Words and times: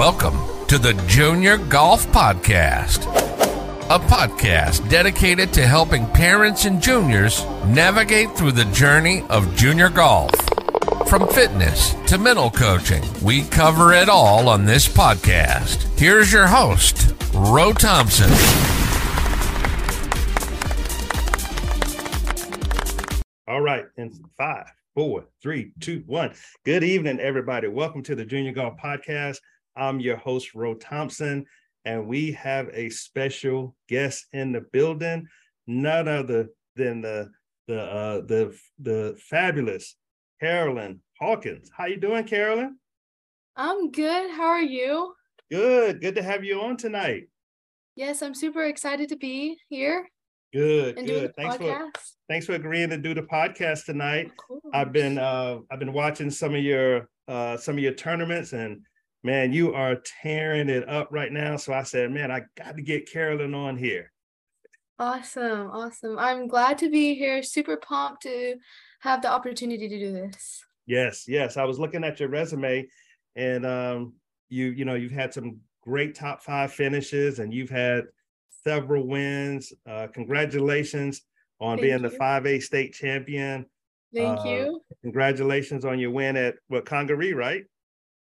Welcome 0.00 0.66
to 0.68 0.78
the 0.78 0.94
Junior 1.08 1.58
Golf 1.58 2.06
Podcast, 2.06 3.04
a 3.90 3.98
podcast 3.98 4.88
dedicated 4.88 5.52
to 5.52 5.66
helping 5.66 6.06
parents 6.06 6.64
and 6.64 6.80
juniors 6.80 7.44
navigate 7.66 8.30
through 8.30 8.52
the 8.52 8.64
journey 8.72 9.24
of 9.28 9.54
junior 9.56 9.90
golf. 9.90 10.30
From 11.06 11.28
fitness 11.28 11.92
to 12.06 12.16
mental 12.16 12.50
coaching, 12.50 13.02
we 13.22 13.42
cover 13.48 13.92
it 13.92 14.08
all 14.08 14.48
on 14.48 14.64
this 14.64 14.88
podcast. 14.88 15.86
Here's 15.98 16.32
your 16.32 16.46
host, 16.46 17.14
Ro 17.34 17.74
Thompson. 17.74 18.30
All 23.46 23.60
right, 23.60 23.84
in 23.98 24.18
five, 24.38 24.64
four, 24.94 25.26
three, 25.42 25.72
two, 25.78 26.04
one. 26.06 26.32
Good 26.64 26.84
evening, 26.84 27.20
everybody. 27.20 27.68
Welcome 27.68 28.02
to 28.04 28.14
the 28.14 28.24
Junior 28.24 28.52
Golf 28.52 28.78
Podcast. 28.82 29.40
I'm 29.76 30.00
your 30.00 30.16
host, 30.16 30.54
Ro 30.54 30.74
Thompson, 30.74 31.46
and 31.84 32.06
we 32.06 32.32
have 32.32 32.68
a 32.72 32.90
special 32.90 33.74
guest 33.88 34.26
in 34.32 34.52
the 34.52 34.62
building, 34.72 35.26
none 35.66 36.08
other 36.08 36.48
than 36.76 37.00
the 37.00 37.30
the 37.68 37.80
uh, 37.80 38.20
the 38.26 38.58
the 38.80 39.16
fabulous 39.28 39.96
Carolyn 40.40 41.00
Hawkins. 41.18 41.70
How 41.74 41.86
you 41.86 41.96
doing, 41.96 42.24
Carolyn? 42.24 42.78
I'm 43.56 43.90
good. 43.90 44.30
How 44.30 44.46
are 44.46 44.62
you? 44.62 45.14
Good. 45.50 46.00
Good 46.00 46.14
to 46.16 46.22
have 46.22 46.44
you 46.44 46.60
on 46.60 46.76
tonight. 46.76 47.28
Yes, 47.96 48.22
I'm 48.22 48.34
super 48.34 48.64
excited 48.64 49.08
to 49.10 49.16
be 49.16 49.56
here. 49.68 50.08
Good. 50.52 50.96
good. 51.06 51.34
Thanks 51.36 51.56
podcast. 51.56 51.78
for 51.78 52.00
thanks 52.28 52.46
for 52.46 52.54
agreeing 52.54 52.90
to 52.90 52.98
do 52.98 53.14
the 53.14 53.22
podcast 53.22 53.84
tonight. 53.84 54.30
I've 54.72 54.92
been 54.92 55.18
uh 55.18 55.58
I've 55.70 55.78
been 55.78 55.92
watching 55.92 56.30
some 56.30 56.54
of 56.54 56.62
your 56.62 57.08
uh 57.28 57.56
some 57.56 57.76
of 57.76 57.80
your 57.80 57.92
tournaments 57.92 58.52
and 58.52 58.80
man, 59.22 59.52
you 59.52 59.74
are 59.74 60.02
tearing 60.22 60.68
it 60.68 60.88
up 60.88 61.08
right 61.10 61.32
now. 61.32 61.56
So 61.56 61.72
I 61.72 61.82
said, 61.82 62.10
man, 62.10 62.30
I 62.30 62.42
got 62.56 62.76
to 62.76 62.82
get 62.82 63.10
Carolyn 63.10 63.54
on 63.54 63.76
here. 63.76 64.12
Awesome. 64.98 65.70
Awesome. 65.70 66.18
I'm 66.18 66.46
glad 66.46 66.78
to 66.78 66.90
be 66.90 67.14
here. 67.14 67.42
Super 67.42 67.76
pumped 67.76 68.22
to 68.22 68.56
have 69.00 69.22
the 69.22 69.30
opportunity 69.30 69.88
to 69.88 69.98
do 69.98 70.12
this. 70.12 70.62
Yes, 70.86 71.24
yes. 71.26 71.56
I 71.56 71.64
was 71.64 71.78
looking 71.78 72.04
at 72.04 72.20
your 72.20 72.28
resume 72.28 72.86
and 73.36 73.64
um 73.64 74.14
you 74.48 74.66
you 74.66 74.84
know, 74.84 74.94
you've 74.94 75.12
had 75.12 75.32
some 75.32 75.60
great 75.82 76.14
top 76.14 76.42
5 76.42 76.72
finishes 76.72 77.38
and 77.38 77.54
you've 77.54 77.70
had 77.70 78.04
several 78.62 79.06
wins. 79.06 79.72
Uh 79.88 80.08
congratulations 80.12 81.22
on 81.60 81.78
Thank 81.78 81.82
being 81.82 82.02
you. 82.02 82.10
the 82.10 82.16
5A 82.16 82.62
state 82.62 82.92
champion. 82.92 83.64
Thank 84.14 84.40
uh, 84.40 84.44
you. 84.44 84.80
Congratulations 85.02 85.84
on 85.84 85.98
your 85.98 86.10
win 86.10 86.36
at 86.36 86.56
what 86.68 86.84
Congaree, 86.84 87.32
right? 87.32 87.64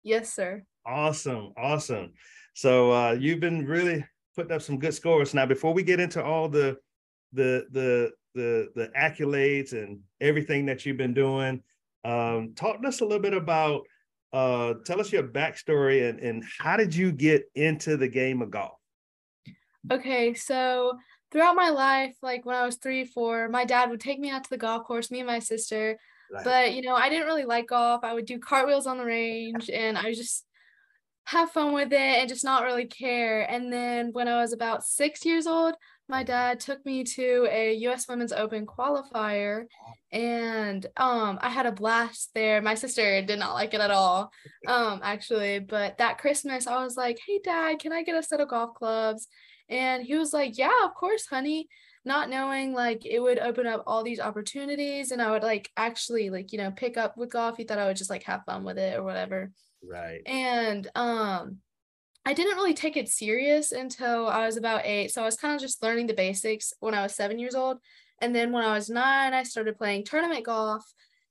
Yes, 0.03 0.33
sir. 0.33 0.63
Awesome, 0.88 1.52
awesome. 1.57 2.13
So 2.53 2.91
uh, 2.91 3.11
you've 3.11 3.41
been 3.41 3.66
really 3.67 4.05
putting 4.35 4.53
up 4.53 4.61
some 4.61 4.80
good 4.80 4.94
scores. 4.94 5.33
Now, 5.33 5.45
before 5.45 5.73
we 5.73 5.83
get 5.83 5.99
into 5.99 6.23
all 6.23 6.47
the 6.47 6.77
the 7.33 7.67
the 7.71 8.11
the 8.33 8.69
the 8.73 8.89
accolades 8.97 9.73
and 9.73 9.99
everything 10.21 10.66
that 10.67 10.85
you've 10.85 10.97
been 10.97 11.13
doing, 11.13 11.61
um, 12.05 12.53
talk 12.55 12.81
to 12.81 12.88
us 12.88 13.02
a 13.02 13.05
little 13.05 13.21
bit 13.21 13.33
about. 13.33 13.81
Uh, 14.33 14.73
tell 14.85 14.99
us 14.99 15.11
your 15.11 15.23
backstory 15.23 16.09
and 16.09 16.19
and 16.19 16.44
how 16.59 16.75
did 16.75 16.94
you 16.94 17.11
get 17.11 17.44
into 17.55 17.95
the 17.95 18.07
game 18.07 18.41
of 18.41 18.51
golf? 18.51 18.77
Okay, 19.91 20.33
so 20.33 20.97
throughout 21.31 21.55
my 21.55 21.69
life, 21.69 22.16
like 22.22 22.45
when 22.45 22.55
I 22.55 22.66
was 22.66 22.75
three, 22.75 23.05
four, 23.05 23.49
my 23.49 23.66
dad 23.66 23.89
would 23.89 24.01
take 24.01 24.19
me 24.19 24.29
out 24.29 24.44
to 24.44 24.49
the 24.49 24.57
golf 24.57 24.85
course, 24.85 25.11
me 25.11 25.19
and 25.19 25.27
my 25.27 25.39
sister. 25.39 25.97
Right. 26.31 26.44
But 26.44 26.73
you 26.73 26.81
know, 26.81 26.95
I 26.95 27.09
didn't 27.09 27.25
really 27.25 27.45
like 27.45 27.67
golf. 27.67 28.03
I 28.03 28.13
would 28.13 28.25
do 28.25 28.39
cartwheels 28.39 28.88
on 28.88 28.97
the 28.97 29.05
range, 29.05 29.69
and 29.69 29.97
I 29.97 30.09
was 30.09 30.17
just 30.17 30.45
have 31.28 31.52
fun 31.52 31.73
with 31.73 31.92
it 31.92 31.97
and 32.20 32.30
just 32.30 32.45
not 32.45 32.64
really 32.64 32.86
care. 32.86 33.42
And 33.52 33.72
then 33.72 34.14
when 34.14 34.30
I 34.30 34.39
was 34.39 34.53
about 34.53 34.86
six 34.86 35.25
years 35.25 35.45
old, 35.45 35.75
my 36.08 36.23
dad 36.23 36.61
took 36.61 36.86
me 36.86 37.03
to 37.03 37.45
a 37.52 37.73
US 37.88 38.08
Women's 38.08 38.31
Open 38.31 38.66
qualifier 38.66 39.66
and 40.09 40.85
um 40.96 41.38
I 41.41 41.50
had 41.50 41.66
a 41.66 41.74
blast 41.74 42.29
there. 42.34 42.62
My 42.62 42.75
sister 42.75 43.22
did 43.24 43.40
not 43.40 43.56
like 43.56 43.74
it 43.74 43.81
at 43.81 43.91
all. 43.91 44.31
Um 44.68 45.01
actually, 45.03 45.59
but 45.59 45.97
that 45.97 46.18
Christmas 46.18 46.66
I 46.66 46.81
was 46.81 46.96
like, 46.96 47.19
"Hey 47.28 47.41
dad, 47.44 47.80
can 47.80 47.91
I 47.91 48.03
get 48.03 48.16
a 48.16 48.24
set 48.24 48.40
of 48.40 48.47
golf 48.47 48.75
clubs?" 48.75 49.28
And 49.68 50.03
he 50.03 50.16
was 50.16 50.31
like, 50.31 50.57
"Yeah, 50.57 50.85
of 50.85 50.96
course, 50.96 51.25
honey." 51.28 51.68
Not 52.06 52.30
knowing 52.30 52.74
like 52.74 53.06
it 53.06 53.19
would 53.19 53.38
open 53.40 53.68
up 53.68 53.84
all 53.85 54.01
these 54.01 54.22
opportunities 54.22 55.12
and 55.12 55.22
I 55.22 55.31
would 55.31 55.44
like 55.44 55.69
actually 55.75 56.30
like, 56.30 56.53
you 56.53 56.57
know, 56.57 56.72
pick 56.72 56.96
up 56.96 57.18
with 57.18 57.34
golf. 57.34 57.57
He 57.57 57.66
thought 57.66 57.80
I 57.80 57.88
would 57.88 57.97
just 57.97 58.09
like 58.09 58.24
have 58.24 58.46
fun 58.46 58.63
with 58.63 58.78
it 58.78 58.97
or 58.97 59.03
whatever. 59.03 59.51
Right. 59.83 60.21
And 60.25 60.89
um 60.95 61.57
I 62.25 62.33
didn't 62.33 62.57
really 62.57 62.73
take 62.73 62.97
it 62.97 63.07
serious 63.07 63.71
until 63.71 64.27
I 64.27 64.45
was 64.45 64.57
about 64.57 64.85
eight. 64.85 65.11
So 65.11 65.21
I 65.21 65.25
was 65.25 65.38
kind 65.38 65.55
of 65.55 65.61
just 65.61 65.81
learning 65.81 66.07
the 66.07 66.13
basics 66.13 66.73
when 66.81 66.93
I 66.93 67.01
was 67.01 67.15
seven 67.15 67.39
years 67.39 67.55
old. 67.55 67.77
And 68.21 68.35
then 68.35 68.51
when 68.51 68.65
I 68.65 68.73
was 68.73 68.89
nine, 68.89 69.33
I 69.33 69.43
started 69.43 69.77
playing 69.77 70.03
tournament 70.03 70.45
golf. 70.45 70.83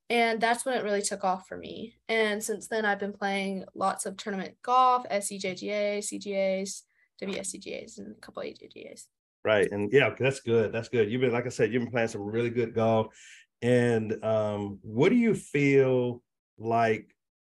And 0.09 0.41
that's 0.41 0.65
when 0.65 0.75
it 0.75 0.85
really 0.85 1.03
took 1.03 1.25
off 1.25 1.49
for 1.49 1.59
me. 1.59 1.97
And 2.09 2.43
since 2.43 2.69
then, 2.69 2.85
I've 2.85 3.01
been 3.01 3.13
playing 3.13 3.65
lots 3.75 4.07
of 4.07 4.17
tournament 4.17 4.55
golf, 4.63 5.05
SCJGA, 5.11 5.99
CGAs, 5.99 6.83
WSCGAs, 7.21 7.99
and 7.99 8.15
a 8.17 8.21
couple 8.21 8.43
of 8.43 8.49
AJGAs. 8.49 9.07
Right. 9.45 9.71
And 9.71 9.93
yeah, 9.93 10.15
that's 10.19 10.41
good. 10.41 10.73
That's 10.73 10.89
good. 10.89 11.11
You've 11.11 11.21
been, 11.21 11.33
like 11.33 11.47
I 11.47 11.51
said, 11.51 11.73
you've 11.73 11.83
been 11.83 11.91
playing 11.91 12.09
some 12.09 12.23
really 12.23 12.51
good 12.51 12.75
golf. 12.75 13.15
And 13.63 14.25
um, 14.25 14.79
what 14.83 15.09
do 15.09 15.17
you 15.17 15.35
feel 15.35 16.23
like 16.57 17.16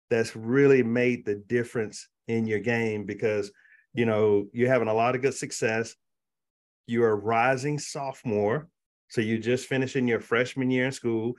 that's 0.09 0.35
really 0.35 0.83
made 0.83 1.25
the 1.25 1.35
difference 1.35 2.07
in 2.27 2.45
your 2.45 2.59
game 2.59 3.05
because 3.05 3.51
you 3.93 4.05
know 4.05 4.47
you're 4.53 4.69
having 4.69 4.87
a 4.87 4.93
lot 4.93 5.15
of 5.15 5.21
good 5.21 5.33
success. 5.33 5.95
You're 6.87 7.09
a 7.09 7.15
rising 7.15 7.79
sophomore 7.79 8.69
so 9.09 9.21
you're 9.21 9.37
just 9.37 9.67
finishing 9.67 10.07
your 10.07 10.19
freshman 10.19 10.69
year 10.69 10.85
in 10.85 10.91
school 10.91 11.35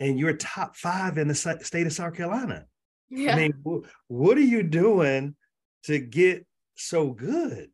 and 0.00 0.18
you're 0.18 0.34
top 0.34 0.76
five 0.76 1.18
in 1.18 1.28
the 1.28 1.34
state 1.34 1.86
of 1.86 1.92
south 1.92 2.14
carolina. 2.14 2.66
Yeah. 3.10 3.34
i 3.34 3.36
mean 3.36 3.82
what 4.08 4.36
are 4.36 4.42
you 4.42 4.62
doing 4.62 5.36
to 5.84 5.98
get 5.98 6.46
so 6.74 7.10
good? 7.10 7.68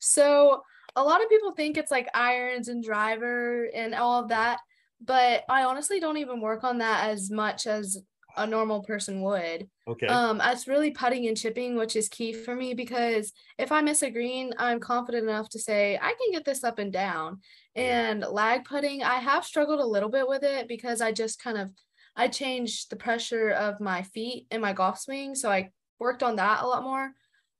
So 0.00 0.62
a 0.96 1.02
lot 1.02 1.22
of 1.22 1.28
people 1.28 1.52
think 1.52 1.76
it's 1.76 1.90
like 1.90 2.08
irons 2.14 2.68
and 2.68 2.82
driver 2.82 3.68
and 3.74 3.94
all 3.94 4.22
of 4.22 4.28
that 4.28 4.58
but 5.02 5.44
i 5.48 5.62
honestly 5.64 6.00
don't 6.00 6.16
even 6.16 6.40
work 6.40 6.64
on 6.64 6.78
that 6.78 7.08
as 7.08 7.30
much 7.30 7.66
as 7.66 7.96
a 8.40 8.46
normal 8.46 8.82
person 8.82 9.20
would. 9.20 9.68
Okay. 9.86 10.06
Um, 10.06 10.40
it's 10.42 10.66
really 10.66 10.90
putting 10.92 11.28
and 11.28 11.36
chipping, 11.36 11.76
which 11.76 11.94
is 11.94 12.08
key 12.08 12.32
for 12.32 12.56
me 12.56 12.72
because 12.72 13.32
if 13.58 13.70
I 13.70 13.82
miss 13.82 14.02
a 14.02 14.10
green, 14.10 14.54
I'm 14.56 14.80
confident 14.80 15.24
enough 15.24 15.50
to 15.50 15.58
say 15.58 15.98
I 16.00 16.14
can 16.14 16.32
get 16.32 16.46
this 16.46 16.64
up 16.64 16.78
and 16.78 16.90
down. 16.90 17.40
And 17.76 18.20
lag 18.20 18.64
putting, 18.64 19.02
I 19.02 19.16
have 19.16 19.44
struggled 19.44 19.80
a 19.80 19.86
little 19.86 20.08
bit 20.08 20.26
with 20.26 20.42
it 20.42 20.68
because 20.68 21.02
I 21.02 21.12
just 21.12 21.42
kind 21.42 21.58
of 21.58 21.70
I 22.16 22.28
changed 22.28 22.90
the 22.90 22.96
pressure 22.96 23.50
of 23.50 23.78
my 23.78 24.02
feet 24.02 24.46
in 24.50 24.62
my 24.62 24.72
golf 24.72 24.98
swing, 24.98 25.34
so 25.34 25.50
I 25.50 25.70
worked 25.98 26.22
on 26.22 26.36
that 26.36 26.62
a 26.62 26.66
lot 26.66 26.82
more. 26.82 27.12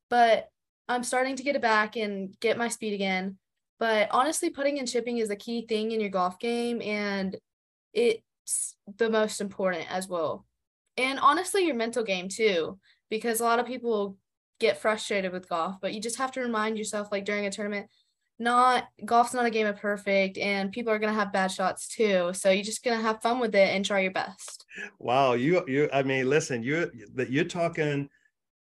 But 0.09 0.49
I'm 0.89 1.05
starting 1.05 1.37
to 1.37 1.43
get 1.43 1.57
it 1.57 1.63
back 1.63 1.97
and 1.97 2.35
get 2.41 2.59
my 2.59 2.69
speed 2.69 2.95
again. 2.95 3.37
But 3.79 4.09
honestly, 4.11 4.51
putting 4.51 4.79
and 4.79 4.89
chipping 4.89 5.19
is 5.19 5.31
a 5.31 5.37
key 5.37 5.67
thing 5.67 5.93
in 5.93 6.01
your 6.01 6.11
golf 6.11 6.39
game, 6.39 6.81
and 6.83 7.37
it's 7.93 8.77
the 8.97 9.11
most 9.11 9.41
important 9.41 9.91
as 9.91 10.09
well 10.09 10.47
and 11.01 11.19
honestly 11.19 11.67
your 11.67 11.75
mental 11.75 12.05
game 12.05 12.29
too 12.29 12.79
because 13.11 13.41
a 13.41 13.45
lot 13.45 13.59
of 13.59 13.67
people 13.67 14.17
get 14.59 14.81
frustrated 14.81 15.33
with 15.33 15.49
golf 15.49 15.77
but 15.81 15.95
you 15.95 16.01
just 16.01 16.19
have 16.19 16.33
to 16.33 16.41
remind 16.41 16.77
yourself 16.77 17.09
like 17.11 17.25
during 17.25 17.47
a 17.47 17.51
tournament 17.51 17.89
not 18.41 18.89
golf's 19.05 19.35
not 19.35 19.45
a 19.45 19.51
game 19.51 19.67
of 19.67 19.77
perfect 19.77 20.39
and 20.39 20.73
people 20.73 20.91
are 20.93 20.99
going 20.99 21.13
to 21.13 21.19
have 21.19 21.33
bad 21.33 21.51
shots 21.51 21.87
too 21.89 22.33
so 22.33 22.51
you're 22.51 22.65
just 22.65 22.83
going 22.83 22.97
to 22.97 23.03
have 23.03 23.21
fun 23.21 23.39
with 23.39 23.55
it 23.55 23.75
and 23.75 23.85
try 23.85 24.01
your 24.01 24.11
best. 24.11 24.65
Wow 24.99 25.35
you 25.35 25.63
you 25.69 25.89
i 25.93 26.03
mean 26.03 26.29
listen 26.29 26.63
you're 26.63 26.91
you're 27.29 27.45
talking 27.45 28.09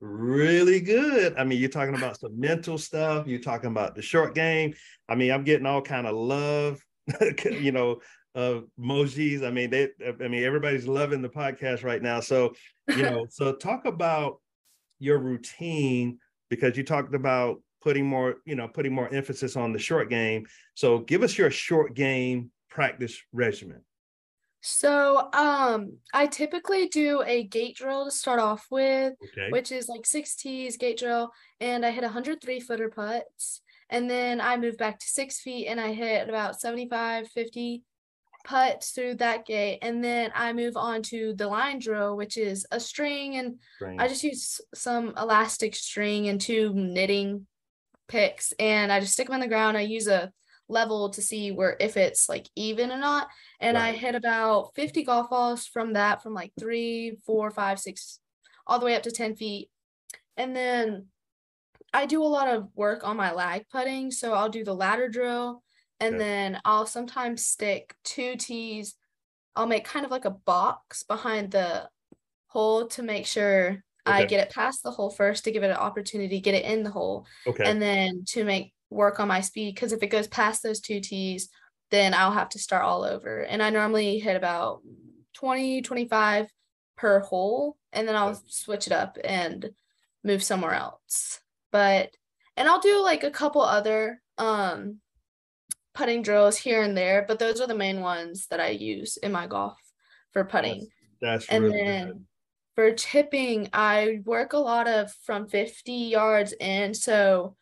really 0.02 0.82
good. 0.82 1.34
I 1.36 1.44
mean 1.46 1.60
you're 1.60 1.70
talking 1.70 1.96
about 1.96 2.20
some 2.20 2.40
mental 2.40 2.78
stuff 2.78 3.28
you're 3.28 3.40
talking 3.40 3.72
about 3.72 3.96
the 3.96 4.04
short 4.04 4.36
game. 4.36 4.76
I 5.10 5.16
mean 5.16 5.32
i'm 5.32 5.44
getting 5.44 5.66
all 5.66 5.82
kind 5.82 6.06
of 6.06 6.16
love 6.16 6.80
you 7.46 7.72
know 7.72 8.02
uh, 8.36 8.60
emojis. 8.80 9.44
I 9.44 9.52
mean, 9.52 9.70
they, 9.70 9.90
I 10.06 10.28
mean, 10.28 10.44
everybody's 10.44 10.88
loving 10.88 11.22
the 11.22 11.30
podcast 11.30 11.84
right 11.84 12.02
now. 12.02 12.20
So, 12.20 12.54
you 12.90 13.04
know, 13.04 13.26
so 13.30 13.54
talk 13.54 13.86
about 13.86 14.40
your 15.00 15.18
routine 15.20 16.20
because 16.50 16.78
you 16.78 16.84
talked 16.84 17.16
about 17.16 17.62
putting 17.82 18.06
more, 18.06 18.36
you 18.46 18.56
know, 18.56 18.68
putting 18.68 18.94
more 18.94 19.12
emphasis 19.14 19.56
on 19.56 19.72
the 19.72 19.80
short 19.80 20.10
game. 20.10 20.46
So, 20.76 21.00
give 21.00 21.24
us 21.24 21.38
your 21.38 21.50
short 21.50 21.96
game 21.96 22.52
practice 22.70 23.18
regimen. 23.32 23.82
So, 24.62 25.30
um, 25.32 25.98
I 26.14 26.26
typically 26.26 26.88
do 26.88 27.22
a 27.26 27.44
gate 27.44 27.78
drill 27.78 28.06
to 28.06 28.12
start 28.12 28.40
off 28.40 28.66
with, 28.72 29.14
okay. 29.32 29.50
which 29.50 29.72
is 29.72 29.88
like 29.88 30.06
six 30.06 30.36
tees 30.36 30.76
gate 30.76 30.98
drill, 30.98 31.32
and 31.60 31.86
I 31.86 31.92
hit 31.92 32.04
103 32.04 32.60
footer 32.60 32.90
putts. 32.90 33.62
And 33.90 34.10
then 34.10 34.42
I 34.42 34.58
move 34.58 34.78
back 34.78 35.00
to 35.00 35.06
six 35.06 35.40
feet 35.40 35.68
and 35.68 35.80
I 35.80 35.94
hit 35.94 36.28
about 36.28 36.60
75, 36.60 37.28
50 37.28 37.84
putt 38.46 38.84
through 38.96 39.16
that 39.16 39.46
gate 39.46 39.80
and 39.82 40.04
then 40.04 40.32
I 40.34 40.54
move 40.54 40.78
on 40.78 41.02
to 41.04 41.34
the 41.36 41.48
line 41.48 41.80
drill, 41.80 42.16
which 42.16 42.38
is 42.38 42.66
a 42.72 42.80
string 42.80 43.36
and 43.36 43.60
Strange. 43.76 44.00
I 44.00 44.08
just 44.08 44.24
use 44.24 44.62
some 44.74 45.14
elastic 45.18 45.76
string 45.76 46.30
and 46.30 46.40
two 46.40 46.72
knitting 46.74 47.48
picks 48.08 48.54
and 48.60 48.92
I 48.92 49.00
just 49.00 49.14
stick 49.14 49.28
them 49.28 49.36
in 49.36 49.42
the 49.42 49.48
ground. 49.48 49.78
I 49.78 49.82
use 49.82 50.08
a 50.08 50.32
level 50.68 51.10
to 51.10 51.22
see 51.22 51.52
where 51.52 51.76
if 51.80 51.98
it's 51.98 52.30
like 52.30 52.48
even 52.56 52.92
or 52.92 52.98
not. 52.98 53.28
And 53.60 53.78
I 53.78 53.92
hit 53.92 54.16
about 54.16 54.72
50 54.76 55.04
golf 55.04 55.30
balls 55.30 55.66
from 55.66 55.94
that 55.94 56.24
from 56.24 56.34
like 56.34 56.54
three, 56.60 57.18
four, 57.26 57.52
five, 57.52 57.80
six, 57.80 58.20
all 58.66 58.80
the 58.80 58.86
way 58.86 58.96
up 58.96 59.04
to 59.04 59.12
10 59.12 59.36
feet. 59.36 59.70
And 60.38 60.56
then 60.56 61.08
I 61.94 62.06
do 62.06 62.24
a 62.24 62.26
lot 62.26 62.48
of 62.48 62.68
work 62.76 63.08
on 63.08 63.18
my 63.18 63.32
lag 63.32 63.66
putting. 63.70 64.12
So 64.12 64.34
I'll 64.34 64.50
do 64.50 64.64
the 64.64 64.74
ladder 64.74 65.08
drill 65.08 65.64
and 66.00 66.16
Okay. 66.16 66.22
then 66.22 66.62
I'll 66.66 66.86
sometimes 66.86 67.46
stick 67.46 67.96
two 68.04 68.36
tees. 68.36 68.96
I'll 69.56 69.68
make 69.68 69.86
kind 69.86 70.06
of 70.06 70.12
like 70.12 70.26
a 70.26 70.32
box 70.32 71.04
behind 71.04 71.52
the 71.52 71.90
hole 72.48 72.88
to 72.88 73.04
make 73.04 73.26
sure 73.26 73.84
I 74.06 74.26
get 74.26 74.40
it 74.48 74.54
past 74.54 74.84
the 74.84 74.92
hole 74.92 75.10
first 75.10 75.44
to 75.46 75.52
give 75.52 75.64
it 75.64 75.72
an 75.72 75.78
opportunity, 75.78 76.38
to 76.38 76.42
get 76.42 76.56
it 76.56 76.66
in 76.66 76.84
the 76.84 76.92
hole, 76.92 77.26
okay. 77.46 77.66
and 77.66 77.82
then 77.82 78.24
to 78.30 78.44
make 78.44 78.74
work 78.90 79.20
on 79.20 79.28
my 79.28 79.42
speed. 79.42 79.76
Because 79.76 79.94
if 79.94 80.04
it 80.04 80.08
goes 80.08 80.28
past 80.28 80.62
those 80.64 80.80
two 80.80 81.00
tees, 81.02 81.50
then 81.92 82.14
I'll 82.14 82.32
have 82.32 82.50
to 82.50 82.60
start 82.60 82.84
all 82.84 83.04
over. 83.04 83.42
And 83.44 83.64
I 83.64 83.70
normally 83.72 84.20
hit 84.20 84.36
about 84.36 84.82
20, 85.34 85.82
25 85.82 86.48
per 86.98 87.20
hole, 87.20 87.78
and 87.94 88.08
then 88.08 88.16
I'll 88.16 88.36
Okay. 88.36 88.46
switch 88.48 88.88
it 88.88 88.94
up 88.94 89.18
and 89.24 89.72
move 90.24 90.44
somewhere 90.44 90.74
else. 90.74 91.42
But 91.72 92.16
and 92.58 92.68
I'll 92.70 92.80
do 92.80 93.02
like 93.04 93.24
a 93.24 93.32
couple 93.32 93.62
other 93.62 94.22
um 94.38 95.00
putting 95.96 96.22
drills 96.22 96.58
here 96.58 96.84
and 96.84 96.96
there, 96.96 97.26
but 97.28 97.40
those 97.40 97.62
are 97.62 97.68
the 97.68 97.74
main 97.76 98.02
ones 98.02 98.48
that 98.48 98.60
I 98.60 98.70
use 98.70 99.18
in 99.18 99.32
my 99.32 99.48
golf 99.48 99.78
for 100.34 100.44
putting. 100.44 100.88
That's 101.22 101.48
And 101.48 101.64
really 101.64 101.82
then 101.84 102.08
good. 102.08 102.26
for 102.76 102.94
chipping, 102.94 103.70
I 103.74 104.20
work 104.26 104.54
a 104.54 104.58
lot 104.58 104.88
of 104.88 105.12
from 105.26 105.48
50 105.48 105.92
yards 105.92 106.54
in. 106.60 106.94
So 106.94 107.56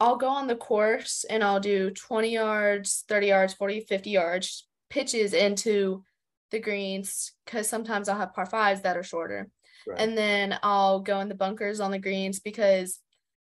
I'll 0.00 0.16
go 0.16 0.28
on 0.28 0.48
the 0.48 0.56
course 0.56 1.24
and 1.30 1.42
I'll 1.42 1.60
do 1.60 1.90
20 1.90 2.28
yards, 2.30 3.04
30 3.08 3.26
yards, 3.28 3.54
40, 3.54 3.80
50 3.80 4.10
yards 4.10 4.66
pitches 4.90 5.32
into 5.32 6.04
the 6.50 6.58
greens 6.58 7.32
because 7.44 7.68
sometimes 7.68 8.08
I'll 8.08 8.18
have 8.18 8.34
par 8.34 8.46
fives 8.46 8.82
that 8.82 8.96
are 8.96 9.02
shorter. 9.02 9.48
Right. 9.86 10.00
And 10.00 10.18
then 10.18 10.58
I'll 10.62 11.00
go 11.00 11.20
in 11.20 11.28
the 11.28 11.34
bunkers 11.34 11.80
on 11.80 11.90
the 11.90 11.98
greens 11.98 12.40
because 12.40 13.00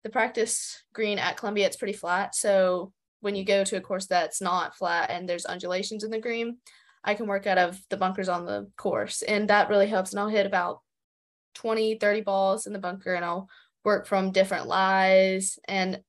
the 0.04 0.10
practice 0.10 0.84
green 0.94 1.20
at 1.20 1.38
Columbia 1.38 1.66
it's 1.66 1.78
pretty 1.78 1.94
flat. 1.94 2.36
So 2.36 2.92
when 3.22 3.36
you 3.36 3.44
go 3.44 3.64
to 3.64 3.78
a 3.78 3.82
course 3.82 4.08
that's 4.08 4.42
not 4.42 4.76
flat 4.76 5.10
and 5.10 5.28
there's 5.28 5.46
undulations 5.46 6.04
in 6.04 6.12
the 6.12 6.20
green, 6.20 6.58
I 7.04 7.14
can 7.14 7.28
work 7.28 7.48
out 7.48 7.58
of 7.58 7.82
the 7.90 7.98
bunkers 7.98 8.30
on 8.30 8.46
the 8.46 8.70
course. 8.78 9.22
And 9.22 9.50
that 9.50 9.70
really 9.70 9.88
helps. 9.88 10.12
And 10.12 10.20
I'll 10.20 10.28
hit 10.28 10.46
about 10.46 10.82
20, 11.56 11.96
30 11.96 12.22
balls 12.22 12.68
in 12.68 12.74
the 12.74 12.80
bunker 12.80 13.14
and 13.14 13.26
I'll 13.26 13.50
work 13.84 14.06
from 14.06 14.32
different 14.32 14.68
lies 14.68 15.58
and 15.68 16.02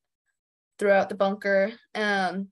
throughout 0.79 1.09
the 1.09 1.15
bunker. 1.15 1.73
Um, 1.95 2.49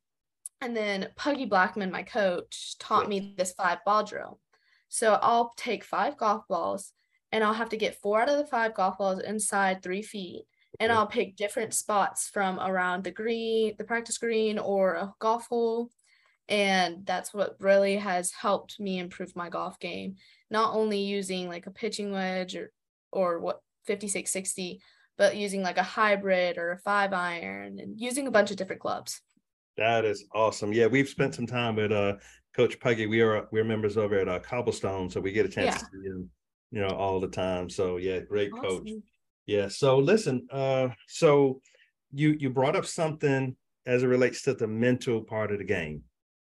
and 0.60 0.76
then 0.76 1.08
Puggy 1.16 1.44
Blackman, 1.44 1.90
my 1.90 2.02
coach, 2.02 2.76
taught 2.78 3.08
me 3.08 3.34
this 3.36 3.52
five 3.52 3.78
ball 3.84 4.04
drill. 4.04 4.40
So 4.88 5.18
I'll 5.20 5.52
take 5.56 5.84
five 5.84 6.16
golf 6.16 6.46
balls 6.48 6.92
and 7.32 7.44
I'll 7.44 7.52
have 7.52 7.68
to 7.70 7.76
get 7.76 8.00
four 8.00 8.20
out 8.20 8.28
of 8.28 8.38
the 8.38 8.46
five 8.46 8.74
golf 8.74 8.98
balls 8.98 9.20
inside 9.20 9.82
three 9.82 10.02
feet. 10.02 10.44
And. 10.80 10.92
I'll 10.92 11.06
pick 11.06 11.36
different 11.36 11.74
spots 11.74 12.28
from 12.28 12.58
around 12.60 13.04
the 13.04 13.10
green, 13.10 13.74
the 13.78 13.84
practice 13.84 14.18
green, 14.18 14.58
or 14.58 14.94
a 14.94 15.14
golf 15.20 15.46
hole. 15.48 15.90
And 16.48 17.04
that's 17.04 17.34
what 17.34 17.56
really 17.60 17.96
has 17.96 18.30
helped 18.32 18.78
me 18.78 18.98
improve 18.98 19.34
my 19.34 19.48
golf 19.48 19.78
game. 19.80 20.16
Not 20.50 20.74
only 20.74 21.00
using 21.00 21.48
like 21.48 21.66
a 21.66 21.72
pitching 21.72 22.12
wedge 22.12 22.54
or 22.54 22.70
or 23.10 23.40
what 23.40 23.60
5660, 23.86 24.80
but 25.18 25.36
using 25.36 25.62
like 25.62 25.78
a 25.78 25.82
hybrid 25.82 26.58
or 26.58 26.72
a 26.72 26.78
five 26.78 27.12
iron 27.12 27.78
and 27.80 27.98
using 28.00 28.26
a 28.26 28.30
bunch 28.30 28.50
of 28.50 28.56
different 28.56 28.82
clubs. 28.82 29.20
That 29.76 30.04
is 30.04 30.24
awesome. 30.34 30.72
Yeah, 30.72 30.86
we've 30.86 31.08
spent 31.08 31.34
some 31.34 31.46
time 31.46 31.76
with 31.76 31.92
uh 31.92 32.14
Coach 32.54 32.78
Puggy. 32.80 33.06
We 33.06 33.20
are 33.20 33.48
we're 33.50 33.64
members 33.64 33.96
over 33.96 34.18
at 34.18 34.28
uh, 34.28 34.38
Cobblestone, 34.38 35.10
so 35.10 35.20
we 35.20 35.32
get 35.32 35.46
a 35.46 35.48
chance 35.48 35.66
Yeah. 35.66 35.78
to 35.78 35.84
see 35.84 36.08
him, 36.08 36.30
you 36.70 36.80
know, 36.80 36.94
all 36.94 37.20
the 37.20 37.28
time. 37.28 37.68
So 37.68 37.96
yeah, 37.96 38.20
great 38.20 38.52
coach. 38.52 38.88
Yeah. 39.46 39.68
So 39.68 39.98
listen, 39.98 40.46
uh, 40.50 40.88
so 41.08 41.60
you 42.12 42.36
you 42.38 42.50
brought 42.50 42.76
up 42.76 42.86
something 42.86 43.56
as 43.86 44.02
it 44.02 44.06
relates 44.08 44.42
to 44.42 44.54
the 44.54 44.66
mental 44.66 45.22
part 45.22 45.52
of 45.52 45.58
the 45.58 45.64
game, 45.64 46.02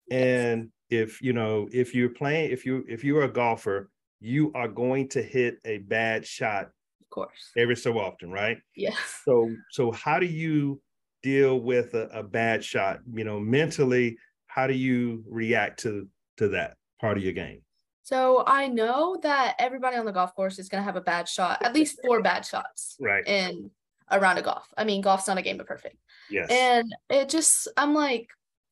and 0.10 0.70
if 0.90 1.22
you 1.22 1.34
know 1.34 1.68
if 1.72 1.96
you're 1.96 2.10
playing 2.10 2.52
if 2.52 2.66
you 2.66 2.86
if 2.88 3.04
you're 3.04 3.24
a 3.24 3.32
golfer, 3.32 3.90
you 4.20 4.52
are 4.54 4.68
going 4.68 5.08
to 5.10 5.22
hit 5.22 5.58
a 5.66 5.80
bad 5.80 6.26
shot 6.26 6.66
Of 7.02 7.10
course. 7.10 7.52
every 7.58 7.76
so 7.76 7.98
often, 7.98 8.30
right? 8.32 8.58
Yes. 8.76 8.98
So 9.26 9.50
so 9.72 9.92
how 9.92 10.20
do 10.20 10.28
you 10.28 10.82
deal 11.24 11.60
with 11.60 11.94
a, 11.94 12.08
a 12.14 12.24
bad 12.24 12.64
shot? 12.64 13.00
You 13.14 13.24
know, 13.24 13.40
mentally, 13.40 14.18
how 14.48 14.68
do 14.68 14.74
you 14.74 15.24
react 15.28 15.80
to 15.82 16.08
to 16.38 16.50
that 16.50 16.78
part 17.00 17.18
of 17.18 17.24
your 17.24 17.34
game? 17.34 17.62
So 18.04 18.44
I 18.48 18.68
know 18.68 19.20
that 19.24 19.56
everybody 19.60 19.98
on 19.98 20.06
the 20.06 20.12
golf 20.12 20.36
course 20.36 20.60
is 20.60 20.70
gonna 20.70 20.84
have 20.84 20.96
a 20.96 21.02
bad 21.02 21.28
shot, 21.28 21.62
at 21.64 21.74
least 21.74 22.00
four 22.04 22.22
bad 22.22 22.46
shots 22.46 22.98
Right. 23.00 23.26
in 23.28 23.72
a 24.10 24.20
round 24.20 24.40
of 24.40 24.46
golf. 24.46 24.68
I 24.78 24.84
mean, 24.84 25.02
golf's 25.02 25.28
not 25.28 25.38
a 25.38 25.42
game 25.42 25.60
of 25.60 25.68
perfect. 25.68 25.98
Yes. 26.30 26.50
And 26.50 26.94
it 27.10 27.30
just, 27.30 27.68
I'm 27.78 27.94
like, 27.94 28.30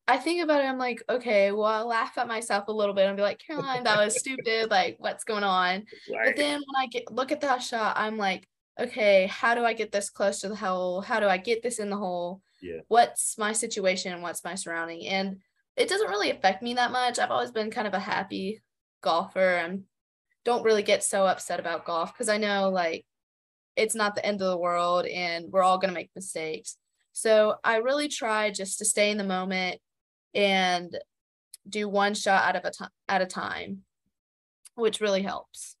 I 0.08 0.16
think 0.18 0.42
about 0.42 0.60
it, 0.60 0.66
I'm 0.66 0.78
like, 0.78 1.02
okay, 1.08 1.52
well, 1.52 1.66
I 1.66 1.82
laugh 1.82 2.18
at 2.18 2.26
myself 2.26 2.66
a 2.66 2.72
little 2.72 2.94
bit 2.94 3.06
and 3.06 3.16
be 3.16 3.22
like, 3.22 3.38
Caroline, 3.38 3.84
that 3.84 3.96
was 4.04 4.18
stupid. 4.18 4.68
Like, 4.70 4.96
what's 4.98 5.24
going 5.24 5.44
on? 5.44 5.84
But 6.08 6.36
then 6.36 6.60
when 6.60 6.82
I 6.82 6.86
get 6.86 7.12
look 7.12 7.30
at 7.30 7.42
that 7.42 7.62
shot, 7.62 7.96
I'm 7.96 8.18
like, 8.18 8.48
okay, 8.78 9.26
how 9.26 9.54
do 9.54 9.64
I 9.64 9.72
get 9.72 9.92
this 9.92 10.10
close 10.10 10.40
to 10.40 10.48
the 10.48 10.56
hole? 10.56 11.00
How 11.00 11.20
do 11.20 11.26
I 11.26 11.36
get 11.36 11.62
this 11.62 11.78
in 11.78 11.90
the 11.90 11.96
hole? 11.96 12.40
Yeah. 12.60 12.80
What's 12.88 13.38
my 13.38 13.52
situation 13.52 14.20
what's 14.20 14.44
my 14.44 14.54
surrounding? 14.54 15.06
And 15.06 15.38
it 15.76 15.88
doesn't 15.88 16.10
really 16.10 16.30
affect 16.30 16.62
me 16.62 16.74
that 16.74 16.90
much. 16.90 17.18
I've 17.18 17.30
always 17.30 17.52
been 17.52 17.70
kind 17.70 17.86
of 17.86 17.94
a 17.94 18.00
happy 18.00 18.60
golfer 19.02 19.56
and 19.56 19.84
don't 20.44 20.64
really 20.64 20.82
get 20.82 21.04
so 21.04 21.26
upset 21.26 21.60
about 21.60 21.84
golf 21.84 22.12
because 22.12 22.28
I 22.28 22.38
know 22.38 22.70
like 22.70 23.04
it's 23.76 23.94
not 23.94 24.14
the 24.14 24.24
end 24.24 24.40
of 24.40 24.48
the 24.48 24.56
world 24.58 25.06
and 25.06 25.46
we're 25.50 25.62
all 25.62 25.78
going 25.78 25.90
to 25.90 25.94
make 25.94 26.10
mistakes. 26.14 26.76
So 27.12 27.56
I 27.64 27.76
really 27.76 28.08
try 28.08 28.50
just 28.50 28.78
to 28.78 28.84
stay 28.84 29.10
in 29.10 29.18
the 29.18 29.24
moment 29.24 29.78
and 30.34 30.96
do 31.68 31.88
one 31.88 32.14
shot 32.14 32.44
out 32.44 32.56
of 32.56 32.64
a 32.64 32.70
time 32.70 32.90
at 33.08 33.22
a 33.22 33.26
time, 33.26 33.78
which 34.74 35.00
really 35.00 35.22
helps. 35.22 35.76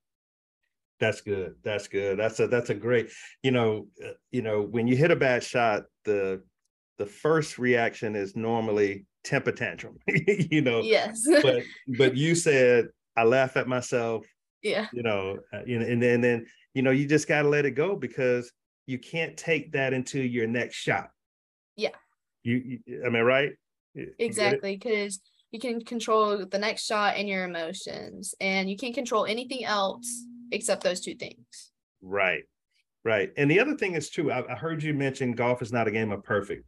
That's 0.98 1.22
good. 1.22 1.54
That's 1.64 1.88
good. 1.88 2.18
That's 2.18 2.38
a 2.40 2.46
that's 2.46 2.68
a 2.70 2.74
great. 2.74 3.10
You 3.42 3.52
know, 3.52 3.86
uh, 4.04 4.10
you 4.30 4.42
know 4.42 4.62
when 4.62 4.86
you 4.86 4.96
hit 4.96 5.10
a 5.10 5.16
bad 5.16 5.42
shot, 5.42 5.84
the 6.04 6.42
the 6.98 7.06
first 7.06 7.58
reaction 7.58 8.14
is 8.14 8.36
normally 8.36 9.06
temper 9.24 9.52
tantrum. 9.52 9.98
you 10.06 10.60
know, 10.60 10.82
Yes. 10.82 11.26
but 11.42 11.62
but 11.98 12.16
you 12.16 12.34
said 12.34 12.88
I 13.16 13.24
laugh 13.24 13.56
at 13.56 13.68
myself. 13.68 14.26
yeah. 14.62 14.86
You 14.92 15.02
know, 15.02 15.38
uh, 15.52 15.60
you 15.66 15.78
know, 15.78 15.86
and 15.86 16.02
then 16.02 16.20
then 16.20 16.46
you 16.74 16.82
know 16.82 16.90
you 16.90 17.06
just 17.06 17.28
got 17.28 17.42
to 17.42 17.48
let 17.48 17.66
it 17.66 17.72
go 17.72 17.96
because 17.96 18.52
you 18.86 18.98
can't 18.98 19.36
take 19.36 19.72
that 19.72 19.92
into 19.92 20.20
your 20.20 20.46
next 20.46 20.76
shot. 20.76 21.10
Yeah. 21.76 21.90
You, 22.42 22.78
you 22.86 23.02
am 23.04 23.16
I 23.16 23.20
right? 23.22 23.52
You 23.94 24.06
get 24.06 24.14
it? 24.18 24.24
Exactly. 24.24 24.76
Because 24.76 25.20
you 25.50 25.58
can 25.60 25.84
control 25.84 26.46
the 26.46 26.58
next 26.58 26.86
shot 26.86 27.16
and 27.16 27.28
your 27.28 27.44
emotions, 27.44 28.34
and 28.40 28.70
you 28.70 28.76
can't 28.76 28.94
control 28.94 29.26
anything 29.26 29.64
else 29.64 30.24
except 30.52 30.82
those 30.82 31.00
two 31.00 31.14
things. 31.14 31.72
Right. 32.02 32.44
Right. 33.04 33.30
And 33.36 33.50
the 33.50 33.60
other 33.60 33.76
thing 33.76 33.94
is 33.94 34.10
too, 34.10 34.30
I, 34.30 34.52
I 34.52 34.56
heard 34.56 34.82
you 34.82 34.92
mention 34.92 35.32
golf 35.32 35.62
is 35.62 35.72
not 35.72 35.88
a 35.88 35.90
game 35.90 36.12
of 36.12 36.22
perfect. 36.22 36.66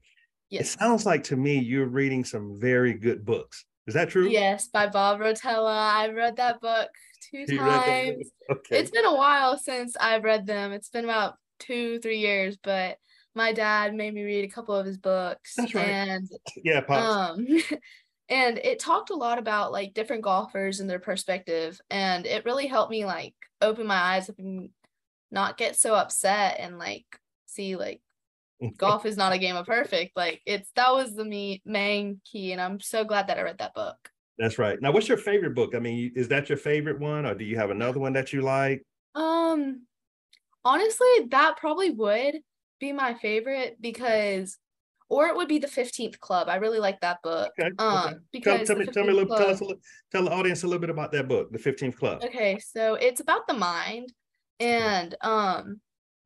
It 0.51 0.67
sounds 0.67 1.07
like 1.07 1.25
to 1.25 1.37
me 1.37 1.59
you're 1.59 1.87
reading 1.87 2.25
some 2.25 2.59
very 2.61 2.93
good 2.93 3.25
books. 3.25 3.65
Is 3.87 3.95
that 3.95 4.11
true? 4.11 4.29
Yes, 4.29 4.69
by 4.69 4.87
Bob 4.87 5.21
Rotella. 5.21 5.93
I 5.93 6.09
read 6.09 6.37
that 6.37 6.61
book 6.61 6.89
two 7.31 7.47
that 7.47 7.57
times. 7.57 8.31
Okay. 8.51 8.81
It's 8.81 8.91
been 8.91 9.07
a 9.07 9.15
while 9.15 9.57
since 9.57 9.97
I've 9.99 10.25
read 10.25 10.47
them. 10.47 10.73
It's 10.73 10.91
been 10.91 11.05
about 11.05 11.37
two, 11.59 12.01
three 12.01 12.19
years, 12.19 12.59
but 12.63 12.99
my 13.35 13.53
dad 13.53 13.95
made 13.95 14.13
me 14.13 14.25
read 14.25 14.45
a 14.45 14.53
couple 14.53 14.75
of 14.75 14.85
his 14.85 14.99
books. 14.99 15.55
That's 15.57 15.75
right. 15.75 15.87
And 15.87 16.29
yeah, 16.65 16.81
pops. 16.81 17.41
um 17.41 17.47
and 18.29 18.59
it 18.59 18.79
talked 18.79 19.11
a 19.11 19.15
lot 19.15 19.39
about 19.39 19.73
like 19.73 19.95
different 19.95 20.23
golfers 20.23 20.81
and 20.81 20.91
their 20.91 20.99
perspective. 20.99 21.81
And 21.89 22.27
it 22.27 22.45
really 22.45 22.67
helped 22.67 22.91
me 22.91 23.07
like 23.07 23.35
open 23.61 23.87
my 23.87 23.97
eyes 23.97 24.29
up 24.29 24.39
and 24.39 24.71
not 25.31 25.57
get 25.57 25.77
so 25.77 25.95
upset 25.95 26.57
and 26.59 26.79
like 26.79 27.07
see 27.47 27.77
like 27.77 28.03
golf 28.77 29.07
is 29.07 29.17
not 29.17 29.33
a 29.33 29.39
game 29.39 29.57
of 29.57 29.67
perfect. 29.67 30.17
Like 30.17 30.41
it's 30.47 30.71
that 30.77 30.93
was 30.93 31.15
the 31.15 31.25
me 31.25 31.63
main 31.65 32.21
key. 32.25 32.53
And 32.53 32.61
I'm 32.61 32.81
so 32.81 33.05
glad 33.05 33.29
that 33.29 33.39
I 33.39 33.43
read 33.43 33.59
that 33.59 33.75
book. 33.75 33.97
That's 34.39 34.59
right. 34.59 34.81
Now, 34.81 34.93
what's 34.93 35.09
your 35.09 35.19
favorite 35.19 35.55
book? 35.55 35.75
I 35.75 35.79
mean, 35.79 36.13
is 36.17 36.29
that 36.29 36.49
your 36.49 36.59
favorite 36.59 36.99
one, 36.99 37.27
or 37.27 37.35
do 37.35 37.45
you 37.45 37.57
have 37.57 37.71
another 37.71 38.01
one 38.01 38.15
that 38.15 38.33
you 38.33 38.41
like? 38.41 38.83
Um, 39.15 39.83
honestly, 40.65 41.27
that 41.31 41.57
probably 41.59 41.91
would 41.91 42.41
be 42.81 42.93
my 42.93 43.15
favorite 43.15 43.77
because 43.81 44.59
or 45.09 45.27
it 45.27 45.37
would 45.37 45.47
be 45.47 45.59
the 45.59 45.69
15th 45.69 46.19
club. 46.21 46.49
I 46.49 46.57
really 46.57 46.79
like 46.79 46.99
that 47.01 47.19
book. 47.23 47.53
Okay. 47.61 47.71
Um 47.79 48.07
okay. 48.07 48.15
Because 48.33 48.67
tell 48.67 48.77
the 48.77 48.87
me, 48.87 48.93
tell 48.93 49.05
me 49.05 49.11
a 49.11 49.13
15th 49.13 49.17
little, 49.17 49.37
tell 49.37 49.51
us 49.51 49.61
a 49.61 49.65
little, 49.65 49.83
tell 50.11 50.25
the 50.25 50.31
audience 50.33 50.63
a 50.63 50.67
little 50.67 50.81
bit 50.81 50.91
about 50.91 51.13
that 51.13 51.29
book, 51.29 51.53
The 51.53 51.59
15th 51.59 51.97
Club. 51.97 52.23
Okay, 52.25 52.59
so 52.59 52.95
it's 52.95 53.21
about 53.21 53.47
the 53.47 53.55
mind 53.55 54.13
and 54.59 55.15
um 55.21 55.81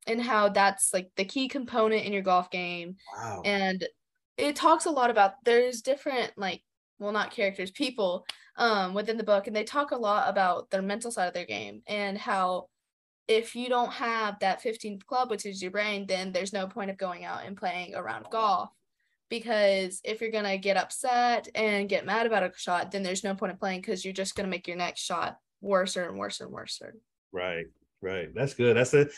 and 0.07 0.21
how 0.21 0.49
that's 0.49 0.93
like 0.93 1.09
the 1.15 1.25
key 1.25 1.47
component 1.47 2.05
in 2.05 2.13
your 2.13 2.21
golf 2.21 2.49
game 2.49 2.95
Wow. 3.15 3.41
and 3.45 3.85
it 4.37 4.55
talks 4.55 4.85
a 4.85 4.91
lot 4.91 5.09
about 5.09 5.33
there's 5.45 5.81
different 5.81 6.31
like 6.37 6.61
well 6.99 7.11
not 7.11 7.31
characters 7.31 7.71
people 7.71 8.25
um 8.57 8.93
within 8.93 9.17
the 9.17 9.23
book 9.23 9.47
and 9.47 9.55
they 9.55 9.63
talk 9.63 9.91
a 9.91 9.95
lot 9.97 10.29
about 10.29 10.69
their 10.69 10.81
mental 10.81 11.11
side 11.11 11.27
of 11.27 11.33
their 11.33 11.45
game 11.45 11.81
and 11.87 12.17
how 12.17 12.67
if 13.27 13.55
you 13.55 13.67
don't 13.67 13.91
have 13.91 14.39
that 14.39 14.63
15th 14.63 15.05
club 15.05 15.29
which 15.29 15.45
is 15.45 15.61
your 15.61 15.71
brain 15.71 16.05
then 16.07 16.31
there's 16.31 16.53
no 16.53 16.67
point 16.67 16.89
of 16.89 16.97
going 16.97 17.25
out 17.25 17.45
and 17.45 17.57
playing 17.57 17.93
a 17.93 18.01
round 18.01 18.25
of 18.25 18.31
golf 18.31 18.69
because 19.29 19.99
if 20.05 20.21
you're 20.21 20.31
going 20.31 20.45
to 20.45 20.57
get 20.57 20.77
upset 20.77 21.49
and 21.53 21.89
get 21.89 22.05
mad 22.05 22.25
about 22.25 22.43
a 22.43 22.51
shot 22.55 22.91
then 22.91 23.03
there's 23.03 23.23
no 23.23 23.35
point 23.35 23.51
of 23.51 23.59
playing 23.59 23.81
because 23.81 24.05
you're 24.05 24.13
just 24.13 24.35
going 24.35 24.45
to 24.45 24.49
make 24.49 24.67
your 24.67 24.77
next 24.77 25.01
shot 25.01 25.37
worse 25.61 25.95
and 25.95 26.17
worse 26.17 26.39
and 26.39 26.51
worse 26.51 26.81
Right, 27.33 27.65
right. 28.01 28.33
That's 28.33 28.53
good. 28.53 28.77
That's 28.77 28.93
it. 28.93 29.11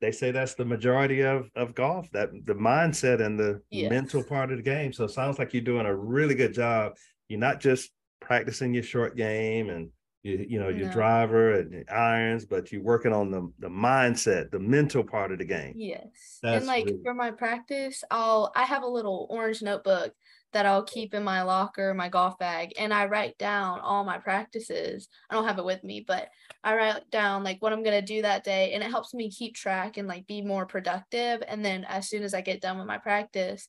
They 0.00 0.12
say 0.12 0.30
that's 0.30 0.54
the 0.54 0.64
majority 0.64 1.20
of 1.22 1.50
of 1.56 1.74
golf. 1.74 2.10
That 2.12 2.30
the 2.44 2.54
mindset 2.54 3.20
and 3.20 3.38
the 3.38 3.60
Yes. 3.70 3.90
mental 3.90 4.22
part 4.22 4.50
of 4.50 4.58
the 4.58 4.62
game. 4.62 4.92
So 4.92 5.04
it 5.04 5.10
sounds 5.10 5.38
like 5.38 5.52
you're 5.54 5.62
doing 5.62 5.86
a 5.86 5.94
really 5.94 6.34
good 6.34 6.54
job. 6.54 6.94
You're 7.28 7.40
not 7.40 7.60
just 7.60 7.90
practicing 8.20 8.72
your 8.74 8.82
short 8.82 9.16
game 9.16 9.68
and 9.70 9.90
you, 10.22 10.46
you 10.48 10.58
know 10.58 10.70
your 10.70 10.86
No. 10.88 10.92
driver 10.92 11.52
and 11.58 11.84
irons, 11.90 12.46
but 12.46 12.72
you're 12.72 12.82
working 12.82 13.12
on 13.12 13.30
the 13.30 13.52
the 13.58 13.68
mindset, 13.68 14.50
the 14.50 14.58
mental 14.58 15.04
part 15.04 15.32
of 15.32 15.38
the 15.38 15.44
game. 15.44 15.74
Yes. 15.76 16.38
That's 16.42 16.58
and 16.58 16.66
like 16.66 16.86
really- 16.86 17.02
for 17.02 17.14
my 17.14 17.30
practice, 17.30 18.02
I'll 18.10 18.50
I 18.56 18.62
have 18.64 18.82
a 18.82 18.88
little 18.88 19.26
orange 19.30 19.60
notebook 19.62 20.14
that 20.54 20.66
I'll 20.66 20.84
keep 20.84 21.14
in 21.14 21.24
my 21.24 21.42
locker, 21.42 21.92
my 21.94 22.08
golf 22.08 22.38
bag, 22.38 22.72
and 22.78 22.94
I 22.94 23.06
write 23.06 23.36
down 23.38 23.80
all 23.80 24.04
my 24.04 24.18
practices. 24.18 25.08
I 25.28 25.34
don't 25.34 25.46
have 25.46 25.58
it 25.58 25.64
with 25.64 25.84
me, 25.84 26.04
but 26.06 26.28
I 26.62 26.76
write 26.76 27.10
down 27.10 27.44
like 27.44 27.60
what 27.60 27.72
I'm 27.72 27.82
gonna 27.82 28.00
do 28.00 28.22
that 28.22 28.44
day, 28.44 28.72
and 28.72 28.82
it 28.82 28.90
helps 28.90 29.12
me 29.12 29.30
keep 29.30 29.54
track 29.54 29.96
and 29.96 30.08
like 30.08 30.26
be 30.26 30.42
more 30.42 30.64
productive. 30.64 31.42
And 31.46 31.64
then 31.64 31.84
as 31.84 32.08
soon 32.08 32.22
as 32.22 32.34
I 32.34 32.40
get 32.40 32.62
done 32.62 32.78
with 32.78 32.86
my 32.86 32.98
practice, 32.98 33.68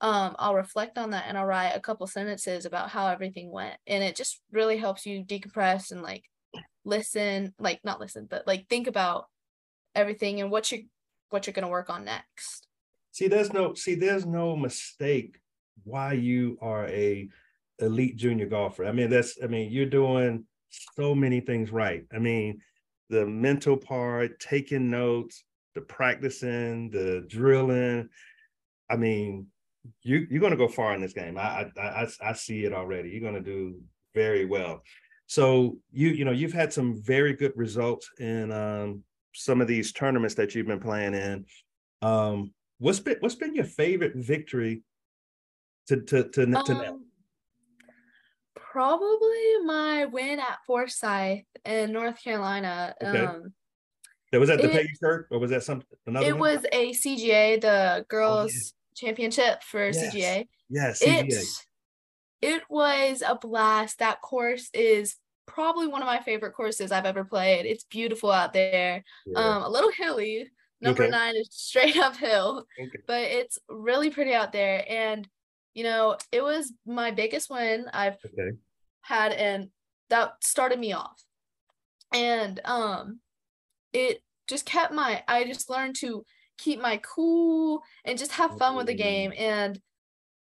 um, 0.00 0.34
I'll 0.38 0.54
reflect 0.54 0.98
on 0.98 1.10
that 1.10 1.26
and 1.28 1.38
I'll 1.38 1.46
write 1.46 1.76
a 1.76 1.80
couple 1.80 2.06
sentences 2.06 2.64
about 2.64 2.90
how 2.90 3.06
everything 3.06 3.52
went, 3.52 3.76
and 3.86 4.02
it 4.02 4.16
just 4.16 4.40
really 4.50 4.78
helps 4.78 5.06
you 5.06 5.24
decompress 5.24 5.92
and 5.92 6.02
like 6.02 6.24
listen, 6.84 7.54
like 7.58 7.80
not 7.84 8.00
listen, 8.00 8.26
but 8.28 8.46
like 8.46 8.66
think 8.68 8.86
about 8.86 9.26
everything 9.94 10.40
and 10.40 10.50
what 10.50 10.72
you 10.72 10.84
what 11.28 11.46
you're 11.46 11.54
gonna 11.54 11.68
work 11.68 11.90
on 11.90 12.04
next. 12.06 12.66
See, 13.12 13.28
there's 13.28 13.52
no 13.52 13.74
see, 13.74 13.94
there's 13.94 14.24
no 14.24 14.56
mistake 14.56 15.38
why 15.82 16.12
you 16.12 16.56
are 16.60 16.86
a 16.86 17.28
elite 17.80 18.16
junior 18.16 18.46
golfer. 18.46 18.86
I 18.86 18.92
mean, 18.92 19.10
that's 19.10 19.38
I 19.42 19.46
mean, 19.46 19.70
you're 19.70 19.86
doing 19.86 20.44
so 20.96 21.14
many 21.14 21.40
things 21.40 21.70
right. 21.70 22.04
I 22.14 22.18
mean, 22.18 22.60
the 23.10 23.26
mental 23.26 23.76
part, 23.76 24.38
taking 24.40 24.90
notes, 24.90 25.44
the 25.74 25.80
practicing, 25.80 26.90
the 26.90 27.24
drilling. 27.28 28.08
I 28.90 28.96
mean, 28.96 29.46
you 30.02 30.26
you're 30.30 30.40
gonna 30.40 30.56
go 30.56 30.68
far 30.68 30.94
in 30.94 31.00
this 31.00 31.12
game. 31.12 31.36
I 31.36 31.70
I 31.76 31.80
I, 31.80 32.08
I 32.22 32.32
see 32.32 32.64
it 32.64 32.72
already. 32.72 33.10
You're 33.10 33.30
gonna 33.30 33.40
do 33.40 33.80
very 34.14 34.44
well. 34.44 34.82
So 35.26 35.78
you 35.92 36.08
you 36.08 36.24
know 36.24 36.32
you've 36.32 36.52
had 36.52 36.72
some 36.72 37.02
very 37.02 37.34
good 37.34 37.52
results 37.56 38.08
in 38.18 38.52
um, 38.52 39.02
some 39.34 39.60
of 39.60 39.66
these 39.66 39.92
tournaments 39.92 40.34
that 40.36 40.54
you've 40.54 40.66
been 40.66 40.80
playing 40.80 41.14
in. 41.14 41.44
Um, 42.02 42.52
what's 42.78 43.00
been 43.00 43.16
what's 43.20 43.34
been 43.34 43.54
your 43.54 43.64
favorite 43.64 44.14
victory 44.14 44.82
to 45.88 46.00
to 46.02 46.24
to, 46.24 46.30
to 46.30 46.46
now? 46.46 46.60
Um, 46.60 47.04
probably 48.54 49.58
my 49.64 50.06
win 50.06 50.40
at 50.40 50.58
Forsyth 50.66 51.44
in 51.64 51.92
North 51.92 52.22
Carolina. 52.22 52.94
Okay. 53.02 53.24
Um, 53.24 53.52
That 54.32 54.40
was 54.40 54.48
that 54.48 54.58
the 54.60 54.68
it- 54.70 54.72
Peggy 54.72 54.92
Kirk 55.02 55.28
or 55.30 55.38
was 55.38 55.50
that 55.50 55.62
some 55.62 55.82
another 56.06 56.26
it 56.26 56.32
one? 56.32 56.40
was 56.40 56.66
a 56.72 56.92
CGA, 56.92 57.60
the 57.60 58.04
girls 58.08 58.74
championship 58.96 59.62
for 59.62 59.86
Yes. 59.86 59.98
CGA. 60.14 60.48
Yes, 60.68 61.02
CGA. 61.02 61.28
It 61.28 61.66
it 62.42 62.62
was 62.68 63.22
a 63.26 63.36
blast. 63.36 64.00
That 64.00 64.20
course 64.20 64.68
is 64.74 65.16
probably 65.46 65.86
one 65.86 66.02
of 66.02 66.06
my 66.06 66.20
favorite 66.20 66.52
courses 66.54 66.90
I've 66.92 67.06
ever 67.06 67.24
played. 67.24 67.64
It's 67.66 67.84
beautiful 67.84 68.30
out 68.30 68.52
there. 68.52 69.02
Yeah. 69.26 69.38
Um, 69.38 69.62
a 69.62 69.68
little 69.68 69.90
hilly. 69.92 70.50
Number 70.80 71.04
Okay. 71.04 71.10
nine 71.10 71.36
is 71.36 71.48
straight 71.52 71.96
uphill, 72.08 72.66
Okay. 72.78 72.98
but 73.06 73.22
it's 73.22 73.58
really 73.68 74.10
pretty 74.10 74.34
out 74.34 74.52
there. 74.52 74.84
And 74.88 75.26
you 75.74 75.84
know, 75.84 76.16
it 76.32 76.42
was 76.42 76.72
my 76.86 77.10
biggest 77.10 77.50
win 77.50 77.86
I've 77.92 78.16
Okay. 78.24 78.56
had, 79.02 79.32
and 79.32 79.70
that 80.10 80.42
started 80.44 80.78
me 80.78 80.92
off. 80.92 81.22
And 82.12 82.60
um, 82.64 83.20
it 83.92 84.22
just 84.48 84.66
kept 84.66 84.92
my. 84.92 85.22
I 85.28 85.44
just 85.44 85.70
learned 85.70 85.96
to 85.96 86.24
keep 86.58 86.80
my 86.80 86.98
cool 86.98 87.82
and 88.04 88.18
just 88.18 88.32
have 88.32 88.56
fun 88.56 88.76
with 88.76 88.86
the 88.86 88.94
Mm. 88.94 88.98
game. 88.98 89.32
And 89.36 89.80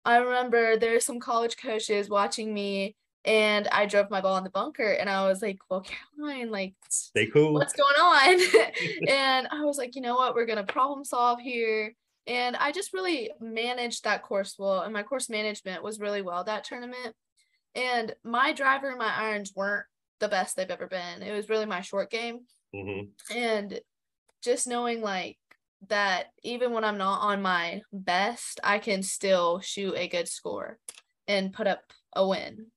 I 0.05 0.17
remember 0.17 0.77
there's 0.77 1.05
some 1.05 1.19
college 1.19 1.57
coaches 1.57 2.09
watching 2.09 2.53
me, 2.53 2.95
and 3.23 3.67
I 3.69 3.87
drove 3.87 4.11
my 4.11 4.21
ball 4.21 4.37
in 4.37 4.43
the 4.43 4.51
bunker, 4.51 4.91
and 4.91 5.09
I 5.09 5.27
was 5.27 5.41
like, 5.41 5.57
"Well, 5.69 5.81
Caroline, 5.81 6.51
like." 6.51 6.75
Stay 6.89 7.27
cool. 7.27 7.53
what's 7.53 7.73
going 7.73 7.95
on? 7.95 8.71
and 9.07 9.47
I 9.51 9.61
was 9.61 9.77
like, 9.77 9.95
you 9.95 10.01
know 10.01 10.15
what, 10.15 10.35
we're 10.35 10.45
gonna 10.45 10.63
problem 10.63 11.03
solve 11.03 11.39
here. 11.39 11.95
And 12.27 12.55
I 12.55 12.71
just 12.71 12.93
really 12.93 13.31
managed 13.39 14.03
that 14.03 14.23
course 14.23 14.55
well, 14.57 14.81
and 14.81 14.93
my 14.93 15.03
course 15.03 15.29
management 15.29 15.83
was 15.83 15.99
really 15.99 16.21
well 16.21 16.43
that 16.43 16.63
tournament. 16.63 17.15
And 17.75 18.15
my 18.23 18.53
driver 18.53 18.89
and 18.89 18.97
my 18.97 19.13
irons 19.13 19.53
weren't 19.55 19.85
the 20.19 20.27
best 20.29 20.55
they've 20.55 20.69
ever 20.69 20.87
been. 20.87 21.21
It 21.21 21.33
was 21.33 21.49
really 21.49 21.65
my 21.65 21.81
short 21.81 22.09
game. 22.09 22.47
Mhm. 22.73 23.11
And 23.29 23.79
just 24.41 24.67
knowing 24.67 25.01
like 25.01 25.37
that 25.87 26.27
even 26.43 26.71
when 26.71 26.83
I'm 26.83 26.97
not 26.97 27.21
on 27.21 27.41
my 27.41 27.81
best, 27.91 28.59
I 28.63 28.79
can 28.79 29.03
still 29.03 29.59
shoot 29.59 29.95
a 29.95 30.07
good 30.07 30.27
score 30.27 30.79
and 31.27 31.53
put 31.53 31.67
up 31.67 31.81
a 32.13 32.27
win. 32.27 32.71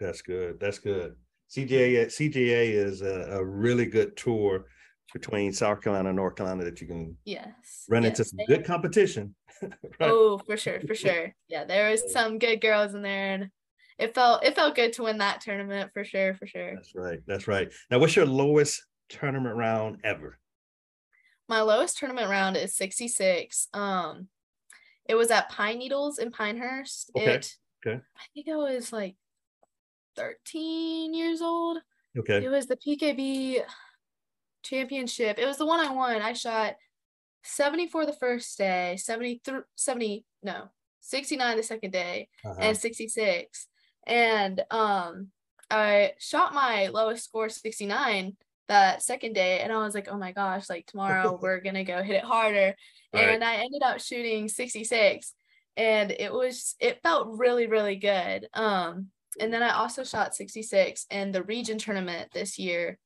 That's 0.00 0.22
good. 0.22 0.58
That's 0.58 0.78
good. 0.78 1.16
CGA 1.48 2.06
CGA 2.06 2.70
is 2.70 3.02
a, 3.02 3.38
a 3.38 3.44
really 3.44 3.86
good 3.86 4.16
tour 4.16 4.66
between 5.14 5.52
South 5.52 5.80
Carolina 5.80 6.10
and 6.10 6.16
North 6.16 6.34
Carolina 6.34 6.64
that 6.64 6.80
you 6.80 6.86
can 6.86 7.16
Yes. 7.24 7.86
run 7.88 8.04
into 8.04 8.24
some 8.24 8.40
good 8.46 8.66
competition. 8.66 9.34
Right. 9.62 10.10
Oh, 10.10 10.36
for 10.38 10.56
sure, 10.58 10.80
for 10.80 10.94
sure. 10.96 11.32
Yeah, 11.48 11.64
there 11.64 11.88
was 11.90 12.12
some 12.12 12.38
good 12.40 12.60
girls 12.60 12.92
in 12.92 13.00
there, 13.02 13.30
and 13.34 13.50
it 13.98 14.12
felt 14.14 14.44
it 14.44 14.54
felt 14.56 14.74
good 14.74 14.92
to 14.94 15.04
win 15.04 15.18
that 15.18 15.40
tournament 15.40 15.92
for 15.94 16.04
sure, 16.04 16.34
for 16.34 16.46
sure. 16.46 16.74
That's 16.74 16.94
right. 16.94 17.20
That's 17.26 17.46
right. 17.48 17.72
Now, 17.90 18.00
what's 18.00 18.16
your 18.16 18.26
lowest 18.26 18.84
tournament 19.08 19.54
round 19.56 20.00
ever? 20.04 20.38
My 21.48 21.62
lowest 21.62 21.96
tournament 21.96 22.28
round 22.28 22.56
is 22.56 22.74
66. 22.76 23.68
Um, 23.72 24.28
it 25.08 25.14
was 25.14 25.30
at 25.30 25.48
Pine 25.50 25.78
Needles 25.78 26.18
in 26.18 26.30
Pinehurst. 26.32 27.12
Okay, 27.16 27.34
It, 27.34 27.54
okay. 27.86 28.00
I 28.18 28.22
think 28.34 28.48
I 28.48 28.56
was 28.56 28.92
like 28.92 29.14
13 30.16 31.14
years 31.14 31.40
old. 31.40 31.78
Okay. 32.18 32.44
It 32.44 32.48
was 32.48 32.66
the 32.66 32.76
PKB 32.76 33.62
championship. 34.64 35.38
It 35.38 35.46
was 35.46 35.58
the 35.58 35.66
one 35.66 35.80
I 35.80 35.92
won. 35.92 36.20
I 36.22 36.32
shot 36.32 36.74
74 37.44 38.06
the 38.06 38.12
first 38.14 38.56
day, 38.58 38.96
73, 38.96 39.60
70, 39.76 40.24
no, 40.42 40.68
69 41.00 41.56
the 41.56 41.62
second 41.62 41.90
day, 41.90 42.28
Uh-huh. 42.44 42.54
and 42.60 42.76
66 42.76 43.68
and 44.06 44.62
um 44.70 45.28
i 45.70 46.12
shot 46.18 46.52
my 46.52 46.88
lowest 46.88 47.24
score 47.24 47.48
69 47.48 48.36
that 48.68 49.02
second 49.02 49.32
day 49.32 49.60
and 49.60 49.72
i 49.72 49.78
was 49.78 49.94
like 49.94 50.08
oh 50.10 50.18
my 50.18 50.30
gosh 50.30 50.68
like 50.68 50.84
tomorrow 50.84 51.38
we're 51.42 51.60
gonna 51.62 51.84
go 51.84 52.02
hit 52.02 52.16
it 52.16 52.22
harder 52.22 52.74
Right. 53.14 53.28
and 53.30 53.42
i 53.42 53.54
ended 53.56 53.82
up 53.82 53.98
shooting 53.98 54.46
66 54.48 55.32
and 55.78 56.10
it 56.10 56.30
was 56.30 56.74
it 56.80 57.00
felt 57.02 57.38
really 57.38 57.66
really 57.66 57.96
good 57.96 58.46
um 58.52 59.06
and 59.40 59.50
then 59.50 59.62
i 59.62 59.70
also 59.70 60.04
shot 60.04 60.34
66 60.34 61.06
in 61.10 61.32
the 61.32 61.42
region 61.42 61.78
tournament 61.78 62.28
this 62.34 62.58
year 62.58 62.98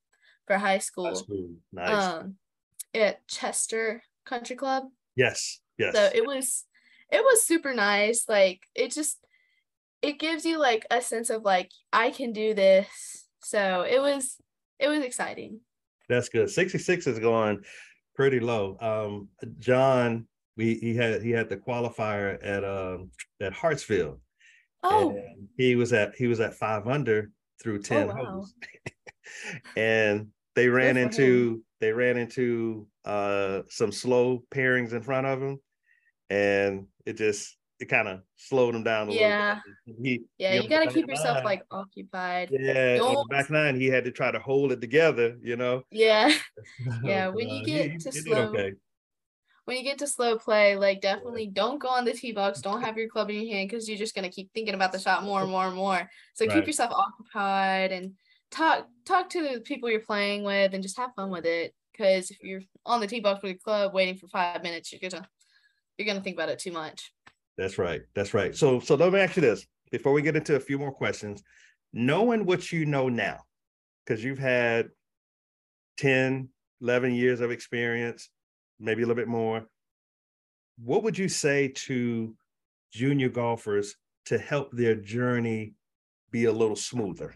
for 0.48 0.58
high 0.58 0.78
school 0.78 1.04
That's 1.04 1.22
cool. 1.22 1.50
Nice. 1.72 2.04
um 2.04 2.34
at 2.94 3.26
chester 3.28 4.02
country 4.26 4.56
club 4.56 4.84
yes. 5.14 5.60
Yes. 5.78 5.94
so 5.94 6.10
it 6.12 6.26
was 6.26 6.64
it 7.12 7.22
was 7.22 7.46
super 7.46 7.72
nice 7.72 8.24
like 8.28 8.62
it 8.74 8.90
just 8.90 9.18
it 10.02 10.18
gives 10.18 10.44
you 10.44 10.58
like 10.58 10.84
a 10.90 11.00
sense 11.00 11.30
of 11.30 11.42
like 11.42 11.70
i 11.92 12.10
can 12.10 12.32
do 12.32 12.54
this 12.54 13.28
so 13.40 13.82
it 13.82 14.00
was 14.00 14.36
it 14.78 14.88
was 14.88 15.04
exciting 15.04 15.60
That's 16.08 16.28
good. 16.28 16.50
66 16.50 17.06
is 17.06 17.18
going 17.18 17.62
pretty 18.14 18.40
low. 18.40 18.76
Um, 18.80 19.28
John, 19.58 20.26
we 20.56 20.74
he 20.74 20.94
had 20.96 21.22
he 21.22 21.30
had 21.30 21.48
the 21.48 21.56
qualifier 21.56 22.38
at 22.42 22.64
um 22.64 23.10
at 23.40 23.52
Hartsfield. 23.52 24.18
oh 24.82 25.10
and 25.10 25.48
he 25.56 25.76
was 25.76 25.92
at 25.92 26.14
he 26.16 26.26
was 26.26 26.40
at 26.40 26.54
five 26.54 26.86
under 26.88 27.30
through 27.62 27.82
10 27.82 28.08
wow. 28.08 28.14
holes. 28.14 28.54
and 29.76 30.28
they 30.58 30.68
ran 30.68 30.96
into 30.96 31.62
they 31.80 31.92
ran 31.92 32.16
into 32.16 32.86
uh 33.04 33.62
some 33.68 33.92
slow 33.92 34.42
pairings 34.50 34.92
in 34.92 35.00
front 35.02 35.24
of 35.26 35.40
him 35.40 35.60
and 36.30 36.86
it 37.06 37.16
just 37.16 37.56
it 37.78 37.86
kind 37.88 38.08
of 38.08 38.20
slowed 38.36 38.74
him 38.74 38.82
down 38.82 39.08
a 39.08 39.12
Yeah. 39.12 39.60
little 39.86 39.96
bit. 40.02 40.04
He, 40.04 40.22
Yeah, 40.38 40.56
know, 40.56 40.62
you 40.62 40.68
gotta 40.68 40.90
keep 40.92 41.06
yourself 41.06 41.36
nine- 41.36 41.44
like 41.44 41.62
occupied. 41.70 42.48
yeah, 42.50 42.96
you 42.96 43.02
on 43.04 43.14
the 43.14 43.24
back 43.30 43.50
nine, 43.50 43.78
he 43.78 43.86
had 43.86 44.04
to 44.06 44.10
try 44.10 44.32
to 44.32 44.40
hold 44.40 44.72
it 44.72 44.80
together, 44.80 45.36
you 45.40 45.54
know. 45.56 45.84
Yeah. 45.92 46.32
Yeah, 47.04 47.28
when 47.28 47.48
you 47.48 47.60
uh, 47.62 47.64
get 47.64 47.90
he- 47.92 47.98
to 47.98 48.10
he 48.10 48.20
slow-. 48.20 48.52
When 49.64 49.76
you 49.76 49.82
get 49.84 49.98
to 49.98 50.06
slow 50.08 50.38
play, 50.38 50.74
like 50.76 51.00
definitely 51.02 51.46
don't 51.46 51.78
go 51.78 51.88
on 51.88 52.04
the 52.04 52.14
tee 52.14 52.32
box. 52.32 52.60
Don't 52.62 52.80
have 52.82 52.96
your 52.98 53.08
club 53.08 53.30
in 53.30 53.36
your 53.36 53.54
hand 53.54 53.68
because 53.68 53.88
you're 53.88 53.98
just 53.98 54.14
gonna 54.14 54.30
keep 54.30 54.50
thinking 54.54 54.74
about 54.74 54.90
the 54.92 54.98
shot 54.98 55.22
more 55.22 55.42
and 55.42 55.50
more 55.56 55.66
and 55.66 55.76
more. 55.76 56.10
So 56.34 56.46
Right. 56.46 56.54
keep 56.54 56.66
yourself 56.66 56.90
occupied 56.92 57.92
and 57.92 58.14
talk 58.50 58.86
talk 59.04 59.30
to 59.30 59.42
the 59.42 59.60
people 59.60 59.90
you're 59.90 60.00
playing 60.00 60.44
with 60.44 60.74
and 60.74 60.82
just 60.82 60.98
have 60.98 61.14
fun 61.14 61.30
with 61.30 61.44
it. 61.44 61.74
Because 61.92 62.30
if 62.30 62.42
you're 62.42 62.62
on 62.86 63.00
the 63.00 63.06
tee 63.06 63.20
box 63.20 63.42
with 63.42 63.50
your 63.50 63.58
club 63.58 63.94
waiting 63.94 64.16
for 64.16 64.28
five 64.28 64.62
minutes, 64.62 64.92
you're 64.92 65.10
gonna 65.10 65.26
you're 65.96 66.06
gonna 66.06 66.20
think 66.20 66.36
about 66.36 66.48
it 66.48 66.58
too 66.58 66.72
much. 66.72 67.12
That's 67.56 67.78
right. 67.78 68.02
That's 68.14 68.34
right. 68.34 68.54
So 68.54 68.80
so 68.80 68.94
let 68.94 69.12
me 69.12 69.20
ask 69.20 69.36
you 69.36 69.42
this 69.42 69.66
before 69.90 70.12
we 70.12 70.22
get 70.22 70.36
into 70.36 70.56
a 70.56 70.60
few 70.60 70.78
more 70.78 70.92
questions. 70.92 71.42
Knowing 71.92 72.44
what 72.44 72.70
you 72.70 72.84
know 72.84 73.08
now, 73.08 73.38
because 74.04 74.22
you've 74.22 74.38
had 74.38 74.90
10, 75.98 76.48
11 76.82 77.14
years 77.14 77.40
of 77.40 77.50
experience, 77.50 78.28
maybe 78.78 79.02
a 79.02 79.06
little 79.06 79.20
bit 79.20 79.28
more. 79.28 79.66
What 80.84 81.02
would 81.02 81.18
you 81.18 81.28
say 81.28 81.68
to 81.68 82.36
junior 82.92 83.28
golfers 83.28 83.96
to 84.26 84.38
help 84.38 84.70
their 84.72 84.94
journey 84.94 85.74
be 86.30 86.44
a 86.44 86.52
little 86.52 86.76
smoother? 86.76 87.34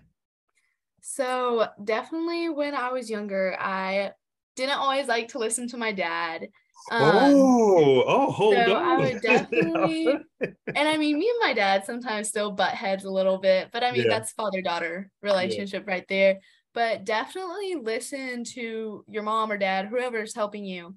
So 1.02 1.68
definitely 1.82 2.48
when 2.48 2.74
I 2.74 2.90
was 2.92 3.10
younger, 3.10 3.56
I 3.58 4.12
didn't 4.56 4.78
always 4.78 5.08
like 5.08 5.28
to 5.28 5.38
listen 5.38 5.68
to 5.68 5.76
my 5.76 5.92
dad. 5.92 6.48
Um, 6.90 7.14
oh, 7.18 8.02
oh, 8.06 8.30
hold 8.30 8.54
so 8.54 8.74
on. 8.74 8.84
I 8.84 8.96
would 8.98 9.20
definitely, 9.20 10.24
and 10.40 10.88
I 10.88 10.96
mean, 10.96 11.18
me 11.18 11.28
and 11.28 11.38
my 11.40 11.54
dad 11.54 11.84
sometimes 11.84 12.28
still 12.28 12.52
butt 12.52 12.74
heads 12.74 13.04
a 13.04 13.10
little 13.10 13.38
bit, 13.38 13.70
but 13.72 13.82
I 13.82 13.92
mean, 13.92 14.06
Yeah. 14.06 14.18
that's 14.18 14.32
father 14.32 14.62
daughter 14.62 15.10
relationship 15.22 15.86
right 15.86 16.06
there. 16.08 16.40
But 16.74 17.04
definitely 17.04 17.74
listen 17.74 18.44
to 18.54 19.04
your 19.08 19.22
mom 19.22 19.52
or 19.52 19.58
dad, 19.58 19.88
whoever's 19.88 20.34
helping 20.34 20.64
you, 20.64 20.96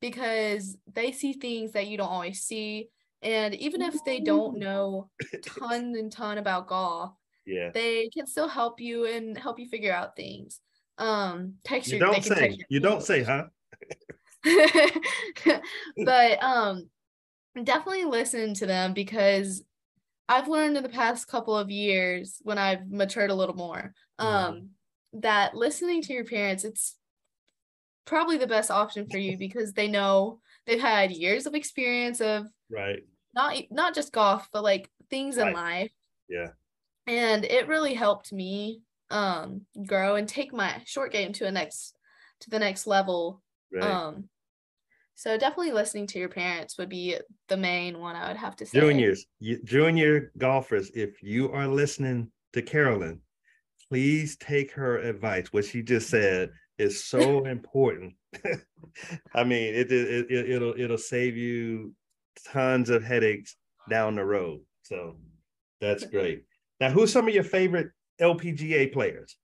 because 0.00 0.78
they 0.86 1.12
see 1.12 1.34
things 1.34 1.72
that 1.72 1.88
you 1.88 1.98
don't 1.98 2.08
always 2.08 2.42
see. 2.42 2.88
And 3.22 3.54
even 3.54 3.82
if 3.82 4.02
they 4.04 4.20
don't 4.20 4.58
know 4.58 5.10
tons 5.44 5.98
and 5.98 6.10
ton 6.10 6.38
about 6.38 6.68
golf, 6.68 7.12
yeah. 7.50 7.70
they 7.72 8.08
can 8.08 8.26
still 8.26 8.48
help 8.48 8.80
you 8.80 9.06
and 9.06 9.36
help 9.36 9.58
you 9.58 9.68
figure 9.68 9.92
out 9.92 10.16
things. 10.16 10.60
Um, 10.98 11.54
text 11.64 11.90
You 11.90 11.98
don't 11.98 12.22
say. 12.22 12.58
You 12.68 12.80
don't 12.80 13.02
say, 13.02 13.22
huh? 13.22 13.44
but 16.04 16.42
um 16.42 16.88
definitely 17.62 18.04
listen 18.04 18.54
to 18.54 18.64
them 18.64 18.94
because 18.94 19.62
I've 20.28 20.48
learned 20.48 20.76
in 20.76 20.82
the 20.82 20.88
past 20.88 21.28
couple 21.28 21.56
of 21.56 21.70
years 21.70 22.38
when 22.42 22.56
I've 22.56 22.88
matured 22.90 23.30
a 23.30 23.34
little 23.34 23.56
more 23.56 23.92
um 24.18 24.70
that 25.12 25.54
listening 25.54 26.00
to 26.02 26.12
your 26.14 26.24
parents 26.24 26.64
it's 26.64 26.96
probably 28.06 28.38
the 28.38 28.46
best 28.46 28.70
option 28.70 29.06
for 29.10 29.18
you 29.18 29.36
because 29.36 29.72
they 29.72 29.88
know 29.88 30.40
they've 30.66 30.80
had 30.80 31.10
years 31.10 31.46
of 31.46 31.54
experience 31.54 32.20
of 32.20 32.46
Right. 32.70 33.02
not 33.34 33.56
not 33.70 33.94
just 33.94 34.12
golf 34.12 34.48
but 34.52 34.62
like 34.62 34.88
things 35.10 35.36
in 35.36 35.52
life 35.52 35.92
Yeah. 36.28 36.48
And 37.10 37.44
it 37.44 37.66
really 37.68 37.94
helped 37.94 38.32
me 38.32 38.80
um 39.10 39.62
grow 39.86 40.14
and 40.14 40.28
take 40.28 40.52
my 40.52 40.80
short 40.86 41.12
game 41.12 41.32
to 41.32 41.46
a 41.46 41.50
next 41.50 41.96
to 42.40 42.50
the 42.50 42.58
next 42.58 42.86
level 42.86 43.42
Right. 43.72 43.84
um, 43.84 44.28
so 45.14 45.36
definitely 45.36 45.72
listening 45.72 46.06
to 46.08 46.18
your 46.18 46.28
parents 46.28 46.78
would 46.78 46.88
be 46.88 47.16
the 47.48 47.56
main 47.56 47.98
one 47.98 48.16
I 48.16 48.28
would 48.28 48.36
have 48.36 48.56
to 48.56 48.66
say. 48.66 48.80
juniors, 48.80 49.26
you, 49.38 49.62
junior 49.62 50.32
golfers, 50.38 50.90
if 50.94 51.22
you 51.22 51.52
are 51.52 51.68
listening 51.68 52.32
to 52.54 52.62
Carolyn, 52.62 53.20
please 53.88 54.36
take 54.38 54.72
her 54.72 54.98
advice. 54.98 55.52
What 55.52 55.66
she 55.66 55.82
just 55.82 56.08
said 56.08 56.50
is 56.78 57.04
so 57.04 57.44
important. 57.44 58.14
I 59.34 59.44
mean, 59.44 59.74
it, 59.74 59.92
it, 59.92 60.30
it 60.30 60.50
it'll 60.50 60.74
it'll 60.80 60.98
save 60.98 61.36
you 61.36 61.94
tons 62.50 62.88
of 62.90 63.04
headaches 63.04 63.56
down 63.88 64.14
the 64.14 64.24
road. 64.24 64.60
So 64.82 65.16
that's 65.80 66.04
great. 66.06 66.44
Now, 66.80 66.90
who's 66.90 67.12
some 67.12 67.28
of 67.28 67.34
your 67.34 67.44
favorite 67.44 67.90
LPGA 68.20 68.92
players? 68.92 69.36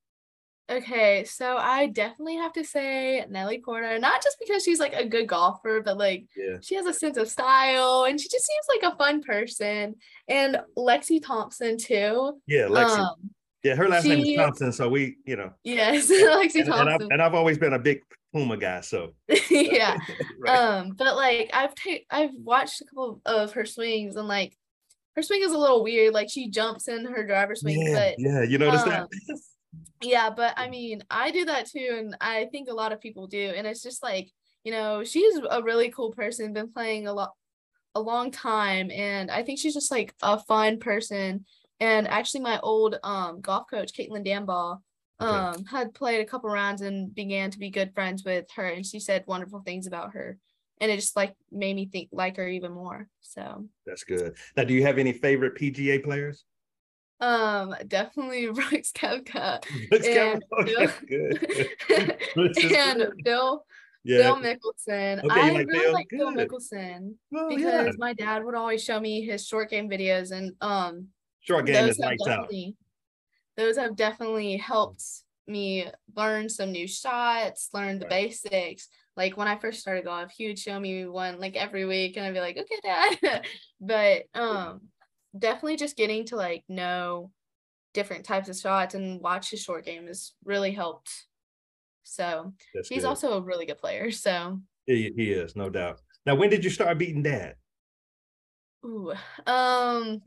Okay, 0.69 1.23
so 1.23 1.57
I 1.57 1.87
definitely 1.87 2.37
have 2.37 2.53
to 2.55 2.65
say 2.65 3.25
Nelly 3.31 3.63
Korda, 3.65 4.01
not 4.01 4.21
just 4.21 4.37
because 4.41 4.65
she's 4.65 4.81
like 4.81 4.95
a 4.95 5.07
good 5.07 5.29
golfer, 5.29 5.81
but 5.81 5.97
like 5.97 6.25
Yeah. 6.37 6.57
she 6.61 6.75
has 6.75 6.87
a 6.87 6.93
sense 6.93 7.17
of 7.17 7.29
style 7.29 8.05
and 8.09 8.21
she 8.21 8.29
just 8.29 8.45
seems 8.47 8.67
like 8.83 8.93
a 8.93 8.97
fun 8.97 9.23
person. 9.23 9.95
And 10.27 10.59
Lexi 10.77 11.23
Thompson 11.25 11.79
too. 11.79 12.41
Yeah, 12.49 12.63
Lexi. 12.63 12.99
Um, 12.99 13.31
yeah, 13.63 13.77
her 13.77 13.89
last 13.89 14.07
name 14.07 14.25
is 14.25 14.37
Thompson. 14.37 14.73
So 14.73 14.89
we, 14.89 15.19
you 15.25 15.37
know, 15.37 15.53
yes, 15.63 16.11
Lexi 16.11 16.63
and, 16.63 16.69
and, 16.69 16.73
I've, 16.75 16.87
Thompson. 16.89 17.13
and 17.13 17.23
I've 17.23 17.35
always 17.35 17.59
been 17.59 17.75
a 17.75 17.79
big 17.79 18.01
Puma 18.33 18.57
guy. 18.57 18.81
So 18.81 19.15
yeah. 19.51 19.97
right. 20.41 20.59
Um, 20.59 20.95
but 20.99 21.15
like 21.15 21.49
I've 21.53 21.75
I've 22.11 22.35
watched 22.35 22.81
a 22.81 22.87
couple 22.87 23.21
of 23.25 23.53
her 23.53 23.67
swings 23.67 24.17
and 24.17 24.27
like 24.27 24.57
her 25.17 25.23
swing 25.23 25.43
is 25.43 25.53
a 25.53 25.59
little 25.59 25.83
weird. 25.83 26.15
Like 26.15 26.29
she 26.31 26.51
jumps 26.51 26.89
in 26.89 27.07
her 27.07 27.27
driver 27.27 27.55
swing, 27.55 27.81
yeah, 27.81 27.95
but 27.95 28.15
yeah, 28.19 28.43
you 28.43 28.59
notice 28.59 28.83
that? 28.83 29.03
um, 29.03 29.09
yeah, 30.03 30.31
but 30.31 30.55
I 30.57 30.69
mean, 30.69 31.03
I 31.11 31.31
do 31.31 31.47
that 31.47 31.67
too, 31.67 31.97
and 31.99 32.17
I 32.21 32.47
think 32.53 32.69
a 32.69 32.75
lot 32.75 32.93
of 32.93 33.01
people 33.01 33.27
do, 33.27 33.53
and 33.57 33.67
it's 33.67 33.83
just 33.83 34.03
like 34.03 34.31
you 34.63 34.73
know, 34.73 35.05
she's 35.05 35.39
a 35.49 35.63
really 35.63 35.91
cool 35.91 36.11
person, 36.11 36.53
been 36.53 36.73
playing 36.73 37.07
a 37.07 37.13
lot, 37.13 37.31
a 37.95 38.01
long 38.01 38.33
time, 38.33 38.91
and 38.91 39.31
I 39.31 39.45
think 39.45 39.61
she's 39.61 39.75
just 39.75 39.93
like 39.93 40.13
a 40.23 40.41
fun 40.41 40.81
person. 40.81 41.45
And 41.79 42.09
actually, 42.09 42.41
my 42.41 42.59
old 42.61 42.97
um 43.03 43.41
golf 43.41 43.71
coach, 43.71 43.93
Caitlin 43.95 44.27
Danball, 44.27 44.81
um, 45.21 45.65
had 45.65 45.95
played 45.95 46.21
a 46.21 46.29
couple 46.29 46.51
rounds 46.51 46.83
and 46.83 47.15
began 47.15 47.51
to 47.53 47.59
be 47.59 47.71
good 47.71 47.95
friends 47.95 48.25
with 48.25 48.47
her, 48.57 48.67
and 48.67 48.85
she 48.85 49.01
said 49.01 49.25
wonderful 49.27 49.61
things 49.61 49.87
about 49.87 50.13
her, 50.13 50.37
and 50.81 50.91
it 50.91 50.97
just 50.97 51.17
like 51.17 51.35
made 51.51 51.75
me 51.77 51.87
think 51.87 52.09
like 52.13 52.37
her 52.37 52.47
even 52.49 52.73
more. 52.73 53.09
So, 53.21 53.67
That's 53.87 54.05
good. 54.05 54.37
Now, 54.57 54.65
do 54.65 54.75
you 54.75 54.83
have 54.83 54.99
any 54.99 55.13
favorite 55.13 55.57
PGA 55.57 56.03
players? 56.03 56.45
um, 57.21 57.75
definitely 57.89 58.47
Brooks 58.53 58.93
Looks 59.91 60.07
And 60.07 60.17
kind 60.17 60.43
Phil- 60.67 60.89
and. 62.71 63.13
Phil 63.25 63.65
yeah. 64.05 64.19
Phil 64.19 64.37
Mickelson. 64.37 65.25
Okay, 65.25 65.41
I 65.41 65.51
like 65.51 65.67
really 65.67 65.81
Phil? 65.81 65.93
like 65.93 66.07
Phil 66.11 66.33
Good. 66.33 66.49
Mickelson 66.49 67.15
Well, 67.33 67.49
because 67.49 67.87
yeah. 67.87 67.91
my 67.99 68.13
dad 68.13 68.45
would 68.45 68.55
always 68.55 68.85
show 68.85 69.01
me 69.01 69.23
his 69.25 69.47
short 69.47 69.71
game 69.71 69.89
videos, 69.91 70.31
and 70.31 70.53
um, 70.61 71.09
Short 71.41 71.67
game 71.67 71.89
is 71.89 71.99
lights 71.99 72.27
out. 72.29 72.49
those 73.57 73.77
have 73.79 73.97
definitely 73.97 74.57
helped 74.59 75.03
me 75.49 75.87
learn 76.15 76.49
some 76.49 76.73
new 76.73 76.87
shots, 76.89 77.71
learn 77.73 77.99
the 77.99 78.07
Right. 78.07 78.31
basics. 78.31 78.89
Like 79.17 79.37
when 79.37 79.49
I 79.49 79.57
first 79.57 79.81
started 79.81 80.05
golf, 80.05 80.31
he 80.37 80.47
would 80.49 80.59
show 80.59 80.79
me 80.79 81.07
one 81.07 81.41
like 81.41 81.57
every 81.57 81.85
week, 81.87 82.17
and 82.17 82.27
I'd 82.27 82.35
be 82.35 82.41
like, 82.41 82.59
okay, 82.59 82.81
dad. 82.83 83.47
but 83.81 84.25
um, 84.35 84.83
definitely 85.37 85.77
just 85.77 85.97
getting 85.97 86.27
to 86.27 86.37
like 86.37 86.65
know 86.69 87.31
different 87.95 88.25
types 88.27 88.49
of 88.49 88.57
shots 88.57 88.95
and 88.95 89.21
watch 89.23 89.51
his 89.51 89.63
short 89.63 89.85
game 89.87 90.07
has 90.07 90.33
really 90.45 90.73
helped. 90.73 91.11
So 92.03 92.53
That's 92.75 92.89
he's 92.89 93.03
good. 93.03 93.09
also 93.09 93.39
a 93.39 93.43
really 93.43 93.67
good 93.67 93.79
player. 93.79 94.11
So 94.11 94.61
he, 94.87 95.13
he 95.17 95.33
is, 95.33 95.57
no 95.57 95.71
doubt. 95.71 96.01
Now, 96.27 96.35
when 96.35 96.51
did 96.51 96.63
you 96.65 96.71
start 96.71 96.99
beating 96.99 97.23
dad? 97.23 97.55
Ooh, 98.87 99.13
um, 99.47 100.23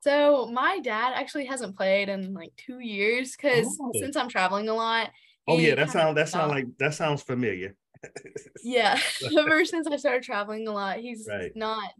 so 0.00 0.46
my 0.46 0.80
dad 0.80 1.12
actually 1.14 1.46
hasn't 1.46 1.76
played 1.76 2.08
in 2.08 2.34
like 2.34 2.52
two 2.56 2.80
years 2.80 3.32
because 3.36 3.66
Oh. 3.68 3.92
since 3.92 4.16
I'm 4.16 4.28
traveling 4.28 4.68
a 4.68 4.74
lot. 4.74 5.12
Oh 5.48 5.58
yeah, 5.58 5.74
that 5.76 5.86
kinda 5.86 5.92
sound 5.92 6.16
that 6.16 6.28
sound 6.28 6.50
like 6.50 6.66
that 6.78 6.94
sounds 6.94 7.22
familiar. 7.22 7.76
Yeah, 8.62 9.00
ever 9.38 9.64
since 9.64 9.86
I 9.86 9.96
started 9.96 10.22
traveling 10.22 10.66
a 10.68 10.72
lot, 10.72 10.98
he's 10.98 11.28
Right. 11.28 11.52
not 11.54 11.92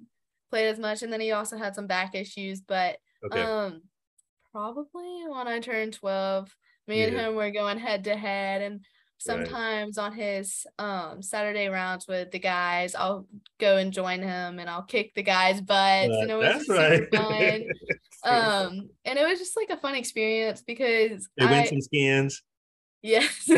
played 0.51 0.69
as 0.69 0.79
much, 0.79 1.03
and 1.03 1.13
then 1.13 1.21
he 1.21 1.33
also 1.33 1.57
had 1.57 1.75
some 1.75 1.87
back 1.87 2.15
issues. 2.15 2.61
But 2.61 2.99
Okay. 3.23 3.51
um, 3.51 3.83
probably 4.53 5.27
when 5.29 5.49
I 5.49 5.61
turned 5.61 5.95
twelve, 5.95 6.57
me 6.89 7.05
and 7.05 7.15
him 7.17 7.37
were 7.37 7.51
going 7.53 7.79
head 7.79 8.05
to 8.05 8.17
head, 8.17 8.63
and 8.63 8.85
sometimes 9.19 9.99
on 9.99 10.13
his 10.13 10.67
um 10.79 11.23
Saturday 11.23 11.69
rounds 11.69 12.07
with 12.09 12.31
the 12.31 12.39
guys, 12.39 12.95
I'll 12.95 13.27
go 13.59 13.77
and 13.79 13.93
join 13.93 14.23
him, 14.23 14.59
and 14.59 14.69
I'll 14.71 14.83
kick 14.83 15.15
the 15.15 15.23
guys' 15.23 15.61
butts, 15.61 16.11
Uh, 16.13 16.21
and 16.23 16.31
it 16.31 16.35
was 16.37 16.67
that's 16.67 16.69
right. 16.69 17.09
fun. 17.15 17.65
um 18.25 18.89
and 19.05 19.19
it 19.19 19.27
was 19.27 19.39
just 19.39 19.57
like 19.57 19.71
a 19.71 19.77
fun 19.81 19.95
experience 19.95 20.63
because 20.63 21.29
they 21.39 21.45
win 21.47 21.55
I 21.55 21.65
some 21.67 21.81
skins. 21.81 22.43
yes 23.03 23.49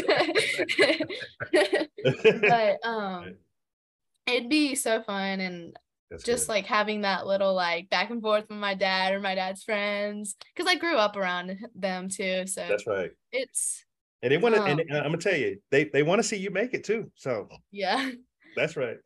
but 1.52 2.78
um 2.84 3.34
it'd 4.26 4.48
be 4.50 4.74
so 4.74 5.02
fun 5.02 5.40
and 5.40 5.76
That's 6.10 6.24
just 6.24 6.46
good. 6.48 6.52
like 6.52 6.66
having 6.66 7.00
that 7.02 7.26
little 7.26 7.54
like 7.54 7.88
back 7.88 8.10
and 8.10 8.20
forth 8.20 8.44
with 8.50 8.58
my 8.58 8.74
dad 8.74 9.14
or 9.14 9.20
my 9.20 9.34
dad's 9.34 9.62
friends 9.62 10.36
because 10.54 10.70
I 10.70 10.76
grew 10.76 10.96
up 10.96 11.16
around 11.16 11.56
them 11.74 12.08
too 12.10 12.46
so 12.46 12.66
that's 12.68 12.86
right. 12.86 13.10
it's 13.32 13.84
And 14.22 14.32
they 14.32 14.36
want 14.36 14.54
to, 14.56 14.62
um, 14.62 14.80
and 14.80 14.92
uh, 14.92 14.96
I'm 14.98 15.04
gonna 15.04 15.18
tell 15.18 15.36
you, 15.36 15.60
they 15.70 15.84
they 15.84 16.02
want 16.02 16.18
to 16.18 16.22
see 16.26 16.36
you 16.36 16.50
make 16.50 16.74
it 16.74 16.84
too. 16.84 17.10
So 17.14 17.48
yeah 17.70 18.10
that's 18.56 18.76
right. 18.76 18.96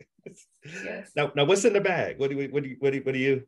Yes. 0.85 1.11
Now, 1.17 1.33
now, 1.35 1.45
what's 1.45 1.65
in 1.65 1.73
the 1.73 1.81
bag? 1.81 2.19
What 2.19 2.31
do 2.31 2.37
we? 2.37 2.47
What 2.49 2.63
do 2.63 2.71
you? 2.71 2.77
What 2.79 2.93
do 2.93 2.97
you? 2.97 3.03
What 3.05 3.13
do 3.13 3.19
you? 3.19 3.43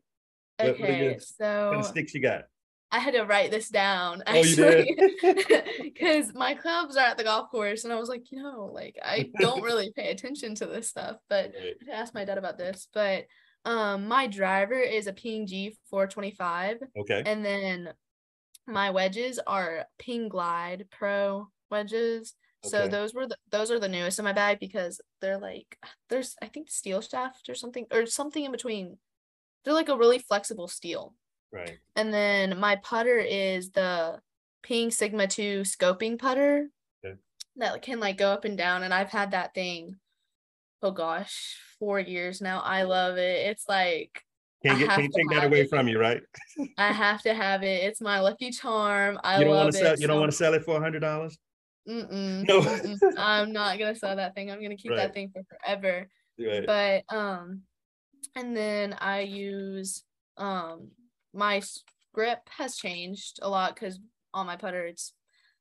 What, 0.59 0.81
what 0.81 0.89
are 0.91 0.93
Okay, 0.93 1.03
your 1.03 1.11
kind 1.13 1.21
so 1.21 1.79
of 1.79 1.87
sticks 1.87 2.15
you 2.15 2.21
got? 2.21 2.45
I 2.91 2.99
had 2.99 3.15
to 3.15 3.23
write 3.23 3.51
this 3.51 3.69
down 3.71 4.23
Oh, 4.27 4.35
you 4.35 4.41
actually 4.41 4.97
because 5.83 6.33
my 6.35 6.55
clubs 6.55 6.97
are 6.97 7.07
at 7.07 7.17
the 7.17 7.25
golf 7.25 7.51
course, 7.51 7.85
and 7.85 7.93
I 7.93 7.99
was 7.99 8.09
like, 8.09 8.31
you 8.31 8.43
know, 8.43 8.71
like 8.73 8.99
I 9.03 9.31
don't 9.41 9.63
really 9.65 9.93
pay 9.97 10.11
attention 10.11 10.55
to 10.57 10.67
this 10.67 10.89
stuff, 10.89 11.17
but 11.29 11.53
Right. 11.55 11.75
I 11.81 11.85
had 11.87 11.87
to 11.87 11.97
ask 11.97 12.15
my 12.15 12.25
dad 12.25 12.39
about 12.39 12.59
this. 12.59 12.89
But 12.93 13.25
um, 13.65 14.07
my 14.09 14.27
driver 14.27 14.79
is 14.79 15.07
a 15.07 15.13
Ping 15.13 15.47
G 15.47 15.77
425, 15.91 16.79
Okay. 16.99 17.23
and 17.25 17.45
then 17.45 17.93
my 18.67 18.91
wedges 18.91 19.39
are 19.47 19.87
Ping 19.99 20.29
Glide 20.29 20.87
Pro 20.91 21.49
wedges. 21.75 22.35
So 22.65 22.89
those 22.89 23.13
were 23.13 23.27
the 23.27 23.37
those 23.51 23.71
are 23.71 23.79
the 23.79 23.91
newest 23.91 24.19
in 24.19 24.25
my 24.25 24.33
bag 24.33 24.59
because 24.59 24.99
they're 25.21 25.37
like 25.39 25.77
there's 26.09 26.35
I 26.41 26.47
think 26.47 26.71
steel 26.71 27.03
shaft 27.03 27.51
or 27.51 27.55
something 27.55 27.85
or 27.93 28.07
something 28.07 28.43
in 28.43 28.53
between. 28.53 28.97
They're 29.65 29.75
like 29.75 29.91
a 29.91 29.97
really 29.99 30.19
flexible 30.19 30.69
steel. 30.69 31.15
Right. 31.53 31.77
And 31.95 32.13
then 32.13 32.59
my 32.59 32.77
putter 32.77 33.19
is 33.19 33.71
the 33.71 34.21
Ping 34.63 34.91
Sigma 34.91 35.27
2 35.27 35.61
scoping 35.63 36.19
putter 36.19 36.69
Okay. 37.05 37.17
that 37.57 37.83
can 37.83 38.01
like 38.01 38.17
go 38.17 38.31
up 38.31 38.45
and 38.47 38.57
down. 38.57 38.83
And 38.83 38.95
I've 38.95 39.11
had 39.11 39.33
that 39.33 39.53
thing, 39.53 39.97
oh 40.83 40.91
gosh, 40.91 41.59
four 41.79 42.01
years 42.01 42.41
now. 42.41 42.61
I 42.61 42.85
love 42.85 43.19
it. 43.19 43.47
It's 43.51 43.69
like 43.69 44.23
Can't 44.65 44.79
get 44.79 44.89
can't 44.89 45.13
take 45.13 45.29
that 45.31 45.45
away 45.45 45.61
it. 45.63 45.69
from 45.69 45.87
you, 45.87 45.99
right? 46.01 46.23
I 46.79 46.93
have 46.93 47.21
to 47.23 47.35
have 47.35 47.63
it. 47.63 47.85
It's 47.85 48.01
my 48.01 48.21
lucky 48.21 48.51
charm. 48.51 49.19
I 49.23 49.39
you 49.39 49.45
don't 49.45 49.55
love 49.55 49.65
want 49.67 49.75
to 49.75 49.81
sell. 49.81 49.93
it. 49.93 50.01
You 50.01 50.07
don't 50.07 50.21
want 50.21 50.33
to 50.33 50.37
sell 50.37 50.55
it 50.55 50.65
for 50.65 50.79
a 50.79 50.81
hundred 50.81 51.01
dollars. 51.01 51.37
Mm-mm, 51.89 52.47
No. 52.49 52.61
mm-mm. 52.61 52.99
I'm 53.19 53.53
not 53.53 53.79
gonna 53.79 53.95
sell 53.95 54.17
that 54.17 54.35
thing. 54.35 54.51
I'm 54.51 54.63
gonna 54.63 54.77
keep 54.77 54.91
Right. 54.91 54.99
that 54.99 55.15
thing 55.15 55.31
for 55.31 55.43
forever. 55.45 56.09
Right. 56.39 56.67
But 56.67 57.05
um, 57.15 57.63
and 58.35 58.57
then 58.57 58.95
I 58.99 59.21
use 59.21 60.05
um 60.37 60.91
my 61.33 61.63
grip 62.13 62.41
has 62.49 62.77
changed 62.77 63.39
a 63.43 63.49
lot 63.49 63.75
because 63.75 64.01
on 64.33 64.47
my 64.47 64.57
putter 64.57 64.87
it's 64.87 65.13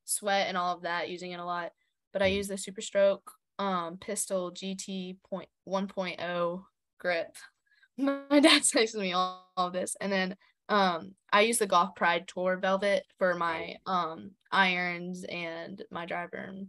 sweat 0.04 0.48
and 0.48 0.56
all 0.56 0.74
of 0.76 0.82
that 0.82 1.10
using 1.10 1.32
it 1.32 1.40
a 1.40 1.44
lot. 1.44 1.72
But 2.12 2.22
I 2.22 2.30
Mhm. 2.30 2.34
use 2.36 2.48
the 2.48 2.58
Super 2.58 2.80
Stroke 2.80 3.30
um 3.58 3.98
Pistol 3.98 4.50
GT 4.50 5.18
point 5.28 5.48
one 5.64 5.88
oh 6.20 6.66
grip. 6.98 7.36
My 7.98 8.40
dad 8.40 8.62
texted 8.62 9.00
me 9.00 9.12
all, 9.12 9.52
all 9.56 9.68
of 9.68 9.72
this, 9.72 9.96
and 10.00 10.10
then 10.10 10.36
um 10.68 11.14
I 11.32 11.42
use 11.42 11.58
the 11.58 11.66
Golf 11.66 11.94
Pride 11.94 12.26
Tour 12.28 12.58
Velvet 12.58 13.04
for 13.18 13.34
my 13.34 13.76
um 13.86 14.32
irons 14.50 15.24
and 15.24 15.82
my 15.90 16.06
driver 16.06 16.36
and 16.36 16.68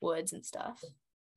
woods 0.00 0.32
and 0.32 0.44
stuff. 0.44 0.82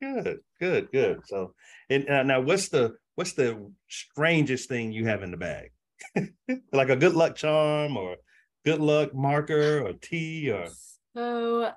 Good. 0.02 0.40
Good. 0.60 0.92
Good. 0.92 1.26
So, 1.26 1.54
and 1.90 2.08
uh, 2.10 2.24
now, 2.24 2.42
what's 2.42 2.70
the 2.70 2.98
what's 3.16 3.34
the 3.34 3.72
strangest 3.88 4.70
thing 4.70 4.92
you 4.92 5.06
have 5.08 5.24
in 5.24 5.32
the 5.32 5.38
bag? 5.38 5.72
like 6.72 6.90
a 6.90 6.96
good 6.96 7.14
luck 7.16 7.36
charm 7.36 7.98
or 7.98 8.18
good 8.64 8.80
luck 8.80 9.14
marker 9.16 9.82
or 9.86 9.94
tea 9.94 10.52
or 10.52 10.70
So, 11.16 11.72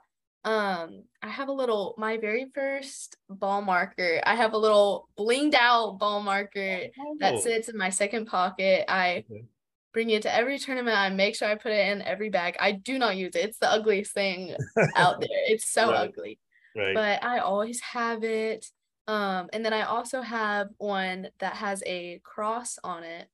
um, 0.44 1.04
I 1.22 1.28
have 1.28 1.48
a 1.48 1.52
little 1.52 1.94
my 1.98 2.18
very 2.18 2.50
first 2.54 3.16
ball 3.28 3.62
marker. 3.62 4.20
I 4.24 4.34
have 4.34 4.52
a 4.52 4.58
little 4.58 5.08
blinged 5.18 5.54
out 5.54 5.98
ball 5.98 6.22
marker 6.22 6.88
that 7.20 7.34
Oh, 7.34 7.40
sits 7.40 7.68
in 7.68 7.76
my 7.76 7.90
second 7.90 8.26
pocket. 8.26 8.84
I 8.88 9.24
Okay. 9.30 9.44
Bring 9.92 10.10
it 10.10 10.22
to 10.22 10.34
every 10.34 10.58
tournament. 10.58 10.96
I 10.96 11.10
make 11.10 11.34
sure 11.36 11.48
I 11.48 11.56
put 11.56 11.72
it 11.72 11.88
in 11.88 12.02
every 12.02 12.30
bag. 12.30 12.56
I 12.60 12.72
do 12.72 12.98
not 12.98 13.16
use 13.16 13.34
it. 13.34 13.44
It's 13.44 13.58
the 13.58 13.70
ugliest 13.70 14.12
thing 14.12 14.54
out 14.96 15.20
there. 15.20 15.28
It's 15.46 15.70
so 15.70 15.90
Right. 15.90 16.08
ugly. 16.08 16.38
right. 16.76 16.94
But 16.94 17.22
I 17.24 17.38
always 17.38 17.80
have 17.80 18.22
it. 18.24 18.66
Um, 19.06 19.48
and 19.52 19.64
then 19.64 19.72
I 19.72 19.82
also 19.82 20.20
have 20.20 20.68
one 20.78 21.28
that 21.40 21.54
has 21.54 21.82
a 21.86 22.20
cross 22.22 22.78
on 22.84 23.02
it 23.02 23.28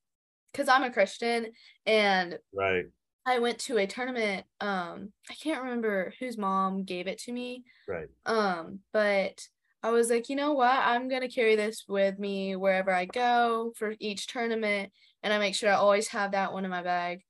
because 0.52 0.68
I'm 0.68 0.84
a 0.84 0.92
Christian 0.92 1.48
and 1.84 2.38
right. 2.54 2.86
I 3.26 3.40
went 3.40 3.58
to 3.60 3.76
a 3.76 3.86
tournament. 3.86 4.46
Um, 4.60 5.12
I 5.28 5.34
can't 5.34 5.62
remember 5.64 6.14
whose 6.18 6.38
mom 6.38 6.84
gave 6.84 7.08
it 7.08 7.18
to 7.22 7.32
me. 7.32 7.64
Right. 7.86 8.08
Um, 8.24 8.80
but 8.92 9.46
I 9.82 9.90
was 9.90 10.10
like, 10.10 10.28
you 10.28 10.36
know 10.36 10.52
what? 10.52 10.72
I'm 10.72 11.08
gonna 11.08 11.28
carry 11.28 11.56
this 11.56 11.84
with 11.88 12.18
me 12.18 12.56
wherever 12.56 12.92
I 12.92 13.04
go 13.04 13.72
for 13.76 13.94
each 14.00 14.26
tournament, 14.26 14.92
and 15.22 15.32
I 15.32 15.38
make 15.38 15.54
sure 15.54 15.70
I 15.70 15.74
always 15.74 16.08
have 16.08 16.32
that 16.32 16.52
one 16.52 16.64
in 16.64 16.70
my 16.70 16.82
bag. 16.82 17.22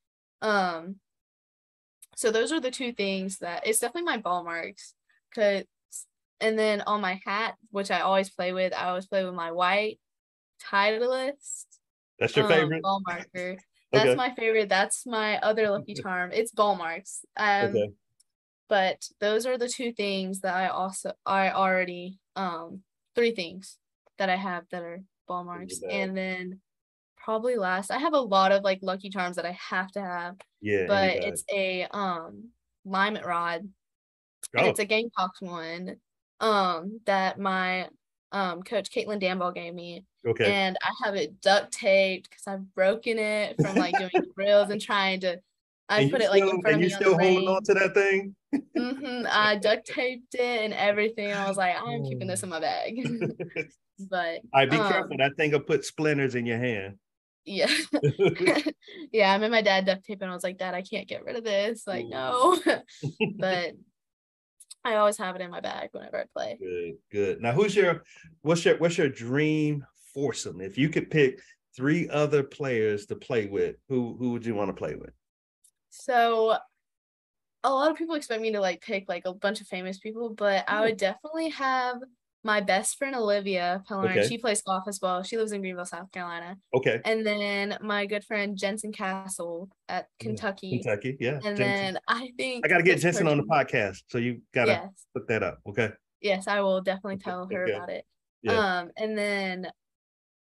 Um, 0.42 0.96
so 2.16 2.30
those 2.30 2.52
are 2.52 2.60
the 2.60 2.70
two 2.70 2.92
things 2.92 3.38
that 3.38 3.66
it's 3.66 3.78
definitely 3.78 4.04
my 4.04 4.18
ball 4.18 4.44
marks, 4.44 4.94
cause, 5.34 5.64
and 6.40 6.58
then 6.58 6.82
on 6.82 7.00
my 7.00 7.20
hat, 7.24 7.56
which 7.70 7.90
I 7.90 8.00
always 8.00 8.30
play 8.30 8.52
with, 8.52 8.72
I 8.72 8.88
always 8.88 9.06
play 9.06 9.24
with 9.24 9.34
my 9.34 9.52
white 9.52 10.00
Titleist 10.62 11.66
That's 12.18 12.36
your 12.36 12.46
um, 12.46 12.50
favorite. 12.50 12.82
ball 12.82 13.02
marker. 13.06 13.56
That's 13.92 14.06
Okay. 14.06 14.16
my 14.16 14.34
favorite. 14.34 14.68
That's 14.68 15.06
my 15.06 15.38
other 15.38 15.70
lucky 15.70 15.94
charm. 15.94 16.32
It's 16.32 16.50
ball 16.50 16.76
marks. 16.76 17.24
Um, 17.36 17.68
okay. 17.68 17.92
But 18.68 19.08
those 19.20 19.46
are 19.46 19.58
the 19.58 19.68
two 19.68 19.92
things 19.92 20.40
that 20.40 20.54
I 20.54 20.68
also 20.68 21.12
I 21.24 21.50
already 21.50 22.18
um 22.34 22.82
three 23.14 23.32
things 23.32 23.78
that 24.18 24.28
I 24.28 24.36
have 24.36 24.64
that 24.70 24.82
are 24.82 25.02
ball 25.28 25.44
marks, 25.44 25.80
and 25.88 26.16
then 26.16 26.60
probably 27.16 27.56
last 27.56 27.90
I 27.90 27.98
have 27.98 28.14
a 28.14 28.20
lot 28.20 28.52
of 28.52 28.62
like 28.64 28.78
lucky 28.82 29.10
charms 29.10 29.36
that 29.36 29.46
I 29.46 29.52
have 29.52 29.90
to 29.92 30.00
have, 30.00 30.36
Yeah. 30.60 30.86
but 30.86 31.16
it's 31.16 31.44
a 31.52 31.86
um 31.90 32.50
Lymet 32.86 33.24
rod 33.24 33.62
and 33.62 34.66
oh, 34.66 34.70
it's 34.70 34.78
a 34.78 34.84
Gamecocks 34.84 35.40
one 35.40 35.96
um 36.40 37.00
that 37.06 37.38
my 37.38 37.88
um 38.32 38.62
coach 38.62 38.90
Caitlin 38.90 39.20
Danball 39.22 39.54
gave 39.54 39.74
me 39.74 40.04
okay. 40.26 40.52
and 40.52 40.76
I 40.82 40.92
have 41.04 41.14
it 41.14 41.40
duct 41.40 41.72
taped 41.72 42.28
because 42.30 42.46
I've 42.46 42.74
broken 42.74 43.18
it 43.18 43.60
from 43.60 43.76
like 43.76 43.96
doing 43.98 44.10
drills 44.36 44.70
and 44.70 44.80
trying 44.80 45.20
to. 45.20 45.40
I 45.88 46.08
put 46.10 46.20
you 46.20 46.26
it 46.26 46.30
like 46.30 46.42
still- 46.42 46.50
in 46.50 46.60
front 46.62 46.76
of 46.76 46.80
you 46.82 46.86
me 46.86 46.88
the 46.88 46.96
still 46.96 47.18
holding 47.18 47.48
on 47.48 47.62
to 47.64 47.74
that 47.74 47.94
thing. 47.94 48.34
mm-hmm. 48.54 49.26
I 49.30 49.56
duct 49.56 49.86
taped 49.86 50.34
it 50.34 50.40
and 50.64 50.74
everything. 50.74 51.32
I 51.32 51.46
was 51.48 51.56
like, 51.56 51.74
I'm 51.80 52.04
keeping 52.04 52.28
Oh. 52.28 52.32
this 52.32 52.42
in 52.42 52.48
my 52.48 52.60
bag. 52.60 52.96
but 54.10 54.40
All 54.52 54.60
right, 54.60 54.70
be 54.70 54.76
um, 54.76 54.92
careful. 54.92 55.16
That 55.18 55.36
thing 55.36 55.52
will 55.52 55.60
put 55.60 55.84
splinters 55.84 56.34
in 56.34 56.46
your 56.46 56.58
hand. 56.58 56.96
yeah, 57.44 57.70
yeah. 59.12 59.32
I 59.32 59.38
made 59.38 59.50
my 59.52 59.62
dad 59.62 59.86
duct 59.86 60.04
tape 60.04 60.20
and 60.22 60.30
I 60.30 60.34
was 60.34 60.42
like, 60.42 60.58
Dad, 60.58 60.74
I 60.74 60.82
can't 60.82 61.06
get 61.08 61.24
rid 61.24 61.36
of 61.36 61.44
this. 61.44 61.86
Like, 61.86 62.06
Ooh. 62.06 62.10
no. 62.10 62.58
but 63.38 63.72
I 64.84 64.96
always 64.96 65.16
have 65.18 65.36
it 65.36 65.42
in 65.42 65.50
my 65.50 65.60
bag 65.60 65.90
whenever 65.92 66.18
I 66.18 66.24
play. 66.36 66.58
Good, 66.60 66.94
good. 67.12 67.42
Now, 67.42 67.52
who's 67.52 67.74
your 67.76 68.02
what's 68.42 68.64
your 68.64 68.76
what's 68.78 68.98
your 68.98 69.08
dream 69.08 69.84
foursome? 70.14 70.60
If 70.60 70.76
you 70.78 70.88
could 70.88 71.10
pick 71.10 71.40
three 71.76 72.08
other 72.08 72.42
players 72.42 73.06
to 73.06 73.16
play 73.16 73.46
with, 73.46 73.76
who 73.88 74.16
who 74.18 74.32
would 74.32 74.44
you 74.44 74.54
want 74.56 74.68
to 74.70 74.74
play 74.74 74.94
with? 74.96 75.10
So 76.02 76.56
a 77.64 77.70
lot 77.70 77.90
of 77.90 77.96
people 77.96 78.14
expect 78.14 78.42
me 78.42 78.52
to 78.52 78.60
like 78.60 78.80
pick 78.82 79.08
like 79.08 79.24
a 79.26 79.34
bunch 79.34 79.60
of 79.60 79.66
famous 79.66 79.98
people, 79.98 80.30
but 80.34 80.64
I 80.68 80.82
would 80.82 80.96
definitely 80.96 81.48
have 81.50 81.96
my 82.44 82.60
best 82.60 82.96
friend 82.96 83.16
Olivia 83.16 83.82
Pellerin. 83.88 84.18
Okay. 84.18 84.28
She 84.28 84.38
plays 84.38 84.62
golf 84.62 84.84
as 84.86 85.00
well. 85.02 85.24
She 85.24 85.36
lives 85.36 85.50
in 85.50 85.62
Greenville, 85.62 85.84
South 85.84 86.12
Carolina. 86.12 86.56
Okay, 86.74 87.00
And 87.04 87.26
then 87.26 87.76
my 87.80 88.06
good 88.06 88.22
friend 88.24 88.56
Jensen 88.56 88.92
Castle 88.92 89.68
at 89.88 90.06
Kentucky. 90.20 90.70
Kentucky. 90.80 91.16
Yeah, 91.18 91.40
And 91.44 91.56
Jensen. 91.56 91.64
then 91.64 91.98
I 92.06 92.30
think 92.36 92.64
I 92.64 92.68
got 92.68 92.76
to 92.78 92.84
get 92.84 93.00
Jensen 93.00 93.26
on 93.26 93.38
the 93.38 93.42
podcast, 93.44 94.02
so 94.08 94.18
you 94.18 94.42
gotta 94.54 94.72
Yes. 94.72 95.06
look 95.16 95.26
that 95.26 95.42
up. 95.42 95.58
Okay. 95.68 95.90
Yes, 96.20 96.46
I 96.46 96.60
will 96.60 96.80
definitely 96.82 97.18
tell 97.18 97.48
her 97.50 97.64
Okay. 97.64 97.72
about 97.72 97.90
it. 97.90 98.04
Yeah. 98.42 98.52
Um, 98.80 98.90
and 98.96 99.18
then 99.18 99.66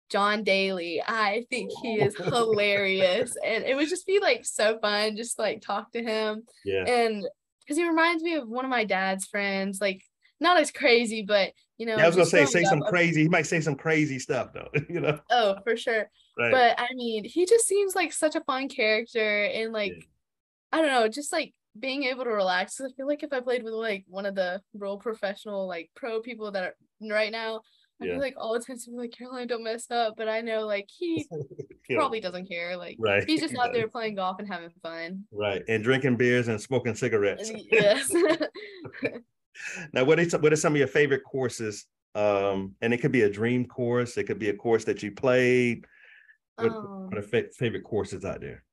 John 0.09 0.43
Daly, 0.43 1.01
I 1.05 1.45
think 1.49 1.71
he 1.81 1.95
is 1.95 2.15
hilarious, 2.63 3.35
and 3.43 3.63
it 3.63 3.75
would 3.75 3.89
just 3.89 4.05
be 4.05 4.19
like 4.19 4.45
so 4.45 4.77
fun, 4.79 5.15
just 5.15 5.39
like 5.39 5.61
talk 5.61 5.91
to 5.93 6.03
him, 6.03 6.43
Yeah. 6.65 6.85
and 6.87 7.25
because 7.61 7.77
he 7.77 7.87
reminds 7.87 8.21
me 8.23 8.35
of 8.35 8.47
one 8.47 8.65
of 8.65 8.69
my 8.71 8.83
dad's 8.83 9.25
friends, 9.25 9.79
like 9.81 10.01
not 10.39 10.57
as 10.59 10.71
crazy, 10.71 11.23
but 11.23 11.51
you 11.77 11.85
know. 11.85 11.95
Yeah, 11.97 12.03
I 12.03 12.07
was 12.07 12.15
gonna 12.15 12.25
say 12.25 12.45
say 12.45 12.63
some 12.65 12.81
crazy. 12.81 13.23
He 13.23 13.29
might 13.29 13.47
say 13.47 13.61
some 13.61 13.75
crazy 13.75 14.19
stuff 14.19 14.49
though. 14.53 14.69
you 14.89 14.99
know. 14.99 15.19
Oh, 15.31 15.55
for 15.63 15.75
sure. 15.77 16.09
Right. 16.37 16.51
But 16.51 16.79
I 16.79 16.87
mean, 16.93 17.23
he 17.23 17.45
just 17.45 17.65
seems 17.67 17.95
like 17.95 18.11
such 18.13 18.35
a 18.35 18.41
fun 18.41 18.67
character, 18.69 19.45
and 19.45 19.71
like 19.71 19.93
Yeah. 19.93 20.03
I 20.73 20.81
don't 20.81 20.91
know, 20.91 21.07
just 21.07 21.31
like 21.31 21.53
being 21.79 22.03
able 22.03 22.23
to 22.25 22.29
relax. 22.31 22.79
I 22.81 22.89
feel 22.97 23.07
like 23.07 23.23
if 23.23 23.31
I 23.33 23.39
played 23.39 23.63
with 23.63 23.73
like 23.73 24.05
one 24.07 24.25
of 24.25 24.35
the 24.35 24.61
real 24.73 24.97
professional, 24.97 25.67
like 25.67 25.89
pro 25.95 26.21
people 26.21 26.51
that 26.51 26.63
are 26.63 26.75
right 27.01 27.31
now, 27.31 27.61
I 28.01 28.05
Yeah. 28.05 28.11
feel 28.13 28.21
like 28.21 28.35
all 28.37 28.53
the 28.53 28.59
time 28.59 28.77
to 28.77 28.91
be 28.91 28.97
like 28.97 29.11
Caroline, 29.11 29.47
don't 29.47 29.63
mess 29.63 29.89
up. 29.91 30.15
But 30.17 30.27
I 30.27 30.41
know 30.41 30.65
like 30.65 30.87
he 30.89 31.25
probably 31.91 32.19
doesn't 32.19 32.47
care. 32.47 32.75
Like 32.75 32.97
right. 32.99 33.23
he's 33.25 33.41
just 33.41 33.55
out 33.57 33.71
there 33.73 33.87
playing 33.87 34.15
golf 34.15 34.37
and 34.39 34.47
having 34.47 34.71
fun. 34.81 35.23
Right. 35.31 35.63
And 35.67 35.83
drinking 35.83 36.17
beers 36.17 36.47
and 36.47 36.59
smoking 36.59 36.95
cigarettes. 36.95 37.51
yes. 37.71 38.11
Now, 39.93 40.03
what 40.03 40.19
is 40.19 40.33
what 40.35 40.51
are 40.51 40.55
some 40.55 40.73
of 40.73 40.77
your 40.79 40.87
favorite 40.87 41.21
courses? 41.23 41.85
Um, 42.15 42.73
and 42.81 42.91
it 42.93 42.97
could 42.97 43.11
be 43.11 43.21
a 43.21 43.29
dream 43.29 43.65
course. 43.65 44.17
It 44.17 44.23
could 44.23 44.39
be 44.39 44.49
a 44.49 44.53
course 44.55 44.83
that 44.85 45.03
you 45.03 45.11
played. 45.11 45.85
What, 46.55 46.71
um, 46.71 47.05
what 47.09 47.17
are 47.19 47.21
fa- 47.21 47.51
favorite 47.57 47.83
courses 47.83 48.25
out 48.25 48.41
there? 48.41 48.63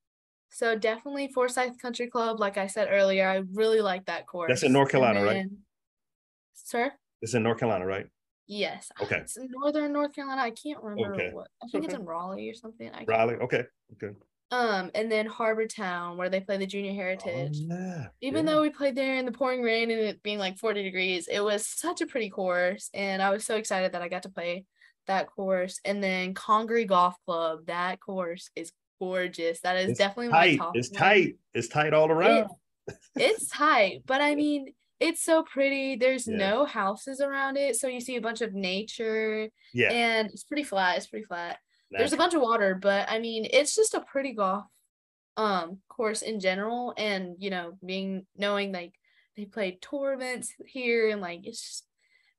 so 0.52 0.76
definitely 0.76 1.28
Forsyth 1.28 1.78
Country 1.80 2.09
Club. 2.09 2.40
Like 2.40 2.59
I 2.59 2.66
said 2.66 2.88
earlier, 2.90 3.28
I 3.28 3.42
really 3.52 3.80
like 3.80 4.06
that 4.06 4.26
course. 4.26 4.48
That's 4.48 4.62
in 4.64 4.72
North 4.72 4.90
Carolina, 4.90 5.22
right? 5.22 5.46
Sir? 6.54 6.92
It's 7.22 7.35
in 7.35 7.42
North 7.44 7.59
Carolina, 7.59 7.87
right? 7.87 8.06
Yes. 8.52 8.90
Okay. 9.00 9.18
It's 9.18 9.36
in 9.36 9.48
northern 9.50 9.92
North 9.92 10.12
Carolina. 10.12 10.42
I 10.42 10.50
can't 10.50 10.82
remember 10.82 11.14
Okay. 11.14 11.30
what. 11.32 11.46
I 11.62 11.68
think 11.68 11.84
it's 11.84 11.94
in 11.94 12.04
Raleigh 12.04 12.50
or 12.50 12.54
something. 12.54 12.90
I 12.92 13.04
Raleigh. 13.06 13.36
Okay. 13.36 13.62
Okay. 13.94 14.12
Um, 14.50 14.90
and 14.96 15.10
then 15.10 15.26
Harbor 15.26 15.68
Town 15.68 16.16
where 16.16 16.28
they 16.28 16.40
play 16.40 16.56
the 16.56 16.66
Junior 16.66 16.90
Oh, 16.90 16.94
Heritage. 16.96 17.58
yeah. 17.58 18.08
Even 18.20 18.44
yeah. 18.44 18.52
though 18.52 18.62
we 18.62 18.70
played 18.70 18.96
there 18.96 19.16
in 19.18 19.24
the 19.24 19.30
pouring 19.30 19.62
rain 19.62 19.92
and 19.92 20.00
it 20.00 20.20
being 20.24 20.38
like 20.40 20.58
40 20.58 20.82
degrees, 20.82 21.28
it 21.28 21.38
was 21.38 21.64
such 21.64 22.00
a 22.00 22.06
pretty 22.06 22.28
course. 22.28 22.90
And 22.92 23.22
I 23.22 23.30
was 23.30 23.44
so 23.46 23.54
excited 23.54 23.92
that 23.92 24.02
I 24.02 24.08
got 24.08 24.24
to 24.24 24.28
play 24.30 24.64
that 25.06 25.28
course. 25.28 25.78
And 25.84 26.02
then 26.02 26.34
Congaree 26.34 26.86
Golf 26.86 27.14
Club, 27.26 27.66
that 27.66 28.00
course 28.00 28.50
is 28.56 28.72
gorgeous. 28.98 29.60
That 29.60 29.76
is 29.76 29.90
It's 29.90 29.98
definitely 29.98 30.30
my 30.30 30.56
top. 30.56 30.76
It's 30.76 30.90
one. 30.90 30.98
tight. 30.98 31.36
It's 31.54 31.68
tight 31.68 31.94
all 31.94 32.10
around. 32.10 32.50
It's 33.14 33.46
tight, 33.48 34.02
but 34.06 34.20
I 34.20 34.34
mean, 34.42 34.74
it's 35.00 35.24
so 35.24 35.42
pretty. 35.42 35.96
There's 35.96 36.28
Yeah. 36.28 36.36
no 36.36 36.64
houses 36.66 37.20
around 37.20 37.56
it. 37.56 37.76
So 37.76 37.88
you 37.88 38.00
see 38.00 38.16
a 38.16 38.20
bunch 38.20 38.42
of 38.42 38.52
nature 38.54 39.48
Yeah. 39.72 39.90
and 39.92 40.30
it's 40.30 40.44
pretty 40.44 40.62
flat. 40.64 40.98
It's 40.98 41.06
pretty 41.06 41.24
flat. 41.24 41.58
There's 41.90 42.12
a 42.12 42.16
bunch 42.16 42.34
of 42.34 42.42
water, 42.42 42.76
but 42.80 43.10
I 43.10 43.18
mean, 43.18 43.48
it's 43.50 43.74
just 43.74 43.94
a 43.94 44.00
pretty 44.02 44.32
golf 44.32 44.64
um 45.36 45.78
course 45.88 46.22
in 46.22 46.38
general. 46.38 46.92
And 46.96 47.34
you 47.38 47.50
know, 47.50 47.78
being 47.84 48.26
knowing 48.36 48.70
like 48.72 48.92
they 49.36 49.46
play 49.46 49.78
tournaments 49.80 50.52
here 50.66 51.08
and 51.08 51.20
like 51.20 51.40
it's 51.46 51.60
just 51.62 51.86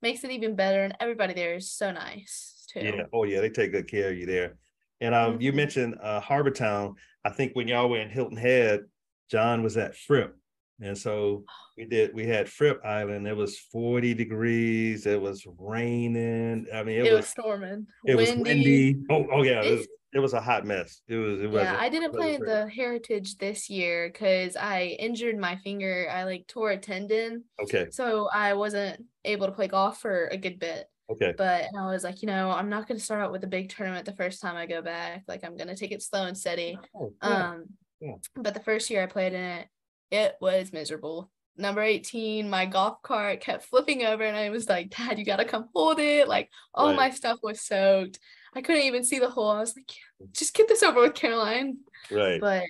makes 0.02 0.24
it 0.24 0.32
even 0.32 0.56
better. 0.56 0.84
And 0.84 0.96
everybody 1.00 1.34
there 1.34 1.56
is 1.56 1.72
so 1.72 1.92
nice 1.92 2.66
too. 2.72 2.80
Yeah. 2.82 3.04
Oh 3.12 3.24
yeah, 3.24 3.42
they 3.42 3.50
take 3.50 3.72
good 3.74 3.90
care 3.90 4.10
of 4.12 4.18
you 4.18 4.26
there. 4.26 4.58
And 5.02 5.16
um, 5.16 5.42
you 5.42 5.52
Mhm. 5.52 5.56
mentioned 5.56 5.96
uh 6.02 6.20
Harbor 6.22 6.52
Town. 6.52 6.96
I 7.26 7.30
think 7.32 7.54
when 7.56 7.68
y'all 7.68 7.90
were 7.90 8.00
in 8.00 8.10
Hilton 8.10 8.38
Head, 8.38 8.82
John 9.30 9.64
was 9.64 9.76
at 9.78 9.96
Fripp. 9.98 10.36
And 10.82 10.98
so 10.98 11.44
we 11.78 11.86
did 11.86 12.14
we 12.14 12.26
had 12.26 12.50
Fripp 12.50 12.82
Island. 12.84 13.28
It 13.28 13.36
was 13.36 13.60
40 13.72 14.14
degrees, 14.14 15.06
it 15.06 15.22
was 15.22 15.46
raining. 15.58 16.66
I 16.74 16.84
mean, 16.84 17.00
it, 17.00 17.08
It, 17.08 17.12
was 17.12 17.22
was 17.22 17.28
storming, 17.30 17.88
it 18.06 18.16
was 18.16 18.30
windy. 18.30 18.96
windy. 18.96 19.06
Oh, 19.10 19.28
oh 19.32 19.44
yeah, 19.44 19.62
it 19.62 19.78
was, 19.78 19.88
it 20.14 20.20
was 20.20 20.34
a 20.34 20.42
hot 20.42 20.66
mess. 20.66 21.02
It 21.08 21.16
was 21.16 21.42
it 21.42 21.50
was 21.50 21.64
Yeah, 21.64 21.78
I 21.80 21.90
didn't 21.90 22.14
play 22.14 22.38
the 22.38 22.68
Heritage 22.68 23.38
this 23.38 23.70
year 23.70 24.10
because 24.12 24.56
I 24.56 24.98
injured 25.00 25.38
my 25.38 25.56
finger. 25.58 26.08
I 26.12 26.24
like 26.24 26.48
tore 26.48 26.72
a 26.72 26.78
tendon, 26.78 27.44
okay, 27.62 27.88
so 27.92 28.28
I 28.34 28.54
wasn't 28.54 29.06
able 29.24 29.46
to 29.46 29.54
play 29.54 29.68
golf 29.68 30.00
for 30.02 30.28
a 30.28 30.38
good 30.38 30.60
bit. 30.60 30.88
okay. 31.12 31.34
But 31.38 31.66
I 31.78 31.86
was 31.92 32.04
like, 32.04 32.22
you 32.22 32.28
know, 32.28 32.50
I'm 32.50 32.70
not 32.70 32.88
going 32.88 32.98
to 32.98 33.04
start 33.04 33.22
out 33.22 33.32
with 33.32 33.44
a 33.44 33.48
big 33.48 33.70
tournament 33.70 34.06
the 34.06 34.14
first 34.16 34.42
time 34.42 34.56
I 34.56 34.66
go 34.66 34.82
back. 34.82 35.24
Like, 35.28 35.44
I'm 35.44 35.58
going 35.58 35.68
to 35.68 35.76
take 35.76 35.92
it 35.92 36.02
slow 36.02 36.26
and 36.26 36.38
steady. 36.38 36.78
Oh, 36.96 37.14
yeah. 37.22 37.50
Um, 37.50 37.66
yeah. 38.00 38.16
but 38.36 38.54
the 38.54 38.62
first 38.62 38.90
year 38.90 39.04
I 39.04 39.06
played 39.06 39.34
in 39.34 39.44
it, 39.44 39.68
it 40.12 40.36
was 40.42 40.74
miserable. 40.74 41.32
Number 41.58 41.82
18, 41.82 42.50
my 42.50 42.66
golf 42.66 43.02
cart 43.02 43.42
kept 43.42 43.66
flipping 43.66 44.06
over, 44.06 44.24
and 44.24 44.38
I 44.38 44.50
was 44.50 44.70
like, 44.70 44.90
Dad, 44.90 45.20
you 45.20 45.26
got 45.26 45.38
to 45.38 45.46
come 45.46 45.70
hold 45.74 46.00
it. 46.00 46.28
Like, 46.28 46.50
all 46.74 46.88
Right. 46.88 46.96
my 46.96 47.10
stuff 47.10 47.40
was 47.44 47.62
soaked. 47.62 48.20
I 48.54 48.62
couldn't 48.62 48.84
even 48.84 49.04
see 49.04 49.20
the 49.20 49.30
hole. 49.30 49.50
I 49.52 49.60
was 49.60 49.76
like, 49.76 49.90
just 50.34 50.54
get 50.54 50.68
this 50.68 50.84
over 50.84 51.02
with, 51.02 51.14
Caroline. 51.14 51.78
right. 52.12 52.40
But 52.40 52.64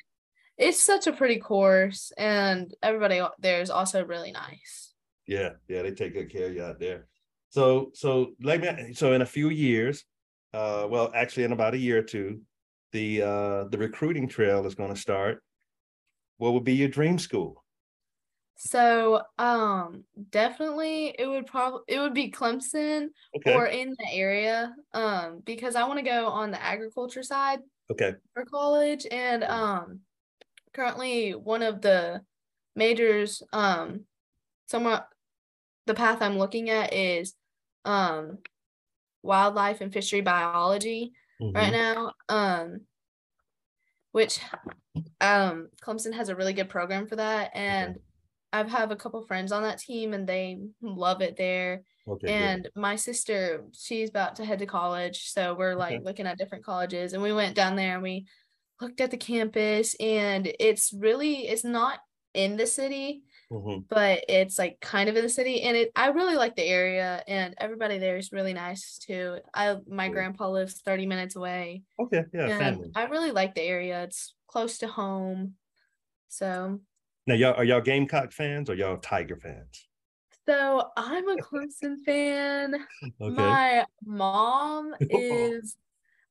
it's 0.57 0.79
such 0.79 1.07
a 1.07 1.11
pretty 1.13 1.37
course, 1.37 2.11
and 2.17 2.73
everybody 2.83 3.21
there 3.39 3.61
is 3.61 3.69
also 3.69 4.03
really 4.05 4.31
nice. 4.31 4.93
Yeah, 5.27 5.51
yeah, 5.67 5.81
they 5.83 5.91
take 5.91 6.13
good 6.13 6.31
care 6.31 6.47
of 6.47 6.55
you 6.55 6.63
out 6.63 6.79
there. 6.79 7.07
So, 7.49 7.91
so 7.93 8.33
let 8.41 8.61
me. 8.61 8.93
So, 8.93 9.13
in 9.13 9.21
a 9.21 9.25
few 9.25 9.49
years, 9.49 10.03
uh, 10.53 10.87
well, 10.89 11.11
actually, 11.15 11.43
in 11.45 11.51
about 11.51 11.73
a 11.73 11.77
year 11.77 11.99
or 11.99 12.03
two, 12.03 12.41
the 12.91 13.21
uh, 13.21 13.63
the 13.65 13.77
recruiting 13.77 14.27
trail 14.27 14.65
is 14.65 14.75
going 14.75 14.93
to 14.93 14.99
start. 14.99 15.41
What 16.41 16.51
would 16.55 16.65
be 16.65 16.73
your 16.75 16.89
dream 16.89 17.19
school? 17.19 17.63
So, 18.55 19.23
um, 19.39 20.05
definitely 20.29 21.15
it 21.17 21.25
would 21.27 21.47
probably 21.47 21.81
it 21.87 21.99
would 21.99 22.13
be 22.13 22.31
Clemson 22.31 23.09
Okay, 23.33 23.55
or 23.55 23.65
in 23.65 23.89
the 23.97 24.07
area, 24.11 24.75
um, 24.93 25.39
because 25.39 25.75
I 25.75 25.83
want 25.87 25.97
to 25.99 26.03
go 26.05 26.27
on 26.27 26.51
the 26.51 26.61
agriculture 26.61 27.23
side 27.23 27.59
okay, 27.89 28.15
for 28.35 28.45
college, 28.45 29.07
and 29.11 29.43
um, 29.45 30.01
currently 30.73 31.35
one 31.35 31.63
of 31.63 31.81
the 31.81 32.25
majors, 32.75 33.43
um, 33.53 34.05
somewhat 34.67 35.09
the 35.87 35.95
path 35.95 36.21
I'm 36.21 36.37
looking 36.39 36.69
at 36.71 36.93
is, 36.93 37.35
um, 37.85 38.39
wildlife 39.23 39.81
and 39.81 39.93
fishery 39.93 40.21
biology 40.21 41.13
right 41.55 41.71
Mhm. 41.71 41.73
now. 41.73 42.13
Um, 42.29 42.87
which 44.11 44.39
um 45.21 45.69
Clemson 45.83 46.13
has 46.13 46.29
a 46.29 46.35
really 46.35 46.53
good 46.53 46.69
program 46.69 47.07
for 47.07 47.15
that, 47.17 47.51
and 47.53 47.97
I've 48.53 48.69
a 48.91 48.95
couple 48.95 49.25
friends 49.25 49.51
on 49.51 49.63
that 49.63 49.79
team, 49.79 50.13
and 50.13 50.27
they 50.27 50.59
love 50.81 51.21
it 51.21 51.37
there. 51.37 51.83
okay, 52.07 52.27
good. 52.37 52.51
And 52.51 52.69
my 52.75 52.95
sister, 52.97 53.65
she's 53.73 54.09
about 54.09 54.35
to 54.37 54.45
head 54.45 54.59
to 54.59 54.65
college, 54.65 55.29
so 55.31 55.55
we're 55.55 55.75
like 55.75 55.95
Okay. 55.95 56.03
looking 56.03 56.27
at 56.27 56.37
different 56.37 56.65
colleges, 56.65 57.13
and 57.13 57.23
we 57.23 57.33
went 57.33 57.55
down 57.55 57.75
there 57.75 57.93
and 57.95 58.03
we 58.03 58.27
looked 58.81 59.01
at 59.01 59.11
the 59.11 59.17
campus, 59.17 59.95
and 59.99 60.51
it's 60.59 60.93
really 60.93 61.47
it's 61.47 61.63
not 61.63 61.99
in 62.33 62.57
the 62.57 62.67
city, 62.67 63.23
Mhm. 63.51 63.85
but 63.89 64.23
it's 64.29 64.57
like 64.59 64.79
kind 64.81 65.09
of 65.09 65.15
in 65.17 65.23
the 65.23 65.29
city 65.29 65.63
and 65.63 65.75
it 65.77 65.91
I 65.95 66.07
really 66.09 66.35
like 66.35 66.55
the 66.55 66.63
area 66.63 67.23
and 67.27 67.55
everybody 67.59 67.97
there 67.99 68.17
is 68.17 68.31
really 68.31 68.53
nice 68.53 68.97
too. 68.99 69.39
I 69.53 69.77
my 69.87 70.07
Good. 70.07 70.13
grandpa 70.13 70.49
lives 70.49 70.81
30 70.81 71.05
minutes 71.05 71.35
away 71.35 71.83
Okay, 71.99 72.25
yeah, 72.33 72.47
and 72.47 72.57
family. 72.57 72.91
I 72.95 73.05
really 73.05 73.31
like 73.31 73.55
the 73.55 73.61
area. 73.63 74.03
It's 74.03 74.35
close 74.47 74.79
to 74.79 74.87
home. 74.87 75.55
So 76.29 76.81
Now, 77.27 77.33
y'all 77.35 77.55
are 77.55 77.63
y'all 77.63 77.81
Gamecock 77.81 78.31
fans 78.31 78.69
or 78.69 78.75
y'all 78.75 78.97
Tiger 78.97 79.35
fans? 79.37 79.87
so 80.47 80.89
I'm 80.97 81.27
a 81.29 81.37
Clemson 81.37 81.97
fan. 82.05 82.87
Okay, 83.21 83.35
My 83.35 83.85
mom 84.03 84.95
is 85.09 85.77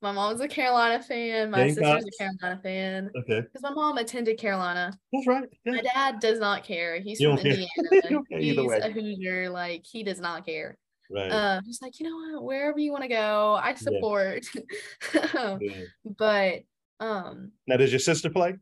my 0.02 0.12
mom 0.12 0.32
was 0.32 0.40
a 0.40 0.48
Carolina 0.48 1.02
fan. 1.02 1.50
My 1.50 1.68
sister's 1.68 2.04
a 2.04 2.10
Carolina 2.18 2.60
fan. 2.62 3.10
okay, 3.18 3.40
Because 3.42 3.62
my 3.62 3.70
mom 3.70 3.98
attended 3.98 4.38
Carolina. 4.38 4.92
that's 5.12 5.26
right. 5.26 5.48
Yeah. 5.64 5.72
My 5.72 5.80
dad 5.82 6.20
does 6.20 6.38
not 6.38 6.64
care. 6.64 7.00
He's 7.00 7.20
You 7.20 7.36
from. 7.36 7.38
Indiana. 7.46 7.68
You 7.92 8.02
don't 8.10 8.28
care 8.28 8.38
either 8.40 8.62
He's 8.62 8.70
way. 8.70 8.78
a 8.82 8.90
Hoosier. 8.90 9.50
Like 9.50 9.84
he 9.84 10.02
does 10.02 10.20
not 10.20 10.46
care. 10.46 10.76
Right. 11.12 11.30
um 11.32 11.64
just 11.66 11.82
like 11.82 11.98
you 11.98 12.08
know 12.08 12.34
what 12.36 12.44
wherever 12.44 12.78
you 12.78 12.92
want 12.92 13.02
to 13.02 13.08
go 13.08 13.58
i 13.60 13.74
support 13.74 14.46
yeah. 15.12 15.58
but 16.16 16.60
um 17.00 17.50
Now, 17.66 17.76
does 17.78 17.90
your 17.90 17.98
sister 17.98 18.30
play? 18.30 18.54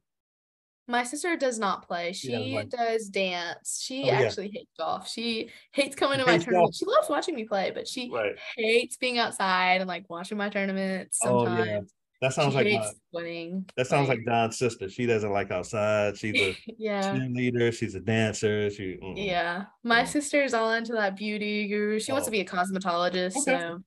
My 0.89 1.03
sister 1.05 1.37
does 1.37 1.59
not 1.59 1.87
play 1.87 2.13
She 2.13 2.33
doesn't 2.33 2.71
does 2.71 3.09
dance 3.09 3.81
she 3.85 4.05
Oh, 4.05 4.07
yeah. 4.07 4.21
actually 4.23 4.51
hates 4.53 4.73
golf 4.79 5.09
she 5.09 5.51
hates 5.73 5.95
coming 5.95 6.19
to 6.19 6.25
my 6.27 6.39
tournament 6.39 6.65
golf. 6.65 6.75
she 6.75 6.85
loves 6.87 7.09
watching 7.09 7.35
me 7.35 7.45
play 7.45 7.71
but 7.75 7.87
she 7.87 8.11
Right. 8.11 8.37
hates 8.57 8.97
being 8.97 9.19
outside 9.19 9.81
and 9.81 9.89
like 9.89 10.09
watching 10.09 10.39
my 10.39 10.49
tournaments 10.49 11.19
Oh, 11.23 11.43
yeah. 11.47 11.57
sometimes 11.57 11.93
That 12.23 12.33
sounds 12.35 12.55
she 12.55 12.65
like 12.65 12.81
my, 12.81 12.91
winning 13.13 13.69
that 13.77 13.87
sounds 13.87 14.09
like 14.09 14.25
Don's 14.27 14.59
sister. 14.59 14.89
She 14.89 15.07
doesn't 15.07 15.31
like 15.31 15.51
outside. 15.53 16.17
She's 16.19 16.35
a 16.41 16.57
yeah 16.79 17.15
cheerleader. 17.15 17.73
She's 17.73 17.95
a 17.95 18.01
dancer. 18.01 18.71
She 18.71 18.97
mm-mm. 19.01 19.15
Yeah, 19.17 19.67
my 19.85 20.01
Yeah. 20.01 20.05
sister's 20.07 20.53
all 20.55 20.73
into 20.73 20.93
that 20.95 21.15
beauty 21.17 21.69
guru. 21.69 22.01
She 22.01 22.11
wants 22.13 22.27
to 22.27 22.31
Oh. 22.31 22.33
be 22.33 22.41
a 22.41 22.45
cosmetologist, 22.45 23.37
Okay. 23.37 23.59
so 23.61 23.79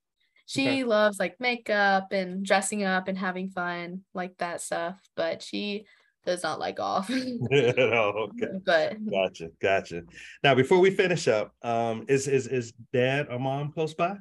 she 0.46 0.84
loves 0.86 1.20
like 1.20 1.40
makeup 1.42 2.12
and 2.14 2.46
dressing 2.46 2.84
up 2.84 3.08
and 3.10 3.18
having 3.18 3.50
fun, 3.50 4.04
like 4.14 4.38
that 4.38 4.62
stuff. 4.62 4.98
But 5.16 5.42
she 5.42 5.86
does 6.26 6.44
not 6.44 6.60
like 6.60 6.78
golf. 6.78 7.10
oh, 7.52 8.30
okay. 8.30 8.48
But 8.66 9.10
Gotcha. 9.10 9.50
Gotcha. 9.62 10.04
Now, 10.44 10.56
before 10.56 10.80
we 10.80 10.92
finish 10.92 11.28
up, 11.28 11.54
um, 11.64 12.06
is 12.08 12.28
is 12.28 12.48
is 12.48 12.74
dad 12.94 13.28
or 13.30 13.40
mom 13.40 13.72
close 13.72 13.94
by? 13.94 14.18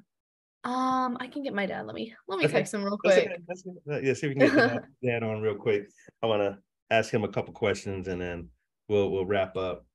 um, 0.64 1.16
I 1.20 1.26
can 1.26 1.42
get 1.42 1.54
my 1.54 1.64
dad. 1.64 1.86
Let 1.86 1.94
me 1.94 2.14
let 2.28 2.38
me 2.38 2.44
Okay. 2.44 2.52
text 2.52 2.74
him 2.74 2.84
real 2.84 2.98
quick. 2.98 3.28
get- 3.28 3.40
let's 3.48 3.62
get- 3.62 3.74
uh, 3.90 3.98
yeah, 4.00 4.12
see 4.14 4.26
if 4.26 4.34
we 4.34 4.40
can 4.40 4.48
get 4.48 4.54
dad, 4.68 4.82
dad 5.02 5.22
on 5.22 5.40
real 5.40 5.54
quick. 5.54 5.88
I 6.22 6.26
want 6.26 6.42
to 6.42 6.58
ask 6.90 7.12
him 7.12 7.24
a 7.24 7.28
couple 7.28 7.52
questions 7.54 8.08
and 8.08 8.20
then 8.20 8.48
we'll 8.88 9.10
we'll 9.10 9.24
wrap 9.26 9.56
up. 9.56 9.86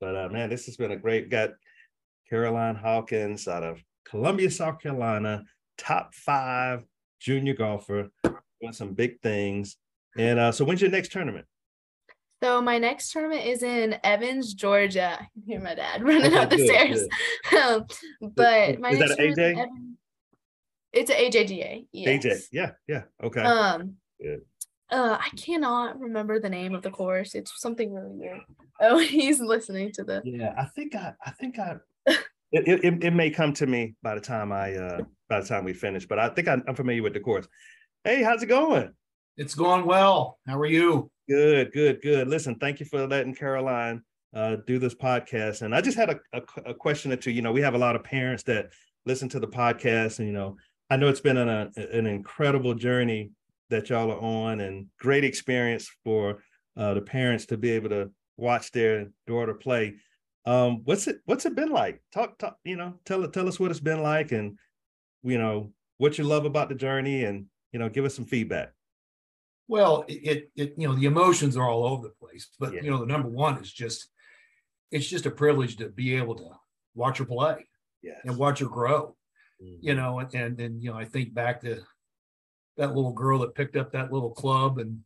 But 0.00 0.16
uh, 0.16 0.28
man, 0.30 0.48
this 0.50 0.66
has 0.66 0.76
been 0.76 0.92
a 0.92 0.96
great. 0.96 1.30
Got 1.30 1.50
Caroline 2.30 2.76
Hawkins 2.76 3.46
out 3.48 3.62
of 3.62 3.78
Columbia, 4.04 4.50
South 4.50 4.80
Carolina, 4.80 5.44
top 5.78 6.14
five 6.14 6.82
junior 7.20 7.54
golfer, 7.54 8.08
doing 8.60 8.72
some 8.72 8.94
big 8.94 9.20
things. 9.22 9.76
And 10.18 10.38
uh, 10.38 10.52
so, 10.52 10.64
when's 10.64 10.80
your 10.80 10.90
next 10.90 11.12
tournament? 11.12 11.46
So 12.42 12.60
my 12.60 12.78
next 12.78 13.12
tournament 13.12 13.46
is 13.46 13.62
in 13.62 13.96
Evans, 14.04 14.52
Georgia. 14.54 15.14
I 15.20 15.26
can 15.32 15.42
hear 15.46 15.60
my 15.60 15.74
dad 15.74 16.02
running 16.04 16.26
Okay, 16.26 16.36
up 16.36 16.50
the 16.50 16.56
good, 16.56 16.66
stairs. 16.66 17.08
um, 17.64 17.86
but 18.34 18.78
my 18.78 18.90
is 18.90 18.98
that 18.98 19.08
next 19.08 19.18
an 19.18 19.34
tournament 19.34 19.38
in 19.38 19.56
AJ? 19.56 19.58
Evans- 19.62 19.96
it's 20.92 21.10
an 21.10 21.16
AJGA. 21.16 21.86
Yes. 21.92 22.24
AJ. 22.24 22.42
Yeah, 22.52 22.70
yeah. 22.88 23.02
Okay. 23.22 23.40
Um, 23.40 23.94
Good. 24.20 24.40
uh, 24.90 25.18
I 25.20 25.28
cannot 25.36 25.98
remember 26.00 26.38
the 26.40 26.48
name 26.48 26.74
of 26.74 26.82
the 26.82 26.90
course. 26.90 27.34
It's 27.34 27.60
something 27.60 27.92
really 27.92 28.12
weird. 28.12 28.40
Oh, 28.78 28.98
he's 28.98 29.40
listening 29.40 29.90
to 29.92 30.04
the. 30.04 30.20
Yeah, 30.22 30.52
I 30.58 30.66
think 30.66 30.94
I, 30.94 31.14
I 31.24 31.30
think 31.30 31.58
I, 31.58 31.76
it, 32.06 32.18
it, 32.52 32.84
it- 32.84 33.04
it 33.04 33.10
may 33.14 33.30
come 33.30 33.54
to 33.54 33.66
me 33.66 33.94
by 34.02 34.14
the 34.14 34.20
time 34.20 34.52
I, 34.52 34.74
uh, 34.74 35.00
by 35.30 35.40
the 35.40 35.46
time 35.46 35.64
we 35.64 35.72
finish, 35.72 36.06
but 36.06 36.18
I 36.18 36.28
think 36.28 36.46
I, 36.46 36.58
I'm 36.68 36.74
familiar 36.74 37.02
with 37.02 37.14
the 37.14 37.20
course. 37.20 37.48
Hey, 38.04 38.22
how's 38.22 38.42
it 38.42 38.46
going? 38.48 38.92
It's 39.36 39.54
going 39.54 39.84
well. 39.84 40.38
How 40.46 40.58
are 40.58 40.66
you? 40.66 41.10
Good, 41.28 41.70
good, 41.72 42.00
good. 42.00 42.26
Listen, 42.26 42.54
thank 42.54 42.80
you 42.80 42.86
for 42.86 43.06
letting 43.06 43.34
Caroline 43.34 44.00
uh, 44.34 44.56
do 44.66 44.78
this 44.78 44.94
podcast. 44.94 45.60
And 45.60 45.74
I 45.74 45.82
just 45.82 45.98
had 45.98 46.08
a, 46.08 46.20
a, 46.32 46.70
a 46.70 46.74
question 46.74 47.12
or 47.12 47.16
two. 47.16 47.30
You 47.30 47.42
know, 47.42 47.52
we 47.52 47.60
have 47.60 47.74
a 47.74 47.78
lot 47.78 47.96
of 47.96 48.02
parents 48.02 48.44
that 48.44 48.70
listen 49.04 49.28
to 49.30 49.38
the 49.38 49.46
podcast, 49.46 50.20
and 50.20 50.26
you 50.26 50.32
know, 50.32 50.56
I 50.88 50.96
know 50.96 51.08
it's 51.08 51.20
been 51.20 51.36
an, 51.36 51.48
a, 51.50 51.70
an 51.92 52.06
incredible 52.06 52.74
journey 52.74 53.30
that 53.68 53.90
y'all 53.90 54.10
are 54.10 54.20
on, 54.20 54.60
and 54.60 54.86
great 54.98 55.24
experience 55.24 55.90
for 56.02 56.42
uh, 56.78 56.94
the 56.94 57.02
parents 57.02 57.44
to 57.46 57.58
be 57.58 57.72
able 57.72 57.90
to 57.90 58.10
watch 58.38 58.72
their 58.72 59.08
daughter 59.26 59.52
play. 59.52 59.96
Um, 60.46 60.80
what's 60.84 61.08
it 61.08 61.18
What's 61.26 61.44
it 61.44 61.54
been 61.54 61.70
like? 61.70 62.02
Talk, 62.10 62.38
talk. 62.38 62.56
You 62.64 62.76
know, 62.76 62.94
tell 63.04 63.26
tell 63.28 63.48
us 63.48 63.60
what 63.60 63.70
it's 63.70 63.80
been 63.80 64.02
like, 64.02 64.32
and 64.32 64.58
you 65.22 65.36
know 65.36 65.72
what 65.98 66.16
you 66.16 66.24
love 66.24 66.46
about 66.46 66.70
the 66.70 66.74
journey, 66.74 67.24
and 67.24 67.46
you 67.72 67.78
know, 67.78 67.90
give 67.90 68.06
us 68.06 68.14
some 68.14 68.24
feedback. 68.24 68.72
Well, 69.68 70.04
it, 70.08 70.50
it, 70.56 70.74
you 70.76 70.86
know, 70.88 70.94
the 70.94 71.06
emotions 71.06 71.56
are 71.56 71.68
all 71.68 71.84
over 71.84 72.06
the 72.08 72.14
place, 72.26 72.48
but 72.58 72.72
Yeah. 72.72 72.82
you 72.82 72.90
know, 72.90 72.98
the 72.98 73.06
number 73.06 73.28
one 73.28 73.58
is 73.58 73.72
just, 73.72 74.08
it's 74.90 75.08
just 75.08 75.26
a 75.26 75.30
privilege 75.30 75.76
to 75.76 75.88
be 75.88 76.14
able 76.16 76.36
to 76.36 76.48
watch 76.94 77.18
her 77.18 77.24
play 77.24 77.66
Yes. 78.02 78.20
and 78.24 78.36
watch 78.36 78.60
her 78.60 78.66
grow, 78.68 79.16
Mhm. 79.60 79.78
you 79.80 79.94
know, 79.94 80.20
and, 80.20 80.32
and, 80.34 80.60
and, 80.60 80.82
you 80.82 80.90
know, 80.90 80.96
I 80.96 81.04
think 81.04 81.34
back 81.34 81.60
to 81.62 81.82
that 82.76 82.94
little 82.94 83.12
girl 83.12 83.40
that 83.40 83.54
picked 83.54 83.76
up 83.76 83.92
that 83.92 84.12
little 84.12 84.30
club 84.30 84.78
and 84.78 85.02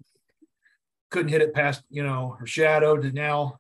couldn't 1.11 1.31
hit 1.31 1.41
it 1.43 1.55
past, 1.55 1.83
you 1.89 2.03
know, 2.03 2.37
her 2.39 2.47
shadow 2.47 2.97
to 2.97 3.11
now 3.13 3.59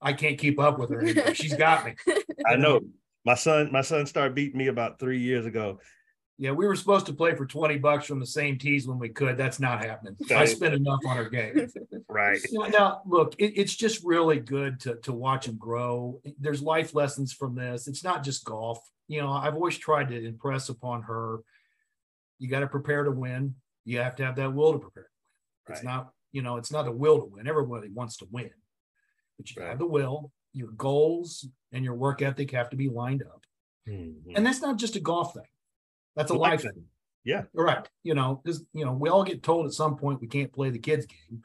I 0.00 0.12
can't 0.12 0.38
keep 0.38 0.60
up 0.60 0.78
with 0.78 0.90
her 0.90 1.00
anymore. 1.00 1.34
She's 1.34 1.54
got 1.56 1.84
me. 1.84 1.94
I 2.46 2.54
know 2.56 2.80
my 3.24 3.34
son. 3.34 3.72
My 3.72 3.80
son 3.80 4.06
started 4.06 4.34
beating 4.36 4.56
me 4.56 4.68
about 4.68 5.00
three 5.00 5.18
years 5.18 5.44
ago. 5.44 5.80
Yeah, 6.40 6.52
we 6.52 6.66
were 6.68 6.76
supposed 6.76 7.06
to 7.06 7.12
play 7.12 7.34
for 7.34 7.44
20 7.46 7.78
bucks 7.78 8.06
from 8.06 8.20
the 8.20 8.26
same 8.26 8.58
tees 8.58 8.86
when 8.86 8.98
we 9.00 9.08
could. 9.08 9.36
That's 9.36 9.58
not 9.58 9.84
happening. 9.84 10.16
I 10.30 10.44
spent 10.44 10.72
enough 10.74 11.00
on 11.06 11.16
her 11.16 11.28
game. 11.28 11.68
Right. 12.10 12.40
You 12.50 12.60
know, 12.60 12.66
now, 12.68 13.02
look, 13.06 13.34
it, 13.38 13.52
it's 13.60 13.76
just 13.76 14.02
really 14.02 14.40
good 14.40 14.80
to 14.80 14.96
to 15.02 15.12
watch 15.12 15.46
him 15.46 15.56
grow. 15.58 16.22
There's 16.40 16.62
life 16.62 16.94
lessons 16.94 17.34
from 17.34 17.54
this. 17.54 17.86
It's 17.86 18.02
not 18.02 18.24
just 18.24 18.46
golf. 18.46 18.80
You 19.08 19.20
know, 19.20 19.30
I've 19.30 19.54
always 19.54 19.76
tried 19.76 20.08
to 20.08 20.24
impress 20.24 20.70
upon 20.70 21.02
her. 21.02 21.40
You 22.38 22.48
got 22.48 22.60
to 22.60 22.66
prepare 22.66 23.04
to 23.04 23.10
win. 23.10 23.56
You 23.84 23.98
have 23.98 24.16
to 24.16 24.24
have 24.24 24.36
that 24.36 24.54
will 24.54 24.72
to 24.72 24.78
prepare. 24.78 25.10
to. 25.66 25.72
It's 25.74 25.84
Right. 25.84 25.92
not, 25.96 26.12
you 26.32 26.40
know, 26.40 26.56
it's 26.56 26.72
not 26.72 26.88
a 26.88 26.92
will 26.92 27.18
to 27.20 27.26
win. 27.26 27.46
Everybody 27.46 27.90
wants 27.90 28.16
to 28.16 28.26
win, 28.32 28.50
but 29.36 29.54
you 29.54 29.60
Right. 29.62 29.68
have 29.68 29.78
the 29.78 29.86
will. 29.86 30.32
Your 30.54 30.70
goals 30.72 31.46
and 31.72 31.84
your 31.84 31.94
work 31.94 32.22
ethic 32.22 32.50
have 32.52 32.70
to 32.70 32.76
be 32.76 32.88
lined 32.88 33.22
up, 33.22 33.44
Mhm. 33.86 34.32
and 34.34 34.46
that's 34.46 34.62
not 34.62 34.78
just 34.78 34.96
a 34.96 35.00
golf 35.00 35.34
thing. 35.34 35.42
That's 36.18 36.30
a 36.30 36.34
like 36.34 36.50
life 36.50 36.62
that. 36.62 36.74
thing. 36.74 36.84
Yeah. 37.24 37.44
Right. 37.54 37.86
You 38.02 38.14
know, 38.14 38.40
because 38.42 38.64
you 38.72 38.84
know, 38.84 38.92
we 38.92 39.08
all 39.08 39.24
get 39.24 39.42
told 39.42 39.66
at 39.66 39.72
some 39.72 39.96
point 39.96 40.20
we 40.20 40.26
can't 40.26 40.52
play 40.52 40.70
the 40.70 40.78
kids 40.78 41.06
game. 41.06 41.42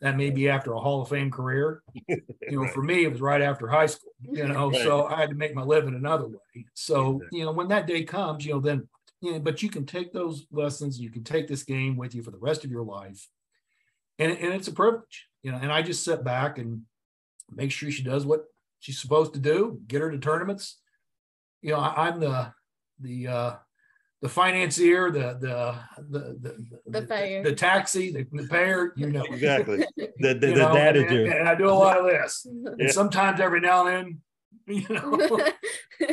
That 0.00 0.16
may 0.16 0.30
be 0.30 0.48
after 0.48 0.72
a 0.74 0.80
Hall 0.80 1.02
of 1.02 1.08
Fame 1.08 1.30
career. 1.30 1.82
You 2.08 2.58
know, 2.58 2.62
Right. 2.64 2.74
for 2.74 2.82
me, 2.82 3.04
it 3.04 3.10
was 3.12 3.20
right 3.20 3.40
after 3.40 3.66
high 3.68 3.86
school, 3.86 4.12
you 4.20 4.46
know, 4.46 4.70
Right. 4.70 4.82
so 4.82 5.06
I 5.06 5.20
had 5.20 5.30
to 5.30 5.36
make 5.36 5.54
my 5.54 5.62
living 5.62 5.94
another 5.94 6.26
way. 6.26 6.66
So, 6.74 7.16
Exactly. 7.16 7.38
you 7.38 7.44
know, 7.46 7.52
when 7.52 7.68
that 7.68 7.86
day 7.86 8.02
comes, 8.04 8.44
you 8.44 8.52
know, 8.52 8.60
then, 8.60 8.88
you 9.20 9.32
know, 9.32 9.38
but 9.38 9.62
you 9.62 9.70
can 9.70 9.86
take 9.86 10.12
those 10.12 10.46
lessons, 10.50 11.00
you 11.00 11.08
can 11.10 11.24
take 11.24 11.48
this 11.48 11.62
game 11.62 11.96
with 11.96 12.14
you 12.14 12.22
for 12.22 12.30
the 12.32 12.38
rest 12.38 12.64
of 12.64 12.70
your 12.70 12.82
life. 12.84 13.28
And, 14.18 14.32
and 14.32 14.52
it's 14.52 14.68
a 14.68 14.72
privilege, 14.72 15.28
you 15.42 15.50
know, 15.52 15.58
and 15.62 15.72
I 15.72 15.80
just 15.82 16.04
sit 16.04 16.22
back 16.24 16.58
and 16.58 16.82
make 17.50 17.70
sure 17.72 17.90
she 17.90 18.02
does 18.02 18.26
what 18.26 18.44
she's 18.80 18.98
supposed 19.00 19.32
to 19.34 19.40
do, 19.40 19.80
get 19.86 20.02
her 20.02 20.10
to 20.10 20.18
tournaments. 20.18 20.78
You 21.62 21.70
know, 21.72 21.78
I, 21.78 22.08
I'm 22.08 22.20
the, 22.20 22.52
the, 23.00 23.28
uh, 23.28 23.54
the 24.22 24.28
financier, 24.28 25.10
the, 25.10 25.36
the, 25.40 25.74
the, 26.08 26.20
the, 26.40 27.00
The 27.00 27.06
payer. 27.06 27.42
the 27.42 27.54
taxi, 27.54 28.12
the, 28.12 28.24
the 28.30 28.46
payer, 28.48 28.92
you 28.96 29.10
know. 29.10 29.24
Exactly. 29.24 29.84
The 29.96 30.34
the, 30.34 30.48
You 30.48 30.54
the 30.54 30.60
know, 30.60 30.74
dad 30.74 30.96
and, 30.96 31.12
is 31.12 31.34
and 31.34 31.48
I 31.48 31.56
do 31.56 31.68
a 31.68 31.70
lot 31.70 31.98
of 31.98 32.06
this. 32.06 32.46
Yeah. 32.54 32.70
And 32.78 32.90
sometimes 32.90 33.40
every 33.40 33.60
now 33.60 33.86
and 33.88 34.20
then, 34.66 34.76
you 34.88 34.94
know, 34.94 35.40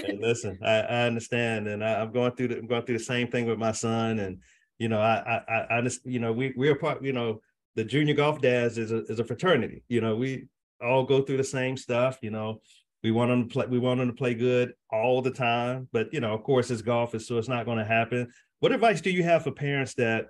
And 0.07 0.19
listen, 0.19 0.57
I, 0.63 0.79
I 0.79 1.01
understand, 1.03 1.67
and 1.67 1.85
I, 1.85 2.01
I'm 2.01 2.11
going 2.11 2.31
through 2.31 2.47
the 2.49 2.57
I'm 2.57 2.65
going 2.67 2.83
through 2.83 2.97
the 2.97 3.03
same 3.03 3.27
thing 3.27 3.45
with 3.45 3.59
my 3.59 3.71
son, 3.71 4.17
and 4.17 4.39
you 4.79 4.89
know, 4.89 4.99
I 4.99 5.15
I 5.47 5.53
I, 5.55 5.77
I 5.77 5.81
just 5.81 6.03
you 6.05 6.19
know 6.19 6.33
we 6.33 6.53
we're 6.57 6.75
part 6.75 7.03
you 7.03 7.13
know 7.13 7.41
the 7.75 7.83
junior 7.83 8.15
golf 8.15 8.41
dads 8.41 8.79
is 8.79 8.91
a 8.91 9.05
is 9.05 9.19
a 9.19 9.23
fraternity. 9.23 9.83
You 9.87 10.01
know, 10.01 10.15
we 10.15 10.47
all 10.81 11.03
go 11.03 11.21
through 11.21 11.37
the 11.37 11.43
same 11.43 11.77
stuff. 11.77 12.17
You 12.23 12.31
know, 12.31 12.61
we 13.03 13.11
want 13.11 13.29
them 13.29 13.47
to 13.47 13.53
play 13.53 13.65
we 13.67 13.79
want 13.79 13.99
them 13.99 14.07
to 14.07 14.13
play 14.13 14.33
good 14.33 14.73
all 14.91 15.21
the 15.21 15.31
time, 15.31 15.87
but 15.91 16.13
you 16.13 16.19
know, 16.19 16.33
of 16.33 16.43
course, 16.43 16.69
it's 16.71 16.81
golf, 16.81 17.15
is 17.15 17.27
so 17.27 17.37
it's 17.37 17.47
not 17.47 17.65
going 17.65 17.77
to 17.77 17.85
happen. 17.85 18.31
What 18.59 18.71
advice 18.71 19.01
do 19.01 19.09
you 19.09 19.23
have 19.23 19.43
for 19.43 19.51
parents 19.51 19.93
that 19.95 20.27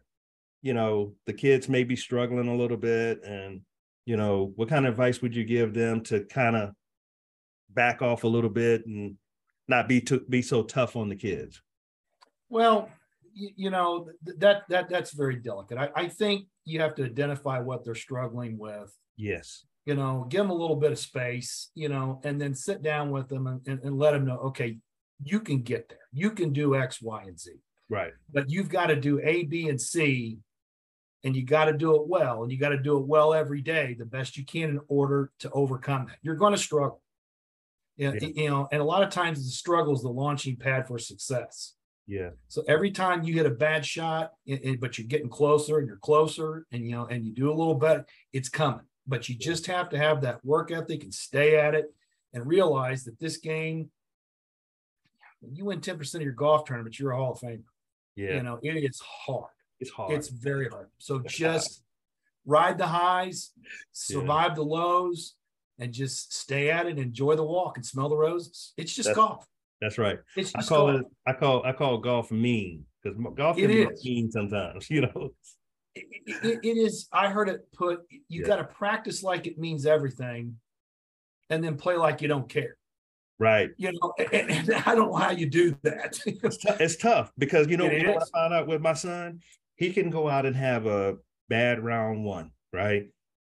you 0.61 0.73
know 0.73 1.13
the 1.25 1.33
kids 1.33 1.69
may 1.69 1.83
be 1.83 1.95
struggling 1.95 2.47
a 2.47 2.55
little 2.55 2.77
bit, 2.77 3.23
and 3.23 3.61
you 4.05 4.17
know, 4.17 4.53
what 4.55 4.69
kind 4.69 4.85
of 4.85 4.93
advice 4.93 5.21
would 5.21 5.35
you 5.35 5.43
give 5.43 5.73
them 5.73 6.01
to 6.05 6.25
kind 6.25 6.55
of 6.55 6.71
back 7.69 8.01
off 8.01 8.23
a 8.23 8.27
little 8.27 8.49
bit 8.49 8.85
and 8.85 9.15
not 9.67 9.87
be 9.87 10.01
too 10.01 10.25
be 10.29 10.41
so 10.41 10.63
tough 10.63 10.95
on 10.95 11.09
the 11.09 11.15
kids. 11.15 11.61
well, 12.49 12.89
you, 13.33 13.49
you 13.55 13.69
know, 13.69 14.09
that, 14.39 14.63
that, 14.69 14.89
that's 14.89 15.11
very 15.11 15.35
delicate. 15.35 15.77
I, 15.77 15.89
I 15.95 16.07
think 16.07 16.47
you 16.65 16.81
have 16.81 16.95
to 16.95 17.05
identify 17.05 17.59
what 17.59 17.83
they're 17.85 17.95
struggling 17.95 18.57
with, 18.57 18.91
Yes. 19.17 19.65
You 19.89 19.95
know, 19.95 20.25
give 20.29 20.41
them 20.41 20.51
a 20.51 20.61
little 20.63 20.75
bit 20.75 20.91
of 20.91 20.99
space, 20.99 21.71
you 21.73 21.89
know, 21.89 22.21
and 22.23 22.39
then 22.39 22.53
sit 22.53 22.83
down 22.83 23.09
with 23.09 23.27
them 23.27 23.47
and, 23.47 23.59
and, 23.67 23.79
and 23.83 23.97
let 23.97 24.11
them 24.11 24.23
know, 24.25 24.37
okay, 24.49 24.77
you 25.23 25.39
can 25.39 25.63
get 25.63 25.89
there. 25.89 26.05
You 26.13 26.29
can 26.31 26.53
do 26.53 26.75
X, 26.75 27.01
Y, 27.01 27.23
and 27.23 27.39
Z. 27.39 27.51
Right. 27.89 28.13
but 28.31 28.51
you've 28.51 28.69
got 28.69 28.87
to 28.87 28.95
do 28.95 29.19
A, 29.23 29.43
B, 29.45 29.67
and 29.67 29.81
C, 29.81 30.37
and 31.23 31.35
you 31.35 31.43
got 31.43 31.65
to 31.65 31.73
do 31.73 31.95
it 31.95 32.07
well, 32.07 32.43
and 32.43 32.51
you 32.51 32.59
got 32.59 32.69
to 32.69 32.77
do 32.89 32.97
it 32.99 33.05
well 33.07 33.33
every 33.33 33.61
day, 33.61 33.95
the 33.97 34.05
best 34.05 34.37
you 34.37 34.45
can 34.45 34.69
in 34.69 34.79
order 34.87 35.31
to 35.39 35.49
overcome 35.51 36.05
that. 36.07 36.17
You're 36.21 36.35
going 36.43 36.53
to 36.53 36.59
struggle. 36.69 37.01
Yeah, 37.97 38.13
you 38.21 38.47
know, 38.49 38.67
and 38.71 38.79
a 38.79 38.85
lot 38.85 39.01
of 39.03 39.09
times 39.09 39.43
the 39.43 39.51
struggle 39.51 39.93
is 39.95 40.03
the 40.03 40.09
launching 40.23 40.55
pad 40.55 40.87
for 40.87 40.99
success. 40.99 41.73
Yeah. 42.05 42.29
So 42.47 42.63
every 42.67 42.91
time 42.91 43.23
you 43.23 43.33
hit 43.33 43.45
a 43.47 43.57
bad 43.67 43.83
shot, 43.85 44.31
i- 44.47 44.61
i- 44.67 44.77
but 44.79 44.97
you're 44.97 45.07
getting 45.07 45.29
closer 45.29 45.79
and 45.79 45.87
you're 45.87 45.97
closer, 45.97 46.65
and 46.71 46.85
you 46.85 46.91
know, 46.91 47.05
and 47.07 47.25
you 47.25 47.33
do 47.33 47.49
a 47.51 47.57
little 47.61 47.75
better, 47.75 48.05
it's 48.31 48.49
coming. 48.49 48.85
But 49.07 49.27
you 49.29 49.35
just 49.35 49.65
have 49.67 49.89
to 49.89 49.97
have 49.97 50.21
that 50.21 50.43
work 50.45 50.71
ethic 50.71 51.03
and 51.03 51.13
stay 51.13 51.55
at 51.57 51.73
it, 51.75 51.93
and 52.33 52.45
realize 52.45 53.03
that 53.05 53.19
this 53.19 53.37
game, 53.37 53.89
when 55.41 55.55
you 55.55 55.65
win 55.65 55.81
ten 55.81 55.97
percent 55.97 56.21
of 56.21 56.25
your 56.25 56.33
golf 56.33 56.67
tournaments, 56.67 56.99
you're 56.99 57.11
a 57.11 57.17
Hall 57.17 57.33
of 57.33 57.39
Famer. 57.39 57.63
Yeah. 58.15 58.35
You 58.35 58.43
know, 58.43 58.59
it 58.61 58.69
is 58.83 58.99
hard. 58.99 59.51
it's 59.79 59.89
hard. 59.91 60.11
It's 60.11 60.27
very 60.29 60.67
hard. 60.69 60.89
So 60.97 61.19
just 61.19 61.81
ride 62.45 62.77
the 62.77 62.87
highs, 62.87 63.51
survive 63.93 64.55
the 64.55 64.63
lows, 64.63 65.35
and 65.79 65.93
just 65.93 66.33
stay 66.33 66.69
at 66.69 66.85
it. 66.85 66.99
Enjoy 66.99 67.35
the 67.35 67.43
walk 67.45 67.77
and 67.77 67.85
smell 67.85 68.09
the 68.09 68.17
roses. 68.17 68.73
It's 68.77 68.93
just 68.93 69.07
That's- 69.09 69.15
golf. 69.27 69.45
That's 69.81 69.97
right. 69.97 70.19
It's 70.35 70.53
I 70.55 70.61
call 70.61 70.87
golf. 70.91 71.01
it 71.01 71.07
I 71.25 71.31
call 71.33 71.63
I 71.65 71.71
call 71.71 71.97
golf 71.99 72.31
mean 72.31 72.85
because 73.01 73.17
golf 73.35 73.57
It 73.57 73.61
can 73.61 73.69
be 73.69 73.81
is. 73.83 74.03
mean 74.05 74.29
sometimes, 74.29 74.89
you 74.91 75.01
know. 75.01 75.29
It, 76.25 76.59
it- 76.63 76.77
is. 76.77 77.07
I 77.11 77.29
heard 77.29 77.49
it 77.49 77.71
put. 77.73 78.01
You 78.27 78.41
Yeah. 78.41 78.47
got 78.47 78.55
to 78.57 78.63
practice 78.65 79.23
like 79.23 79.47
it 79.47 79.57
means 79.57 79.85
everything, 79.85 80.55
and 81.49 81.63
then 81.63 81.75
play 81.77 81.95
like 81.95 82.21
you 82.21 82.27
don't 82.27 82.47
care. 82.49 82.75
Right. 83.39 83.69
You 83.77 83.93
know, 83.93 84.13
and, 84.33 84.51
and 84.51 84.73
I 84.85 84.95
don't 84.95 85.11
know 85.11 85.15
how 85.17 85.31
you 85.31 85.49
do 85.49 85.75
that. 85.83 86.19
It's, 86.25 86.57
tou- 86.57 86.75
it's 86.79 86.95
tough 86.97 87.31
because 87.37 87.67
you 87.67 87.77
know, 87.77 87.85
It 87.85 87.93
you 88.01 88.03
know 88.03 88.13
what. 88.13 88.27
I 88.35 88.39
found 88.39 88.53
out 88.53 88.67
with 88.67 88.81
my 88.81 88.93
son, 88.93 89.39
he 89.77 89.93
can 89.93 90.09
go 90.09 90.27
out 90.29 90.45
and 90.45 90.55
have 90.55 90.85
a 90.85 91.15
bad 91.47 91.81
round 91.83 92.25
one, 92.25 92.51
right? 92.73 93.07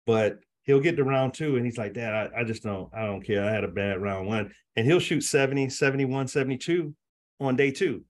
But 0.06 0.40
he'll 0.64 0.82
get 0.82 0.98
to 0.98 1.04
round 1.06 1.34
two 1.34 1.56
and 1.56 1.66
he's 1.66 1.78
like, 1.78 1.94
Dad, 1.94 2.14
I, 2.36 2.42
I 2.42 2.44
just 2.44 2.62
don't, 2.62 2.94
I 2.94 3.06
don't 3.06 3.22
care. 3.22 3.44
I 3.46 3.52
had 3.52 3.64
a 3.64 3.70
bad 3.70 4.02
round 4.02 4.28
one. 4.28 4.52
And 4.76 4.86
he'll 4.86 5.00
shoot 5.00 5.22
70, 5.22 5.70
71, 5.70 6.28
72 6.28 6.94
on 7.40 7.56
day 7.56 7.72
two. 7.72 8.04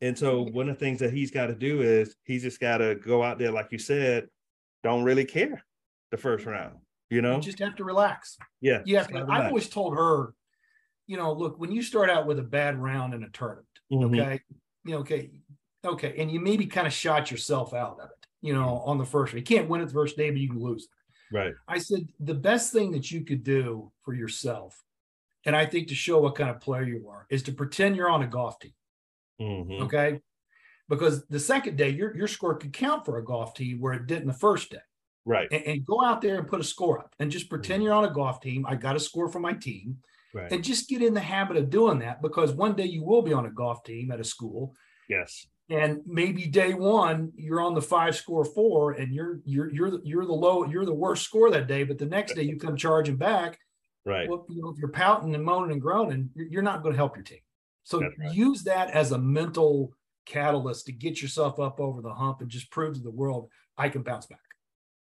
And 0.00 0.16
so 0.18 0.42
one 0.42 0.68
of 0.68 0.78
the 0.78 0.84
things 0.84 0.98
that 1.00 1.12
he's 1.12 1.30
got 1.30 1.46
to 1.46 1.54
do 1.54 1.82
is 1.82 2.16
he's 2.24 2.42
just 2.42 2.60
got 2.60 2.78
to 2.78 2.94
go 2.96 3.22
out 3.22 3.38
there, 3.38 3.50
like 3.52 3.68
you 3.72 3.78
said, 3.78 4.28
don't 4.82 5.02
really 5.04 5.24
care 5.24 5.62
the 6.10 6.16
first 6.16 6.46
round, 6.46 6.76
you 7.10 7.22
know? 7.22 7.36
You 7.36 7.42
just 7.42 7.58
have 7.58 7.76
to 7.76 7.84
relax. 7.84 8.36
yeah. 8.60 8.82
You 8.84 8.96
have 8.96 9.08
to. 9.08 9.12
gotta 9.14 9.32
I've 9.32 9.46
always 9.46 9.68
told 9.68 9.94
her, 9.94 10.34
you 11.06 11.16
know, 11.16 11.32
look, 11.32 11.58
when 11.58 11.72
you 11.72 11.82
start 11.82 12.08
out 12.10 12.26
with 12.26 12.38
a 12.38 12.42
bad 12.42 12.78
round 12.80 13.14
in 13.14 13.22
a 13.24 13.28
tournament, 13.30 13.66
Mhm. 13.92 14.06
okay, 14.20 14.40
you 14.84 14.92
know, 14.92 14.98
okay, 15.00 15.30
okay, 15.84 16.14
and 16.18 16.30
you 16.30 16.40
maybe 16.40 16.66
kind 16.66 16.86
of 16.86 16.92
shot 16.92 17.30
yourself 17.30 17.74
out 17.74 17.98
of 18.00 18.10
it, 18.10 18.26
you 18.40 18.52
know, 18.54 18.78
on 18.86 18.96
the 18.98 19.04
first. 19.04 19.34
You 19.34 19.42
can't 19.42 19.68
win 19.68 19.80
it 19.80 19.86
the 19.86 19.92
first 19.92 20.16
day, 20.16 20.30
but 20.30 20.38
you 20.40 20.48
can 20.48 20.60
lose 20.60 20.84
it. 20.84 21.36
Right. 21.36 21.54
I 21.68 21.78
said 21.78 22.08
the 22.20 22.34
best 22.34 22.72
thing 22.72 22.90
that 22.92 23.10
you 23.10 23.24
could 23.24 23.42
do 23.44 23.92
for 24.02 24.14
yourself, 24.14 24.82
and 25.44 25.54
I 25.54 25.66
think 25.66 25.88
to 25.88 25.94
show 25.94 26.20
what 26.20 26.34
kind 26.36 26.50
of 26.50 26.60
player 26.60 26.84
you 26.84 27.08
are, 27.08 27.26
is 27.30 27.42
to 27.44 27.52
pretend 27.52 27.96
you're 27.96 28.10
on 28.10 28.22
a 28.22 28.26
golf 28.26 28.58
team. 28.58 28.72
Mhm. 29.40 29.80
Okay. 29.82 30.20
Because 30.88 31.24
the 31.26 31.38
second 31.38 31.76
day, 31.76 31.90
your, 31.90 32.16
your 32.16 32.26
score 32.28 32.56
could 32.56 32.72
count 32.72 33.04
for 33.04 33.18
a 33.18 33.24
golf 33.24 33.54
team 33.54 33.80
where 33.80 33.92
it 33.92 34.06
didn't 34.06 34.26
the 34.26 34.32
first 34.32 34.70
day. 34.70 34.78
Right. 35.24 35.48
And, 35.52 35.62
and 35.64 35.86
go 35.86 36.02
out 36.04 36.20
there 36.20 36.36
and 36.38 36.48
put 36.48 36.60
a 36.60 36.64
score 36.64 36.98
up 36.98 37.14
and 37.20 37.30
just 37.30 37.48
pretend 37.48 37.82
you're 37.82 37.92
on 37.92 38.04
a 38.04 38.10
golf 38.12 38.40
team. 38.40 38.66
I 38.66 38.74
got 38.74 38.96
a 38.96 39.00
score 39.00 39.28
for 39.28 39.38
my 39.40 39.52
team 39.52 39.98
Right. 40.32 40.50
and 40.52 40.62
just 40.62 40.88
get 40.88 41.02
in 41.02 41.12
the 41.12 41.20
habit 41.20 41.56
of 41.56 41.70
doing 41.70 41.98
that 42.00 42.22
because 42.22 42.52
one 42.52 42.74
day 42.76 42.84
you 42.84 43.02
will 43.02 43.20
be 43.22 43.32
on 43.32 43.46
a 43.46 43.50
golf 43.50 43.82
team 43.82 44.12
at 44.12 44.20
a 44.20 44.24
school 44.24 44.76
yes. 45.08 45.44
and 45.68 46.02
maybe 46.06 46.46
day 46.46 46.72
one 46.72 47.32
you're 47.34 47.60
on 47.60 47.74
the 47.74 47.82
five 47.82 48.14
score 48.14 48.44
four 48.44 48.92
and 48.92 49.12
you're 49.12 49.40
you're 49.44 49.68
you're 49.72 49.90
the, 49.90 50.00
you're 50.04 50.24
the 50.24 50.32
low 50.32 50.64
you're 50.64 50.84
the 50.84 50.94
worst 50.94 51.24
score 51.24 51.50
that 51.50 51.66
day 51.66 51.82
but 51.82 51.98
the 51.98 52.06
next 52.06 52.34
day 52.34 52.42
you 52.42 52.56
come 52.58 52.76
charging 52.76 53.16
back 53.16 53.58
Right. 54.06 54.28
well 54.30 54.46
you 54.48 54.62
know 54.62 54.68
if 54.70 54.78
you're 54.78 54.92
pouting 54.92 55.34
and 55.34 55.42
moaning 55.44 55.72
and 55.72 55.82
groaning 55.82 56.30
you're 56.36 56.62
not 56.62 56.84
going 56.84 56.92
to 56.92 56.96
help 56.96 57.16
your 57.16 57.24
team 57.24 57.40
So 57.90 58.00
right. 58.00 58.32
use 58.32 58.62
that 58.64 58.90
as 58.90 59.10
a 59.10 59.18
mental 59.18 59.92
catalyst 60.24 60.86
to 60.86 60.92
get 60.92 61.20
yourself 61.20 61.58
up 61.58 61.80
over 61.80 62.00
the 62.00 62.14
hump 62.14 62.40
and 62.40 62.48
just 62.48 62.70
prove 62.70 62.94
to 62.94 63.00
the 63.00 63.10
world 63.10 63.50
I 63.76 63.88
can 63.88 64.02
bounce 64.02 64.26
back. 64.26 64.38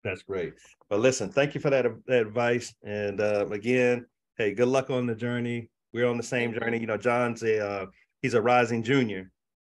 That's 0.05 0.23
great. 0.23 0.55
But 0.89 1.01
listen, 1.01 1.29
thank 1.31 1.57
you 1.57 1.61
for 1.61 1.71
that, 1.71 1.87
that 2.07 2.21
advice. 2.21 2.73
And 2.85 3.21
uh, 3.21 3.47
again, 3.51 4.07
hey, 4.37 4.55
good 4.55 4.69
luck 4.69 4.91
on 4.91 5.07
the 5.07 5.17
journey. 5.17 5.71
We're 5.93 6.07
on 6.07 6.17
the 6.17 6.23
same 6.23 6.55
journey. 6.55 6.79
You 6.79 6.87
know, 6.87 6.97
John's 6.97 7.43
a 7.43 7.67
uh, 7.67 7.87
he's 8.23 8.35
a 8.35 8.43
rising 8.43 8.83
junior, 8.83 9.33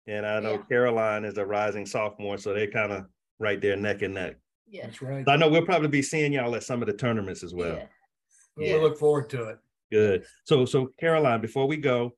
and 0.08 0.26
I 0.26 0.40
know 0.40 0.54
yeah. 0.54 0.64
Caroline 0.70 1.26
is 1.26 1.38
a 1.38 1.46
rising 1.46 1.86
sophomore, 1.86 2.38
so 2.38 2.54
they're 2.54 2.72
kind 2.72 2.92
of 2.92 3.06
right 3.40 3.60
there 3.60 3.76
neck 3.76 4.04
and 4.04 4.14
neck. 4.14 4.36
Yeah, 4.68 4.86
that's 4.86 5.02
right. 5.02 5.26
So 5.26 5.32
I 5.32 5.36
know 5.36 5.50
we'll 5.50 5.66
probably 5.66 5.90
be 5.90 6.04
seeing 6.04 6.32
y'all 6.32 6.56
at 6.56 6.64
some 6.64 6.82
of 6.82 6.88
the 6.88 6.94
tournaments 6.94 7.44
as 7.44 7.54
well. 7.54 7.76
Yeah. 7.76 8.76
We 8.76 8.80
look 8.80 8.98
forward 8.98 9.30
to 9.32 9.50
it. 9.50 9.58
Good. 9.92 10.26
So, 10.46 10.66
so 10.66 10.92
Caroline, 11.00 11.42
before 11.42 11.68
we 11.68 11.78
go, 11.78 12.14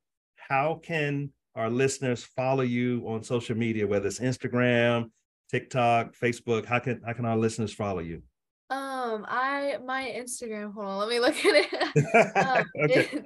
how 0.48 0.80
can 0.84 1.32
our 1.56 1.70
listeners 1.70 2.24
follow 2.24 2.64
you 2.64 3.04
on 3.08 3.24
social 3.24 3.56
media, 3.56 3.88
whether 3.88 4.08
it's 4.08 4.20
Instagram, 4.20 5.10
TikTok, 5.50 6.16
Facebook? 6.16 6.66
How 6.66 6.80
can 6.80 7.02
how 7.06 7.14
can 7.14 7.26
our 7.26 7.38
listeners 7.38 7.74
follow 7.74 8.00
you? 8.00 8.22
Um, 8.70 9.26
I 9.28 9.78
my 9.86 10.14
Instagram. 10.16 10.74
Hold 10.74 10.88
on, 10.88 10.98
let 11.00 11.10
me 11.10 11.20
look 11.20 11.36
at 11.46 11.66
it. 11.66 12.38
um, 12.48 12.66
okay. 12.84 13.24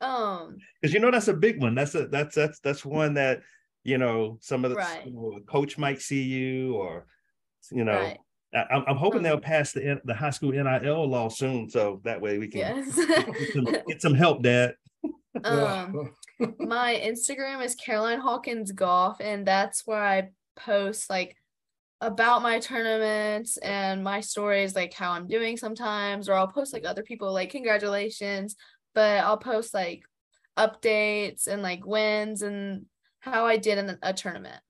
um, 0.00 0.56
because 0.80 0.94
you 0.94 1.00
know 1.00 1.10
that's 1.10 1.28
a 1.28 1.34
big 1.34 1.60
one. 1.60 1.74
That's 1.74 1.94
a 1.94 2.06
that's 2.08 2.34
that's 2.34 2.60
that's 2.60 2.84
one 2.84 3.14
that 3.14 3.40
you 3.84 3.98
know 3.98 4.38
some 4.40 4.64
of 4.64 4.70
the 4.70 4.76
right. 4.76 5.06
you 5.06 5.12
know, 5.12 5.38
coach 5.48 5.78
might 5.78 6.00
see 6.00 6.22
you 6.22 6.74
or 6.74 7.06
you 7.70 7.84
know. 7.84 7.98
Right. 7.98 8.18
I, 8.54 8.82
I'm 8.86 8.96
hoping 8.96 9.18
um, 9.18 9.24
they'll 9.24 9.40
pass 9.40 9.72
the 9.72 10.00
the 10.04 10.14
high 10.14 10.30
school 10.30 10.52
NIL 10.52 11.06
law 11.06 11.28
soon, 11.28 11.68
so 11.68 12.00
that 12.04 12.20
way 12.20 12.38
we 12.38 12.48
can 12.48 12.60
yes. 12.60 12.96
get, 12.96 13.52
some, 13.52 13.64
get 13.64 14.02
some 14.02 14.14
help, 14.14 14.42
Dad. 14.42 14.74
Um, 15.44 16.10
my 16.58 17.00
Instagram 17.04 17.64
is 17.64 17.74
Caroline 17.74 18.20
Hawkins 18.20 18.72
Golf, 18.72 19.20
and 19.20 19.46
that's 19.46 19.86
where 19.86 20.02
I 20.02 20.30
post 20.56 21.08
like 21.10 21.36
about 22.00 22.42
my 22.42 22.58
tournaments 22.60 23.56
and 23.58 24.04
my 24.04 24.20
stories, 24.20 24.74
like 24.74 24.94
how 24.94 25.12
I'm 25.12 25.26
doing 25.26 25.56
sometimes, 25.56 26.28
or 26.28 26.34
I'll 26.34 26.48
post 26.48 26.72
like 26.72 26.84
other 26.84 27.02
people 27.02 27.32
like 27.32 27.50
congratulations, 27.50 28.56
but 28.94 29.18
I'll 29.18 29.38
post 29.38 29.74
like 29.74 30.02
updates 30.56 31.46
and 31.46 31.62
like 31.62 31.84
wins 31.86 32.42
and 32.42 32.86
how 33.20 33.46
I 33.46 33.56
did 33.56 33.78
in 33.78 33.98
a 34.02 34.12
tournament. 34.12 34.60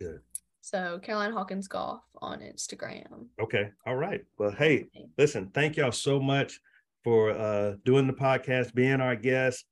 Good. 0.00 0.20
So 0.62 0.98
Caroline 1.02 1.32
Hawkins 1.32 1.68
Golf 1.68 2.02
on 2.20 2.40
Instagram. 2.40 3.26
Okay. 3.40 3.70
All 3.86 3.96
right. 3.96 4.24
Well, 4.38 4.50
hey, 4.50 4.88
listen, 5.18 5.50
thank 5.54 5.76
y'all 5.76 5.92
so 5.92 6.18
much 6.18 6.58
for 7.04 7.30
uh 7.30 7.74
doing 7.84 8.06
the 8.06 8.14
podcast, 8.14 8.74
being 8.74 9.00
our 9.00 9.14
guest, 9.14 9.64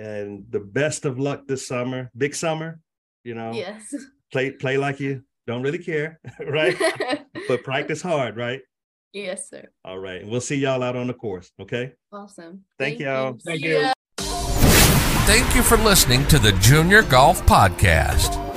and 0.00 0.46
the 0.48 0.60
best 0.60 1.04
of 1.04 1.18
luck 1.18 1.46
this 1.46 1.66
summer. 1.66 2.10
Big 2.16 2.34
summer, 2.34 2.80
you 3.22 3.34
know. 3.34 3.52
Yes. 3.52 3.94
Play 4.32 4.52
play 4.52 4.78
like 4.78 4.98
you 4.98 5.22
don't 5.46 5.62
really 5.62 5.78
care, 5.78 6.18
right? 6.46 6.76
but 7.48 7.62
practice 7.62 8.00
hard, 8.00 8.36
right? 8.36 8.60
Yes, 9.12 9.50
sir. 9.50 9.68
All 9.84 9.98
right. 9.98 10.26
We'll 10.26 10.40
see 10.40 10.56
y'all 10.56 10.82
out 10.82 10.96
on 10.96 11.08
the 11.08 11.14
course. 11.14 11.50
Okay. 11.60 11.92
Awesome. 12.12 12.64
Thank, 12.78 12.98
Thank 12.98 13.00
y'all. 13.00 13.32
You. 13.32 13.38
Thank 13.44 13.62
you. 13.62 13.92
Thank 15.26 15.54
you 15.54 15.62
for 15.62 15.76
listening 15.76 16.26
to 16.28 16.38
the 16.38 16.52
Junior 16.52 17.02
Golf 17.02 17.44
Podcast. 17.46 18.49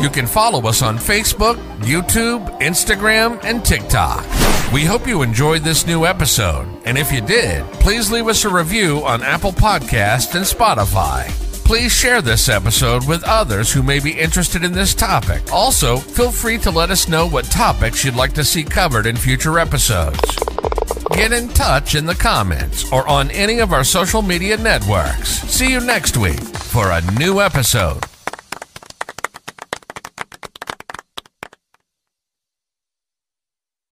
You 0.00 0.08
can 0.08 0.28
follow 0.28 0.68
us 0.68 0.80
on 0.80 0.96
Facebook, 0.96 1.56
YouTube, 1.80 2.60
Instagram, 2.60 3.42
and 3.42 3.64
TikTok. 3.64 4.24
We 4.72 4.84
hope 4.84 5.08
you 5.08 5.22
enjoyed 5.22 5.62
this 5.62 5.88
new 5.88 6.06
episode, 6.06 6.68
and 6.84 6.96
if 6.96 7.10
you 7.10 7.20
did, 7.20 7.64
please 7.74 8.08
leave 8.08 8.28
us 8.28 8.44
a 8.44 8.48
review 8.48 9.04
on 9.04 9.24
Apple 9.24 9.50
Podcast 9.50 10.36
and 10.36 10.44
Spotify. 10.44 11.28
Please 11.64 11.90
share 11.90 12.22
this 12.22 12.48
episode 12.48 13.08
with 13.08 13.24
others 13.24 13.72
who 13.72 13.82
may 13.82 13.98
be 13.98 14.12
interested 14.12 14.62
in 14.62 14.72
this 14.72 14.94
topic. 14.94 15.52
Also, 15.52 15.96
feel 15.96 16.30
free 16.30 16.58
to 16.58 16.70
let 16.70 16.90
us 16.90 17.08
know 17.08 17.26
what 17.26 17.46
topics 17.46 18.04
you'd 18.04 18.14
like 18.14 18.34
to 18.34 18.44
see 18.44 18.62
covered 18.62 19.04
in 19.04 19.16
future 19.16 19.58
episodes. 19.58 20.20
Get 21.10 21.32
in 21.32 21.48
touch 21.48 21.96
in 21.96 22.06
the 22.06 22.14
comments 22.14 22.90
or 22.92 23.06
on 23.08 23.32
any 23.32 23.58
of 23.58 23.72
our 23.72 23.84
social 23.84 24.22
media 24.22 24.56
networks. 24.58 25.28
See 25.28 25.72
you 25.72 25.80
next 25.80 26.16
week 26.16 26.38
for 26.38 26.92
a 26.92 27.00
new 27.18 27.40
episode 27.40 28.04